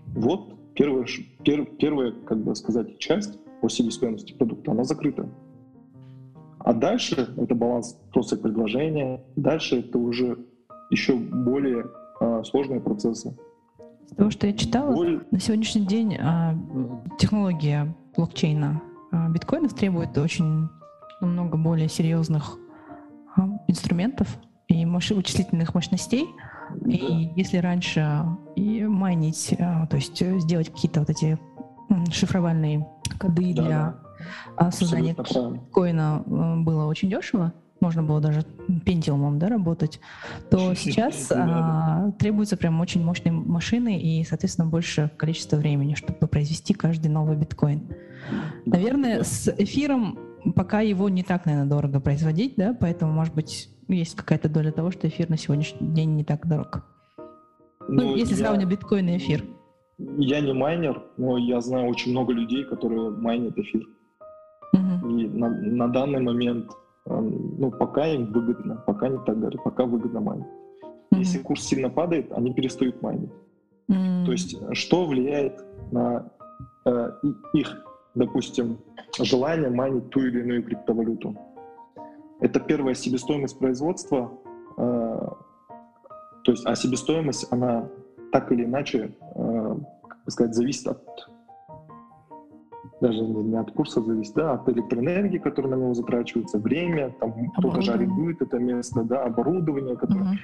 Вот 0.07 0.55
первая, 0.73 1.05
пер, 1.43 1.65
первая, 1.77 2.11
как 2.25 2.39
бы 2.39 2.55
сказать, 2.55 2.97
часть 2.97 3.39
по 3.61 3.69
себестоимости 3.69 4.33
продукта, 4.33 4.71
она 4.71 4.83
закрыта. 4.83 5.29
А 6.59 6.73
дальше 6.73 7.33
это 7.37 7.53
баланс 7.53 7.99
просто 8.11 8.35
предложения. 8.37 9.23
Дальше 9.35 9.79
это 9.79 9.99
уже 9.99 10.37
еще 10.89 11.15
более 11.15 11.85
а, 12.19 12.43
сложные 12.43 12.79
процессы. 12.81 13.35
Из 14.09 14.15
того, 14.15 14.29
что 14.31 14.47
я 14.47 14.53
читала, 14.53 14.93
более... 14.93 15.21
на 15.29 15.39
сегодняшний 15.39 15.85
день 15.85 16.17
а, 16.19 16.55
технология 17.17 17.95
блокчейна 18.15 18.81
биткоинов 19.11 19.73
требует 19.73 20.17
очень 20.17 20.69
намного 21.21 21.57
более 21.57 21.87
серьезных 21.87 22.57
а, 23.35 23.47
инструментов 23.67 24.27
и 24.67 24.85
вычислительных 24.85 25.73
мощностей. 25.73 26.27
И 26.85 27.31
если 27.35 27.57
раньше 27.57 28.25
и 28.55 28.83
майнить, 28.83 29.53
а, 29.59 29.85
то 29.87 29.97
есть 29.97 30.17
сделать 30.41 30.69
какие-то 30.69 31.01
вот 31.01 31.09
эти 31.09 31.37
шифровальные 32.11 32.87
коды 33.19 33.53
да, 33.53 33.63
для 33.63 33.95
да. 34.57 34.71
создания 34.71 35.15
коина 35.73 36.23
было 36.25 36.85
очень 36.85 37.09
дешево, 37.09 37.53
можно 37.81 38.03
было 38.03 38.21
даже 38.21 38.43
пентиумом 38.85 39.39
да, 39.39 39.49
работать, 39.49 39.99
то 40.49 40.73
сейчас 40.75 41.31
а, 41.31 42.11
требуется 42.17 42.55
прям 42.55 42.79
очень 42.79 43.03
мощные 43.03 43.33
машины 43.33 43.99
и, 43.99 44.23
соответственно, 44.23 44.67
больше 44.69 45.11
количество 45.17 45.57
времени, 45.57 45.95
чтобы 45.95 46.27
произвести 46.27 46.73
каждый 46.73 47.07
новый 47.09 47.35
биткоин. 47.35 47.89
Наверное, 48.65 49.23
с 49.23 49.47
эфиром 49.57 50.17
пока 50.55 50.81
его 50.81 51.09
не 51.09 51.23
так, 51.23 51.45
наверное, 51.45 51.69
дорого 51.69 51.99
производить, 51.99 52.55
да, 52.57 52.75
поэтому, 52.79 53.11
может 53.11 53.33
быть, 53.33 53.69
есть 53.87 54.15
какая-то 54.15 54.49
доля 54.49 54.71
того, 54.71 54.91
что 54.91 55.07
эфир 55.07 55.29
на 55.29 55.37
сегодняшний 55.37 55.87
день 55.87 56.15
не 56.15 56.23
так 56.23 56.47
дорог. 56.47 56.83
Ну, 57.87 58.03
ну 58.03 58.15
если 58.15 58.35
я... 58.35 58.45
сравнивать 58.45 58.71
биткоин 58.71 59.09
и 59.09 59.17
эфир. 59.17 59.43
Я 59.97 60.39
не 60.41 60.53
майнер, 60.53 61.03
но 61.17 61.37
я 61.37 61.61
знаю 61.61 61.87
очень 61.89 62.11
много 62.11 62.33
людей, 62.33 62.63
которые 62.65 63.11
майнят 63.11 63.57
эфир. 63.57 63.87
Угу. 64.73 65.09
И 65.09 65.27
на, 65.27 65.49
на 65.49 65.87
данный 65.87 66.21
момент, 66.21 66.71
э, 67.05 67.19
ну, 67.19 67.71
пока 67.71 68.07
им 68.07 68.31
выгодно, 68.31 68.83
пока 68.87 69.09
не 69.09 69.19
так 69.25 69.39
говорю, 69.39 69.59
пока 69.63 69.85
выгодно 69.85 70.21
майнить. 70.21 70.47
Угу. 71.11 71.19
Если 71.19 71.39
курс 71.39 71.63
сильно 71.63 71.89
падает, 71.89 72.31
они 72.31 72.53
перестают 72.53 73.01
майнить. 73.01 73.31
Угу. 73.89 74.25
То 74.25 74.31
есть, 74.31 74.55
что 74.73 75.05
влияет 75.05 75.63
на 75.91 76.31
э, 76.85 77.11
их 77.53 77.85
допустим, 78.15 78.79
желание 79.19 79.69
майнить 79.69 80.09
ту 80.09 80.21
или 80.21 80.41
иную 80.41 80.63
криптовалюту. 80.63 81.35
Это 82.39 82.59
первая 82.59 82.95
себестоимость 82.95 83.59
производства, 83.59 84.31
э, 84.77 85.29
то 86.43 86.51
есть, 86.51 86.65
а 86.65 86.75
себестоимость, 86.75 87.47
она 87.51 87.87
так 88.31 88.51
или 88.51 88.65
иначе, 88.65 89.15
э, 89.35 89.75
как 90.07 90.23
бы 90.25 90.31
сказать, 90.31 90.55
зависит 90.55 90.87
от 90.87 91.01
даже 93.01 93.19
не 93.19 93.57
от 93.57 93.71
курса 93.71 93.99
зависит, 94.01 94.35
да, 94.35 94.53
от 94.53 94.69
электроэнергии, 94.69 95.39
которая 95.39 95.75
на 95.75 95.81
него 95.81 95.93
затрачивается, 95.95 96.59
время, 96.59 97.09
там 97.19 97.33
кто-то 97.57 97.79
арендует 97.93 98.41
это 98.41 98.59
место, 98.59 99.03
да, 99.03 99.23
оборудование, 99.23 99.97
которое... 99.97 100.23
Uh-huh. 100.23 100.37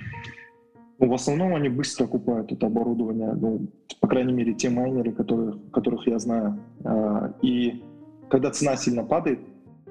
Ну, 1.00 1.10
в 1.10 1.14
основном 1.14 1.54
они 1.56 1.70
быстро 1.70 2.06
окупают 2.06 2.52
это 2.52 2.66
оборудование, 2.68 3.34
ну, 3.34 3.68
по 4.00 4.08
крайней 4.08 4.34
мере, 4.34 4.54
те 4.54 4.70
майнеры, 4.70 5.12
которые, 5.12 5.54
которых 5.72 6.08
я 6.08 6.18
знаю. 6.18 6.60
А, 6.84 7.34
и 7.42 7.84
когда 8.30 8.50
цена 8.52 8.76
сильно 8.76 9.04
падает, 9.04 9.40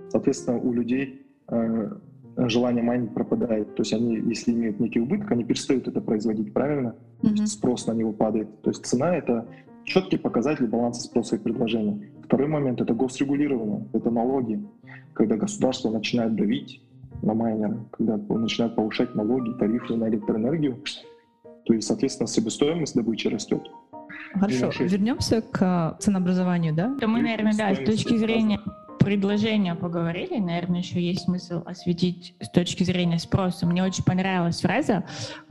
соответственно, 0.08 0.58
у 0.58 0.72
людей 0.72 1.26
э, 1.48 1.90
желание 2.36 2.82
майнить 2.82 3.14
пропадает. 3.14 3.74
То 3.74 3.82
есть 3.82 3.92
они, 3.92 4.16
если 4.16 4.52
имеют 4.52 4.80
некий 4.80 5.00
убыток, 5.00 5.30
они 5.30 5.44
перестают 5.44 5.88
это 5.88 6.00
производить 6.00 6.52
правильно, 6.52 6.96
mm-hmm. 7.22 7.46
спрос 7.46 7.86
на 7.86 7.92
него 7.92 8.12
падает. 8.12 8.62
То 8.62 8.70
есть 8.70 8.84
цена— 8.84 9.16
это 9.16 9.46
четкий 9.84 10.18
показатель 10.18 10.66
баланса 10.66 11.02
спроса 11.02 11.36
и 11.36 11.38
предложения. 11.38 12.10
Второй 12.24 12.48
момент— 12.48 12.80
это 12.82 12.92
госрегулирование, 12.94 13.86
это 13.92 14.10
налоги. 14.10 14.62
Когда 15.14 15.36
государство 15.36 15.90
начинает 15.90 16.34
давить 16.34 16.82
на 17.22 17.34
майнеры, 17.34 17.78
когда 17.90 18.16
начинают 18.16 18.76
повышать 18.76 19.14
налоги, 19.14 19.52
тарифы 19.58 19.96
на 19.96 20.08
электроэнергию, 20.08 20.82
то 21.64 21.74
есть, 21.74 21.86
соответственно, 21.86 22.28
себестоимость 22.28 22.94
добычи 22.94 23.28
растет. 23.28 23.62
Хорошо, 24.34 24.70
вернемся 24.84 25.42
к 25.42 25.96
ценообразованию, 25.98 26.74
да? 26.74 26.94
То 27.00 27.08
мы, 27.08 27.22
наверное, 27.22 27.54
да, 27.56 27.74
с 27.74 27.78
точки 27.78 28.16
зрения 28.16 28.60
предложения 29.06 29.76
поговорили, 29.76 30.38
наверное, 30.38 30.80
еще 30.80 31.00
есть 31.00 31.26
смысл 31.26 31.62
осветить 31.64 32.34
с 32.40 32.50
точки 32.50 32.82
зрения 32.82 33.20
спроса. 33.20 33.64
Мне 33.64 33.84
очень 33.84 34.02
понравилась 34.02 34.60
фраза, 34.60 35.04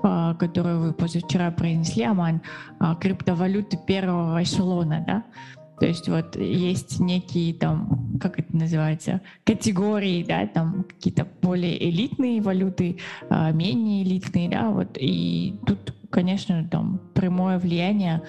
а, 0.03 0.35
которую 0.35 0.81
вы 0.81 0.93
позавчера 0.93 1.51
произнесли, 1.51 2.03
Аман, 2.03 2.41
а, 2.79 2.95
криптовалюты 2.95 3.77
первого 3.77 4.43
эшелона, 4.43 5.05
да? 5.07 5.23
То 5.79 5.85
есть 5.85 6.07
вот 6.07 6.35
есть 6.37 6.99
некие 6.99 7.53
там, 7.53 8.17
как 8.21 8.39
это 8.39 8.55
называется, 8.55 9.21
категории, 9.43 10.23
да, 10.23 10.47
там 10.47 10.85
какие-то 10.87 11.27
более 11.41 11.89
элитные 11.89 12.41
валюты, 12.41 12.97
а, 13.29 13.51
менее 13.51 14.03
элитные, 14.03 14.49
да, 14.49 14.69
вот. 14.69 14.97
И 14.99 15.55
тут, 15.65 15.93
конечно, 16.09 16.67
там 16.69 17.01
прямое 17.13 17.59
влияние 17.59 18.21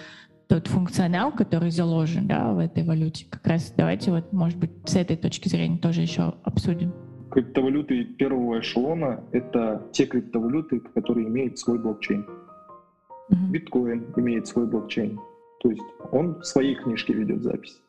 тот 0.49 0.69
функционал, 0.69 1.33
который 1.33 1.71
заложен 1.71 2.27
да, 2.27 2.53
в 2.53 2.59
этой 2.59 2.85
валюте. 2.85 3.27
Как 3.29 3.47
раз 3.47 3.73
давайте 3.77 4.11
вот, 4.11 4.33
может 4.33 4.59
быть, 4.59 4.71
с 4.85 4.97
этой 4.97 5.17
точки 5.17 5.49
зрения 5.49 5.79
тоже 5.79 6.03
еще 6.03 6.35
обсудим. 6.45 6.93
Криптовалюты 7.31 8.05
первого 8.05 8.61
эшелона— 8.61 9.21
это 9.33 9.83
те 9.93 10.07
криптовалюты, 10.07 10.81
которые 10.81 11.29
имеют 11.29 11.59
свой 11.59 11.79
блокчейн. 11.79 12.25
Mm-hmm. 13.31 13.51
Биткоин 13.51 14.07
имеет 14.17 14.47
свой 14.47 14.67
блокчейн. 14.67 15.19
То 15.61 15.71
есть 15.71 15.83
он 16.13 16.41
в 16.41 16.45
своей 16.45 16.75
книжке 16.75 17.13
ведет 17.13 17.43
запись. 17.43 17.81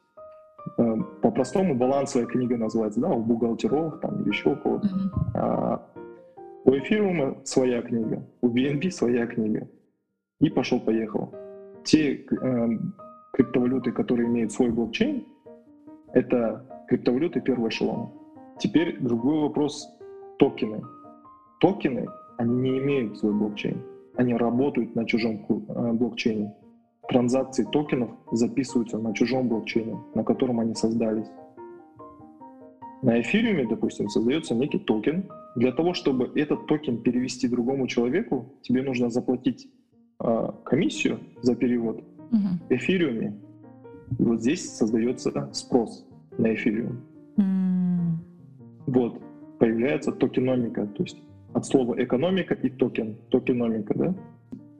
Э, 0.77 0.95
по-простому 1.21 1.75
балансовая 1.75 2.27
книга 2.27 2.57
называется, 2.57 2.99
да, 2.99 3.09
у 3.09 3.21
бухгалтеров 3.21 3.99
там 3.99 4.21
или 4.21 4.29
еще 4.29 4.53
у 4.53 4.55
кого-то. 4.55 4.87
Mm-hmm. 4.87 5.31
А 5.35 5.87
у 6.65 6.71
эфириума 6.71 7.37
своя 7.43 7.81
книга, 7.81 8.23
у 8.41 8.49
BNB 8.49 8.91
своя 8.91 9.25
книга. 9.27 9.67
И 10.39 10.49
пошел-поехал 10.49 11.33
те 11.87 12.15
э, 12.15 12.69
криптовалюты, 13.31 13.91
которые 13.91 14.27
имеют 14.27 14.51
свой 14.51 14.69
блокчейн, 14.69 15.25
это 16.13 16.65
криптовалюты 16.87 17.39
первого 17.41 17.69
эшелона. 17.69 18.11
Теперь 18.59 18.99
другой 18.99 19.39
вопрос— 19.41 19.87
токены. 20.39 20.81
Токены, 21.59 22.07
они 22.37 22.55
не 22.55 22.77
имеют 22.79 23.17
свой 23.17 23.33
блокчейн. 23.33 23.81
Они 24.15 24.33
работают 24.33 24.95
на 24.95 25.05
чужом 25.05 25.45
э, 25.47 25.93
блокчейне. 25.93 26.53
Транзакции 27.09 27.63
токенов 27.63 28.09
записываются 28.31 28.97
на 28.97 29.13
чужом 29.13 29.47
блокчейне, 29.47 29.97
на 30.13 30.23
котором 30.23 30.59
они 30.59 30.75
создались. 30.75 31.27
На 33.01 33.21
эфириуме, 33.21 33.65
допустим, 33.67 34.09
создается 34.09 34.55
некий 34.55 34.79
токен. 34.79 35.29
Для 35.55 35.71
того, 35.71 35.93
чтобы 35.93 36.31
этот 36.35 36.67
токен 36.67 37.01
перевести 37.01 37.47
другому 37.47 37.87
человеку, 37.87 38.53
тебе 38.61 38.81
нужно 38.81 39.09
заплатить 39.09 39.69
э, 40.19 40.49
комиссию 40.65 41.19
за 41.41 41.55
перевод 41.55 42.03
угу. 42.31 42.47
эфириуме. 42.69 43.39
И 44.17 44.23
вот 44.23 44.41
здесь 44.41 44.69
создается 44.69 45.49
спрос 45.53 46.05
на 46.37 46.53
эфириум. 46.53 47.01
Mm. 47.37 48.15
Вот, 48.87 49.21
появляется 49.59 50.11
токеномика, 50.11 50.87
то 50.87 51.03
есть 51.03 51.21
от 51.53 51.65
слова 51.65 51.95
экономика 52.01 52.53
и 52.53 52.69
токен, 52.69 53.17
токеномика, 53.29 53.93
да. 53.97 54.15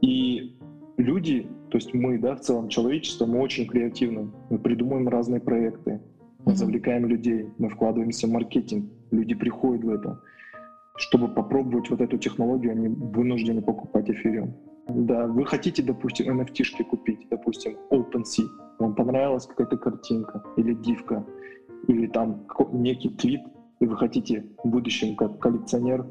И 0.01 0.55
люди, 0.97 1.47
то 1.69 1.77
есть 1.77 1.93
мы, 1.93 2.17
да, 2.17 2.35
в 2.35 2.41
целом 2.41 2.69
человечество, 2.69 3.25
мы 3.25 3.39
очень 3.39 3.67
креативны. 3.67 4.31
Мы 4.49 4.59
придумываем 4.59 5.09
разные 5.09 5.41
проекты, 5.41 6.01
мы 6.45 6.55
завлекаем 6.55 7.05
людей, 7.05 7.49
мы 7.57 7.69
вкладываемся 7.69 8.27
в 8.27 8.31
маркетинг, 8.31 8.89
люди 9.11 9.35
приходят 9.35 9.83
в 9.83 9.89
это. 9.89 10.21
Чтобы 10.95 11.27
попробовать 11.27 11.89
вот 11.89 12.01
эту 12.01 12.17
технологию, 12.17 12.71
они 12.71 12.87
вынуждены 12.87 13.61
покупать 13.61 14.09
эфириум. 14.09 14.55
Да, 14.87 15.27
вы 15.27 15.45
хотите, 15.45 15.83
допустим, 15.83 16.39
NFT-шки 16.39 16.83
купить, 16.83 17.27
допустим, 17.29 17.77
OpenSea, 17.91 18.45
вам 18.79 18.95
понравилась 18.95 19.45
какая-то 19.45 19.77
картинка 19.77 20.43
или 20.55 20.73
дивка, 20.73 21.25
или 21.87 22.07
там 22.07 22.47
некий 22.71 23.09
твит, 23.09 23.41
и 23.79 23.85
вы 23.85 23.97
хотите 23.97 24.45
в 24.63 24.69
будущем 24.69 25.15
как 25.15 25.39
коллекционер 25.39 26.05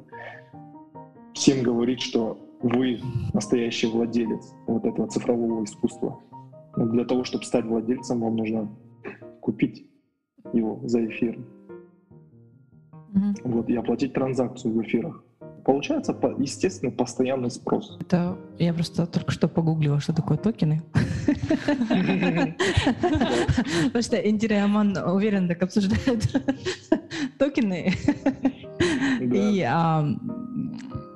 всем 1.33 1.63
говорить, 1.63 2.01
что 2.01 2.39
вы 2.67 3.01
настоящий 3.33 3.87
владелец 3.87 4.55
вот 4.67 4.85
этого 4.85 5.09
цифрового 5.09 5.65
искусства. 5.65 6.21
Для 6.77 7.05
того, 7.05 7.25
чтобы 7.25 7.45
стать 7.45 7.65
владельцем, 7.65 8.21
вам 8.21 8.37
нужно 8.37 8.69
купить 9.41 9.87
его 10.53 10.81
за 10.85 11.07
эфир. 11.07 11.39
Mm-hmm. 13.15 13.35
Вот, 13.45 13.69
и 13.71 13.77
оплатить 13.77 14.13
транзакцию 14.13 14.75
в 14.75 14.83
эфирах. 14.83 15.23
Получается, 15.65 16.17
естественно, 16.39 16.93
постоянный 16.93 17.51
спрос. 17.51 17.97
Это 18.01 18.37
я 18.59 18.73
просто 18.75 19.07
только 19.07 19.33
что 19.33 19.49
погуглила, 19.49 19.99
что 20.01 20.13
такое 20.13 20.39
токены. 20.39 20.83
Потому 23.87 24.03
что 24.03 24.17
Индира 24.17 24.57
и 24.57 24.61
Аман 24.61 24.97
уверенно 24.97 25.49
так 25.49 25.63
обсуждают 25.63 26.23
токены. 27.39 27.93
И, 29.21 29.61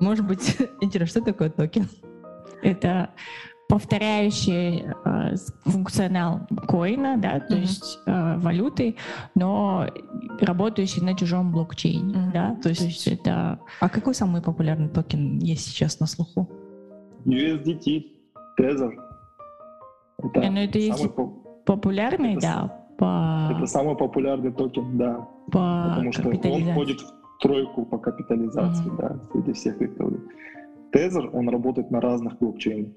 может 0.01 0.27
быть, 0.27 0.57
Индира, 0.81 1.05
что 1.05 1.21
такое 1.21 1.49
токен? 1.49 1.87
Это 2.61 3.11
повторяющий 3.71 4.83
э, 5.05 5.35
функционал 5.63 6.41
coin 6.67 7.00
а, 7.00 7.17
да, 7.17 7.39
то 7.39 7.55
mm-hmm. 7.55 7.61
есть 7.61 7.99
э, 8.05 8.37
валюты, 8.37 8.97
но 9.33 9.87
работающий 10.41 11.01
на 11.01 11.15
чужом 11.15 11.53
блокчейне, 11.53 12.13
mm-hmm. 12.13 12.31
да, 12.33 12.57
то 12.61 12.67
есть, 12.67 12.81
то 12.81 12.87
есть 12.87 13.07
это... 13.07 13.59
А 13.79 13.87
какой 13.87 14.13
самый 14.13 14.41
популярный 14.41 14.89
токен 14.89 15.39
есть 15.39 15.67
сейчас 15.67 16.01
на 16.01 16.05
слуху? 16.05 16.49
USDT, 17.25 18.07
Tether. 18.59 18.91
Это, 20.17 20.51
ну, 20.51 20.57
это 20.59 20.77
есть 20.77 21.07
популярный, 21.65 22.33
это, 22.33 22.41
да, 22.41 22.81
по... 22.97 23.55
Это 23.55 23.65
самый 23.67 23.95
популярный 23.95 24.51
токен, 24.51 24.97
да. 24.97 25.27
По 25.49 25.95
Потому 25.95 26.11
что 26.11 26.27
он 26.27 26.71
входит 26.71 26.99
в 26.99 27.20
тройку 27.41 27.85
по 27.85 27.97
капитализации, 27.97 28.85
mm-hmm. 28.85 28.97
да, 28.97 29.19
среди 29.31 29.53
всех 29.53 29.77
криптовалют. 29.77 30.21
Tether, 30.93 31.29
он 31.33 31.49
работает 31.49 31.89
на 31.91 31.99
разных 31.99 32.37
блокчейнах. 32.39 32.93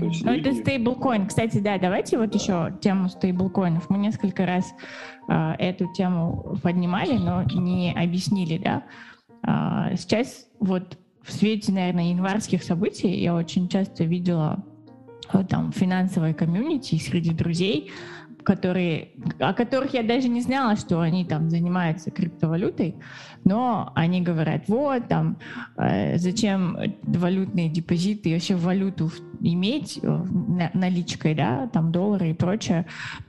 То 0.00 0.06
есть 0.06 0.24
ну, 0.24 0.32
люди... 0.32 0.48
это 0.48 0.58
стейблкоин. 0.58 1.26
Кстати, 1.26 1.58
да, 1.58 1.78
давайте 1.78 2.18
вот 2.18 2.34
еще 2.34 2.76
тему 2.80 3.08
стейблкоинов. 3.08 3.88
Мы 3.88 3.98
несколько 3.98 4.44
раз 4.44 4.72
э, 5.28 5.52
эту 5.58 5.92
тему 5.92 6.56
поднимали, 6.62 7.16
но 7.16 7.44
не 7.44 7.92
объяснили, 7.92 8.58
да. 8.58 8.82
Э, 9.46 9.94
сейчас 9.96 10.48
вот 10.58 10.98
в 11.22 11.32
свете, 11.32 11.72
наверное, 11.72 12.10
январских 12.10 12.64
событий 12.64 13.20
я 13.20 13.34
очень 13.34 13.68
часто 13.68 14.04
видела 14.04 14.64
вот, 15.32 15.48
там 15.48 15.70
финансовой 15.70 16.34
комьюнити 16.34 16.96
среди 16.96 17.32
друзей, 17.32 17.92
которые, 18.44 19.10
о 19.38 19.52
которых 19.52 19.94
я 19.94 20.02
даже 20.02 20.28
не 20.28 20.40
знала, 20.40 20.76
что 20.76 21.00
они 21.00 21.24
там 21.24 21.50
занимаются 21.50 22.10
криптовалютой, 22.10 22.96
но 23.44 23.92
они 23.94 24.20
говорят, 24.20 24.68
вот 24.68 25.08
там, 25.08 25.38
э, 25.76 26.18
зачем 26.18 26.76
валютные 27.02 27.68
депозиты, 27.68 28.32
вообще 28.32 28.54
валюту 28.54 29.10
иметь 29.40 29.98
э, 30.02 30.24
наличкой, 30.74 31.34
да, 31.34 31.68
там 31.68 31.92
доллары 31.92 32.30
и 32.30 32.34
прочее, 32.34 32.86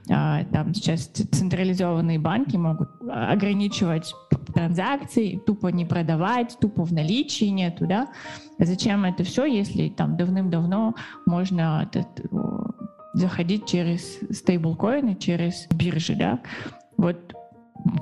э, 0.08 0.44
там 0.52 0.74
сейчас 0.74 1.06
централизованные 1.06 2.18
банки 2.18 2.56
могут 2.56 2.90
ограничивать 3.10 4.12
транзакции, 4.54 5.40
тупо 5.46 5.68
не 5.68 5.84
продавать, 5.84 6.56
тупо 6.60 6.84
в 6.84 6.92
наличии 6.92 7.46
нету, 7.46 7.86
да, 7.86 8.08
зачем 8.58 9.04
это 9.04 9.24
все, 9.24 9.46
если 9.46 9.88
там 9.88 10.16
давным-давно 10.16 10.94
можно 11.26 11.88
этот, 11.90 12.30
заходить 13.12 13.66
через 13.66 14.18
стейблкоины, 14.30 15.14
через 15.16 15.66
биржи, 15.70 16.14
да. 16.16 16.40
Вот, 16.96 17.34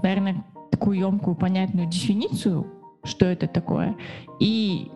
наверное, 0.03 0.45
такую 0.71 0.99
емкую, 0.99 1.37
понятную 1.37 1.89
дефиницию, 1.89 2.67
что 3.05 3.27
это 3.27 3.47
такое, 3.49 3.97
и 4.41 4.91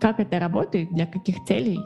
как 0.00 0.20
это 0.20 0.38
работает, 0.38 0.90
для 0.90 1.06
каких 1.06 1.44
целей, 1.44 1.78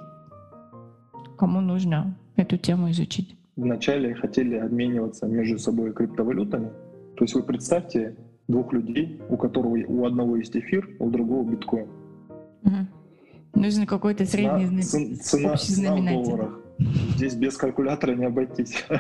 кому 1.38 1.61
нужно 1.61 2.16
эту 2.36 2.57
тему 2.57 2.90
изучить. 2.90 3.36
Вначале 3.57 4.14
хотели 4.14 4.57
обмениваться 4.57 5.26
между 5.26 5.59
собой 5.59 5.93
криптовалютами. 5.93 6.70
То 7.16 7.24
есть 7.24 7.34
вы 7.34 7.43
представьте 7.43 8.16
двух 8.49 8.72
людей, 8.72 9.20
у 9.28 9.36
которого 9.36 9.76
у 9.86 10.07
одного 10.07 10.36
есть 10.36 10.57
эфир, 10.57 10.88
у 10.99 11.11
другого 11.11 11.49
биткоин. 11.51 11.88
Угу. 12.64 13.61
Нужен 13.61 13.86
какой-то 13.86 14.24
средний 14.24 14.82
цена, 14.82 15.16
цена, 15.16 15.57
цена 15.57 15.97
в 15.97 16.24
долларах. 16.24 16.62
Здесь 17.16 17.35
без 17.35 17.57
калькулятора 17.57 18.14
не 18.14 18.26
обойтись. 18.26 18.85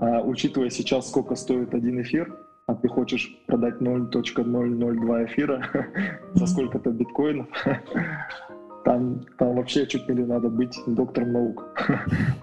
А, 0.00 0.22
учитывая 0.22 0.70
сейчас, 0.70 1.08
сколько 1.08 1.34
стоит 1.34 1.74
один 1.74 2.00
эфир, 2.02 2.32
а 2.66 2.74
ты 2.76 2.86
хочешь 2.86 3.36
продать 3.48 3.80
0.002 3.80 5.24
эфира 5.26 5.66
за 6.34 6.46
сколько-то 6.46 6.90
биткоинов, 6.90 7.48
там, 8.84 9.26
там 9.38 9.56
вообще 9.56 9.88
чуть 9.88 10.08
ли 10.08 10.24
надо 10.24 10.50
быть 10.50 10.78
доктором 10.86 11.32
наук 11.32 11.76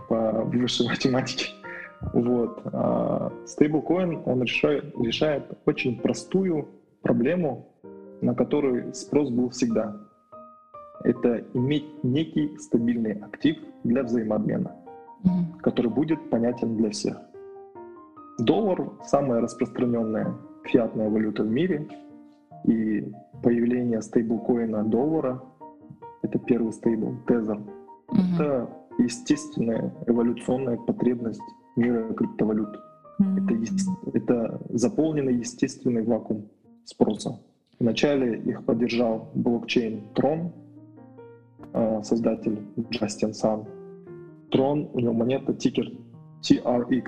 по 0.10 0.44
высшей 0.44 0.90
математике. 0.90 1.54
Вот. 2.12 2.60
А 2.74 3.32
стейблкоин, 3.46 4.24
он 4.26 4.44
решает, 4.44 4.94
решает 5.00 5.46
очень 5.66 6.02
простую 6.02 6.68
проблему, 7.04 7.70
на 8.20 8.36
которую 8.36 8.94
спрос 8.94 9.30
был 9.30 9.50
всегда 9.52 9.96
это 11.06 11.46
иметь 11.54 12.04
некий 12.04 12.58
стабильный 12.58 13.14
актив 13.14 13.58
для 13.86 14.04
взаимообмена, 14.04 14.76
mm-hmm. 15.24 15.60
который 15.62 15.92
будет 15.92 16.30
понятен 16.30 16.76
для 16.78 16.90
всех. 16.90 17.18
Доллар— 18.40 18.92
самая 19.06 19.42
распространенная 19.42 20.36
фиатная 20.64 21.10
валюта 21.10 21.44
в 21.44 21.50
мире, 21.50 21.88
и 22.66 23.12
появление 23.44 24.02
стейблкоина 24.02 24.84
доллара— 24.84 25.42
это 26.24 26.40
первый 26.40 26.74
стейбл, 26.74 27.16
тезер. 27.28 27.58
Mm-hmm. 27.58 28.36
Это 28.36 28.70
естественная 28.98 29.94
эволюционная 30.08 30.78
потребность 30.78 31.42
мира 31.76 32.12
криптовалют. 32.14 32.76
Mm-hmm. 33.22 34.12
Это, 34.14 34.18
это 34.18 34.62
заполненный 34.70 35.36
естественный 35.36 36.04
вакуум 36.04 36.50
спроса. 36.84 37.40
Вначале 37.80 38.40
их 38.40 38.66
поддержал 38.66 39.30
блокчейн 39.36 40.02
Tron, 40.16 40.52
создатель 42.04 42.60
Джастин 42.92 43.34
Сан. 43.34 43.66
Tron, 44.52 44.90
у 44.94 45.00
него 45.00 45.14
монета 45.14 45.54
тикер 45.54 45.92
TRX, 46.42 47.06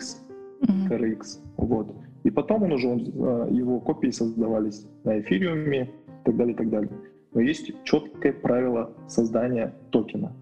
mm-hmm. 0.62 0.90
TRX, 0.90 1.40
вот. 1.58 1.96
И 2.24 2.32
потом 2.32 2.64
он 2.64 2.74
уже, 2.74 2.88
он, 2.88 3.00
а, 3.20 3.48
его 3.50 3.80
копии 3.80 4.10
создавались 4.10 4.86
на 5.04 5.20
эфириуме 5.20 5.84
и 5.84 6.26
так 6.26 6.36
далее, 6.36 6.54
и 6.54 6.58
так 6.58 6.70
далее. 6.70 6.92
Но 7.34 7.42
есть 7.42 7.72
четкое 7.84 8.34
правило 8.34 8.92
создания 9.08 9.74
токена. 9.92 10.34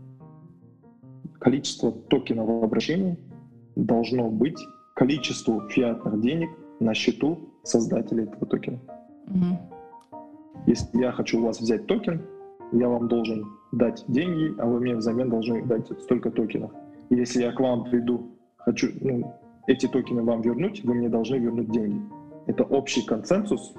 Количество 1.39 1.91
токена 1.91 2.43
в 2.43 2.63
обращении 2.63 3.18
должно 3.76 4.30
быть 4.30 4.57
количеству 4.95 5.61
фиатных 5.70 6.22
денег 6.22 6.49
на 6.80 6.93
счету 6.93 7.49
создателя 7.63 8.24
этого 8.24 8.45
токена. 8.47 8.80
Mm-hmm. 9.28 9.76
Если 10.68 10.99
я 10.99 11.11
хочу 11.11 11.39
у 11.39 11.45
вас 11.45 11.59
взять 11.59 11.86
токен, 11.86 12.22
я 12.72 12.88
вам 12.89 13.07
должен 13.07 13.45
дать 13.76 14.03
деньги, 14.07 14.53
а 14.59 14.65
вы 14.65 14.80
мне 14.80 14.95
взамен 14.95 15.30
должны 15.30 15.63
дать 15.63 15.88
столько 16.01 16.32
токенов. 16.32 16.71
И 17.09 17.15
если 17.15 17.43
я 17.43 17.51
к 17.51 17.59
вам 17.59 17.84
приду, 17.86 18.32
хочу 18.57 18.88
ну, 19.01 19.34
эти 19.67 19.88
токены 19.88 20.23
вам 20.23 20.41
вернуть, 20.41 20.84
вы 20.84 20.95
мне 20.95 21.09
должны 21.09 21.36
вернуть 21.36 21.71
деньги. 21.71 22.01
Это 22.47 22.63
общий 22.63 23.05
консенсус 23.05 23.73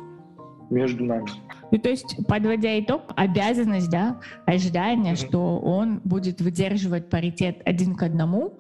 между 0.71 1.05
нами. 1.05 1.27
Ну, 1.71 1.79
то 1.79 1.89
есть, 1.89 2.17
подводя 2.27 2.79
итог, 2.79 3.03
обязанность, 3.17 3.91
да, 3.91 4.21
ожидание, 4.47 5.15
mm-hmm. 5.15 5.29
что 5.29 5.59
он 5.59 6.01
будет 6.05 6.41
выдерживать 6.41 7.09
паритет 7.09 7.63
один 7.65 7.95
к 7.95 8.03
одному 8.03 8.55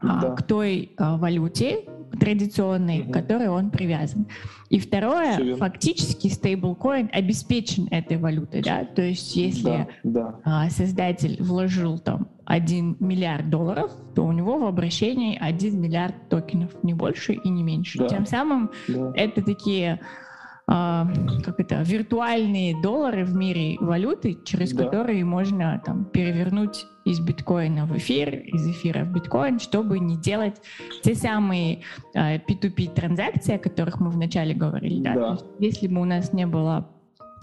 а, 0.00 0.20
да. 0.20 0.30
к 0.34 0.42
той 0.42 0.92
а, 0.96 1.16
валюте, 1.16 1.84
традиционный, 2.18 3.00
угу. 3.00 3.10
к 3.10 3.14
которой 3.14 3.48
он 3.48 3.70
привязан. 3.70 4.26
И 4.68 4.78
второе, 4.78 5.56
фактически 5.56 6.28
стейблкоин 6.28 7.10
обеспечен 7.12 7.88
этой 7.90 8.18
валютой, 8.18 8.62
да, 8.62 8.84
то 8.84 9.02
есть 9.02 9.34
если 9.34 9.88
да, 10.04 10.34
да. 10.44 10.64
А, 10.64 10.70
создатель 10.70 11.42
вложил 11.42 11.98
там 11.98 12.28
1 12.46 12.96
миллиард 13.00 13.50
долларов, 13.50 13.90
то 14.14 14.24
у 14.24 14.32
него 14.32 14.58
в 14.58 14.64
обращении 14.64 15.36
1 15.40 15.80
миллиард 15.80 16.28
токенов, 16.28 16.70
не 16.82 16.94
больше 16.94 17.34
и 17.34 17.48
не 17.48 17.62
меньше. 17.62 17.98
Да. 17.98 18.08
Тем 18.08 18.26
самым 18.26 18.70
да. 18.88 19.12
это 19.14 19.42
такие 19.42 20.00
а, 20.72 21.08
как 21.44 21.58
это, 21.58 21.82
виртуальные 21.82 22.80
доллары 22.80 23.24
в 23.24 23.34
мире 23.34 23.76
валюты, 23.80 24.38
через 24.44 24.72
да. 24.72 24.84
которые 24.84 25.24
можно 25.24 25.82
там 25.84 26.04
перевернуть 26.04 26.86
из 27.10 27.20
биткоина 27.20 27.86
в 27.86 27.96
эфир, 27.96 28.34
из 28.34 28.66
эфира 28.66 29.04
в 29.04 29.12
биткоин, 29.12 29.58
чтобы 29.58 29.98
не 29.98 30.16
делать 30.16 30.56
те 31.02 31.14
самые 31.14 31.82
э, 32.14 32.38
P2P 32.38 32.94
транзакции, 32.94 33.56
о 33.56 33.58
которых 33.58 34.00
мы 34.00 34.10
вначале 34.10 34.54
говорили. 34.54 35.02
Да? 35.02 35.14
Да. 35.14 35.38
Если 35.58 35.88
бы 35.88 36.00
у 36.00 36.04
нас 36.04 36.32
не 36.32 36.46
было 36.46 36.88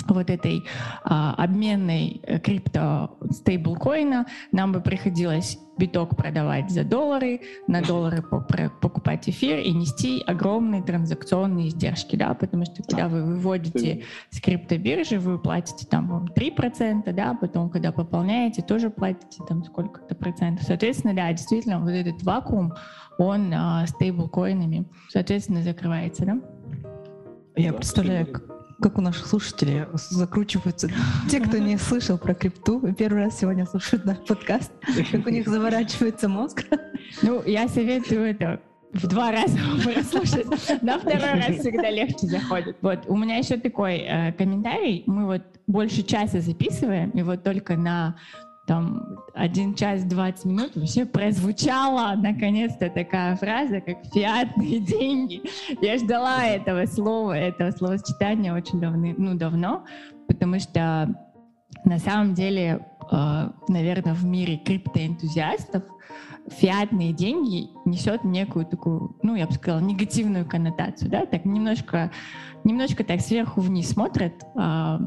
вот 0.05 0.29
этой 0.29 0.63
а, 1.03 1.33
обменной 1.33 2.21
э, 2.23 2.39
крипто 2.39 3.17
стейблкоина, 3.31 4.25
нам 4.51 4.71
бы 4.71 4.81
приходилось 4.81 5.57
биток 5.77 6.15
продавать 6.15 6.71
за 6.71 6.83
доллары, 6.83 7.41
на 7.67 7.81
доллары 7.81 8.21
покупать 8.21 9.29
эфир 9.29 9.59
и 9.59 9.71
нести 9.71 10.23
огромные 10.25 10.81
транзакционные 10.81 11.69
издержки, 11.69 12.15
да, 12.15 12.33
потому 12.33 12.65
что 12.65 12.83
когда 12.83 13.07
вы 13.07 13.23
выводите 13.23 14.03
с 14.31 14.41
криптобиржи, 14.41 15.19
вы 15.19 15.37
платите 15.37 15.85
там 15.85 16.25
3%, 16.35 17.13
да, 17.13 17.37
потом, 17.39 17.69
когда 17.69 17.91
пополняете, 17.91 18.61
тоже 18.61 18.89
платите 18.89 19.43
там 19.47 19.63
сколько-то 19.63 20.15
процентов. 20.15 20.65
Соответственно, 20.65 21.13
да, 21.13 21.31
действительно, 21.31 21.79
вот 21.79 21.91
этот 21.91 22.23
вакуум, 22.23 22.73
он 23.19 23.53
а, 23.53 23.85
стейблкоинами, 23.87 24.85
соответственно, 25.09 25.61
закрывается, 25.61 26.25
да? 26.25 26.39
Я 27.55 27.73
представляю, 27.73 28.27
как 28.81 28.97
у 28.97 29.01
наших 29.01 29.27
слушателей 29.27 29.85
закручиваются 29.93 30.89
те, 31.29 31.39
кто 31.39 31.57
не 31.57 31.77
слышал 31.77 32.17
про 32.17 32.33
крипту, 32.33 32.93
первый 32.93 33.25
раз 33.25 33.39
сегодня 33.39 33.65
слушают 33.65 34.05
наш 34.05 34.17
подкаст, 34.19 34.71
как 35.11 35.25
у 35.25 35.29
них 35.29 35.47
заворачивается 35.47 36.29
мозг. 36.29 36.65
Ну, 37.21 37.43
я 37.45 37.67
советую 37.67 38.25
это 38.25 38.61
в 38.93 39.07
два 39.07 39.31
раза 39.31 39.57
прослушать. 39.83 40.81
На 40.81 40.99
второй 40.99 41.33
раз 41.33 41.57
всегда 41.59 41.89
легче 41.89 42.27
заходит. 42.27 42.77
Вот, 42.81 43.05
у 43.07 43.17
меня 43.17 43.37
еще 43.37 43.57
такой 43.57 43.97
э, 43.99 44.31
комментарий. 44.33 45.03
Мы 45.05 45.25
вот 45.25 45.43
больше 45.67 46.03
часа 46.03 46.39
записываем, 46.39 47.09
и 47.11 47.21
вот 47.21 47.43
только 47.43 47.75
на 47.75 48.15
там 48.67 49.19
один 49.33 49.73
час 49.73 50.03
двадцать 50.03 50.45
минут 50.45 50.75
вообще 50.75 51.05
прозвучала 51.05 52.15
наконец-то 52.17 52.89
такая 52.89 53.35
фраза, 53.37 53.79
как 53.79 54.05
«фиатные 54.13 54.79
деньги». 54.85 55.41
Я 55.81 55.97
ждала 55.97 56.45
этого 56.45 56.85
слова, 56.85 57.31
этого 57.31 57.71
словосочетания 57.71 58.53
очень 58.53 58.79
давно, 58.81 59.13
ну, 59.17 59.35
давно, 59.35 59.85
потому 60.27 60.59
что 60.59 61.15
на 61.85 61.97
самом 61.97 62.33
деле, 62.33 62.85
э, 63.09 63.49
наверное, 63.69 64.13
в 64.13 64.25
мире 64.25 64.57
криптоэнтузиастов 64.57 65.83
фиатные 66.49 67.13
деньги 67.13 67.69
несет 67.85 68.23
некую 68.23 68.65
такую, 68.65 69.15
ну, 69.21 69.35
я 69.35 69.47
бы 69.47 69.53
сказала, 69.53 69.81
негативную 69.81 70.45
коннотацию, 70.45 71.09
да, 71.09 71.25
так 71.25 71.45
немножко 71.45 72.11
немножко 72.63 73.03
так 73.03 73.21
сверху 73.21 73.61
вниз 73.61 73.89
смотрят, 73.89 74.33
э, 74.55 74.99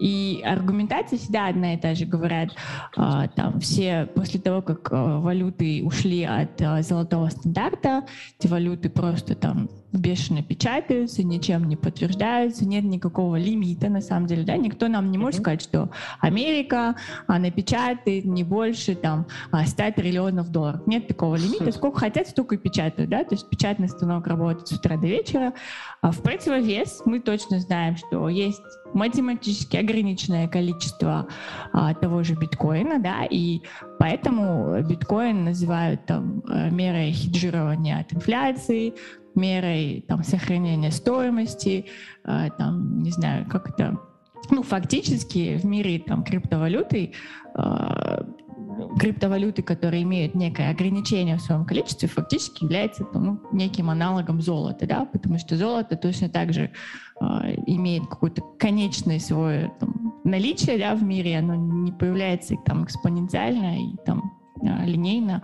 и 0.00 0.42
аргументация 0.44 1.18
всегда 1.18 1.48
одна 1.48 1.74
и 1.74 1.78
та 1.78 1.94
же. 1.94 2.04
Говорят, 2.04 2.50
э, 2.96 3.28
там 3.34 3.58
все 3.60 4.06
после 4.14 4.38
того, 4.38 4.60
как 4.62 4.92
э, 4.92 5.18
валюты 5.18 5.82
ушли 5.84 6.24
от 6.24 6.60
э, 6.60 6.82
золотого 6.82 7.28
стандарта, 7.28 8.04
эти 8.38 8.48
валюты 8.48 8.90
просто 8.90 9.34
там 9.34 9.68
бешено 9.96 10.42
печатаются, 10.42 11.22
ничем 11.22 11.68
не 11.68 11.76
подтверждаются, 11.76 12.66
нет 12.66 12.84
никакого 12.84 13.36
лимита, 13.36 13.88
на 13.88 14.00
самом 14.00 14.26
деле, 14.26 14.44
да, 14.44 14.56
никто 14.56 14.88
нам 14.88 15.10
не 15.10 15.18
может 15.18 15.40
сказать, 15.40 15.62
что 15.62 15.90
Америка, 16.20 16.96
она 17.26 17.50
печатает 17.50 18.24
не 18.24 18.44
больше, 18.44 18.94
там, 18.94 19.26
100 19.52 19.92
триллионов 19.92 20.50
долларов. 20.50 20.86
Нет 20.86 21.08
такого 21.08 21.36
лимита, 21.36 21.72
сколько 21.72 21.98
хотят, 22.00 22.28
столько 22.28 22.56
и 22.56 22.58
печатают, 22.58 23.10
да, 23.10 23.24
то 23.24 23.34
есть 23.34 23.48
печатный 23.48 23.88
станок 23.88 24.26
работает 24.26 24.68
с 24.68 24.72
утра 24.72 24.96
до 24.96 25.06
вечера. 25.06 25.52
А 26.00 26.10
в 26.10 26.20
противовес 26.22 27.02
мы 27.04 27.20
точно 27.20 27.60
знаем, 27.60 27.96
что 27.96 28.28
есть 28.28 28.62
математически 28.94 29.76
ограниченное 29.76 30.48
количество 30.48 31.28
а, 31.72 31.94
того 31.94 32.22
же 32.22 32.34
биткоина, 32.34 32.98
да, 32.98 33.24
и 33.28 33.60
поэтому 33.98 34.82
биткоин 34.82 35.44
называют 35.44 36.06
там 36.06 36.42
э, 36.48 36.70
мерой 36.70 37.12
хеджирования 37.12 38.00
от 38.00 38.12
инфляции, 38.12 38.94
мерой 39.36 40.04
там 40.08 40.22
сохранения 40.22 40.90
стоимости, 40.90 41.86
а, 42.24 42.50
там, 42.50 43.02
не 43.02 43.10
знаю, 43.10 43.46
как 43.48 43.70
это, 43.70 43.98
ну, 44.50 44.62
фактически 44.62 45.56
в 45.56 45.64
мире 45.64 45.98
там 45.98 46.24
криптовалюты 46.24 47.12
а, 47.54 48.26
криптовалюты, 48.98 49.62
которые 49.62 50.02
имеют 50.02 50.34
некое 50.34 50.70
ограничение 50.70 51.36
в 51.36 51.42
своем 51.42 51.64
количестве, 51.64 52.08
фактически 52.08 52.64
является 52.64 53.06
ну, 53.12 53.40
неким 53.52 53.90
аналогом 53.90 54.40
золота, 54.40 54.86
да, 54.86 55.04
потому 55.04 55.38
что 55.38 55.56
золото 55.56 55.96
точно 55.96 56.28
так 56.28 56.52
же 56.52 56.70
э, 57.20 57.24
имеет 57.66 58.06
какое-то 58.06 58.42
конечное 58.58 59.18
свое 59.18 59.72
там, 59.80 60.14
наличие 60.24 60.78
да, 60.78 60.94
в 60.94 61.02
мире, 61.02 61.38
оно 61.38 61.54
не 61.54 61.92
появляется 61.92 62.54
там 62.64 62.84
экспоненциально 62.84 63.78
и 63.78 63.96
там 64.04 64.18
э, 64.18 64.45
линейно. 64.62 65.42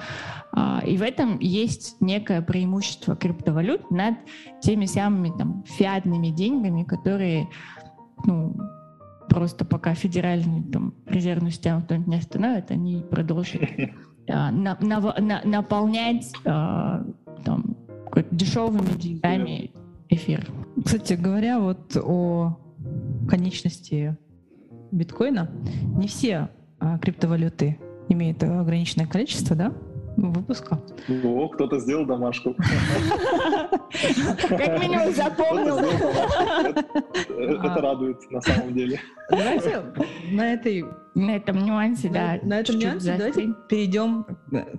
Э, 0.56 0.80
и 0.86 0.96
в 0.96 1.02
этом 1.02 1.38
есть 1.38 2.00
некое 2.00 2.42
преимущество 2.42 3.16
криптовалют 3.16 3.90
над 3.90 4.14
теми 4.60 4.86
самыми 4.86 5.32
там, 5.36 5.64
фиатными 5.66 6.28
деньгами, 6.28 6.84
которые 6.84 7.48
ну, 8.24 8.54
просто 9.28 9.64
пока 9.64 9.94
федеральную 9.94 10.64
там, 10.64 10.94
резервную 11.06 11.52
систему 11.52 11.82
кто-нибудь 11.82 12.08
не 12.08 12.16
остановит, 12.16 12.70
они 12.70 13.02
продолжат 13.10 13.62
на, 14.28 14.50
на, 14.52 14.78
на, 14.80 15.40
наполнять 15.44 16.32
а, 16.44 17.04
там, 17.44 17.76
дешевыми 18.30 18.98
деньгами 18.98 19.72
эфир. 20.08 20.46
Кстати 20.84 21.14
говоря, 21.14 21.60
вот 21.60 21.96
о 21.96 22.58
конечности 23.28 24.16
биткоина, 24.90 25.50
не 25.96 26.08
все 26.08 26.50
а, 26.78 26.98
криптовалюты 26.98 27.78
имеют 28.08 28.42
ограниченное 28.42 29.06
количество, 29.06 29.56
да? 29.56 29.72
выпуска. 30.16 30.80
О, 31.24 31.48
кто-то 31.48 31.78
сделал 31.78 32.04
домашку. 32.06 32.54
Как 34.48 34.80
минимум 34.80 35.12
запомнил. 35.12 35.78
Это 37.38 37.80
радует 37.80 38.18
на 38.30 38.40
самом 38.40 38.74
деле. 38.74 39.00
Давайте 39.30 39.82
на 40.30 40.52
этой 40.52 40.84
на 41.14 41.36
этом 41.36 41.58
нюансе, 41.64 42.08
да. 42.08 42.38
На 42.42 42.60
этом 42.60 42.78
нюансе 42.78 43.16
давайте 43.16 43.54
перейдем 43.68 44.24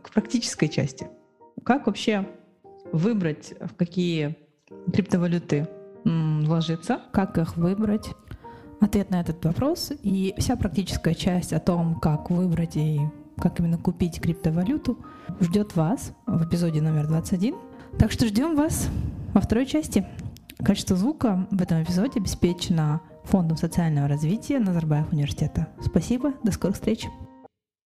к 0.02 0.12
практической 0.12 0.68
части. 0.68 1.08
Как 1.64 1.88
вообще 1.88 2.28
выбрать, 2.92 3.54
в 3.60 3.76
какие 3.76 4.38
криптовалюты 4.94 5.68
вложиться. 6.04 7.02
Как 7.12 7.38
их 7.38 7.56
выбрать? 7.58 8.10
Ответ 8.84 9.12
на 9.12 9.22
этот 9.22 9.44
вопрос 9.46 9.94
и 10.02 10.36
вся 10.38 10.58
практическая 10.58 11.14
часть 11.14 11.54
о 11.54 11.62
том, 11.62 11.96
как 12.02 12.30
выбрать 12.30 12.76
и 12.76 13.00
как 13.38 13.58
именно 13.62 13.78
купить 13.78 14.20
криптовалюту, 14.20 14.98
ждет 15.40 15.78
вас 15.78 16.12
в 16.26 16.46
эпизоде 16.46 16.82
номер 16.82 17.08
21. 17.08 17.56
Так 17.98 18.12
что 18.12 18.28
ждем 18.28 18.58
вас 18.58 18.90
во 19.34 19.40
второй 19.40 19.68
части. 19.68 20.06
Качество 20.58 20.98
звука 20.98 21.48
в 21.50 21.62
этом 21.62 21.82
эпизоде 21.82 22.20
обеспечено 22.20 23.00
Фондом 23.24 23.56
социального 23.56 24.10
развития 24.10 24.60
Назарбаев 24.60 25.14
университета. 25.14 25.70
Спасибо, 25.82 26.34
до 26.44 26.52
скорых 26.52 26.76
встреч. 26.76 27.08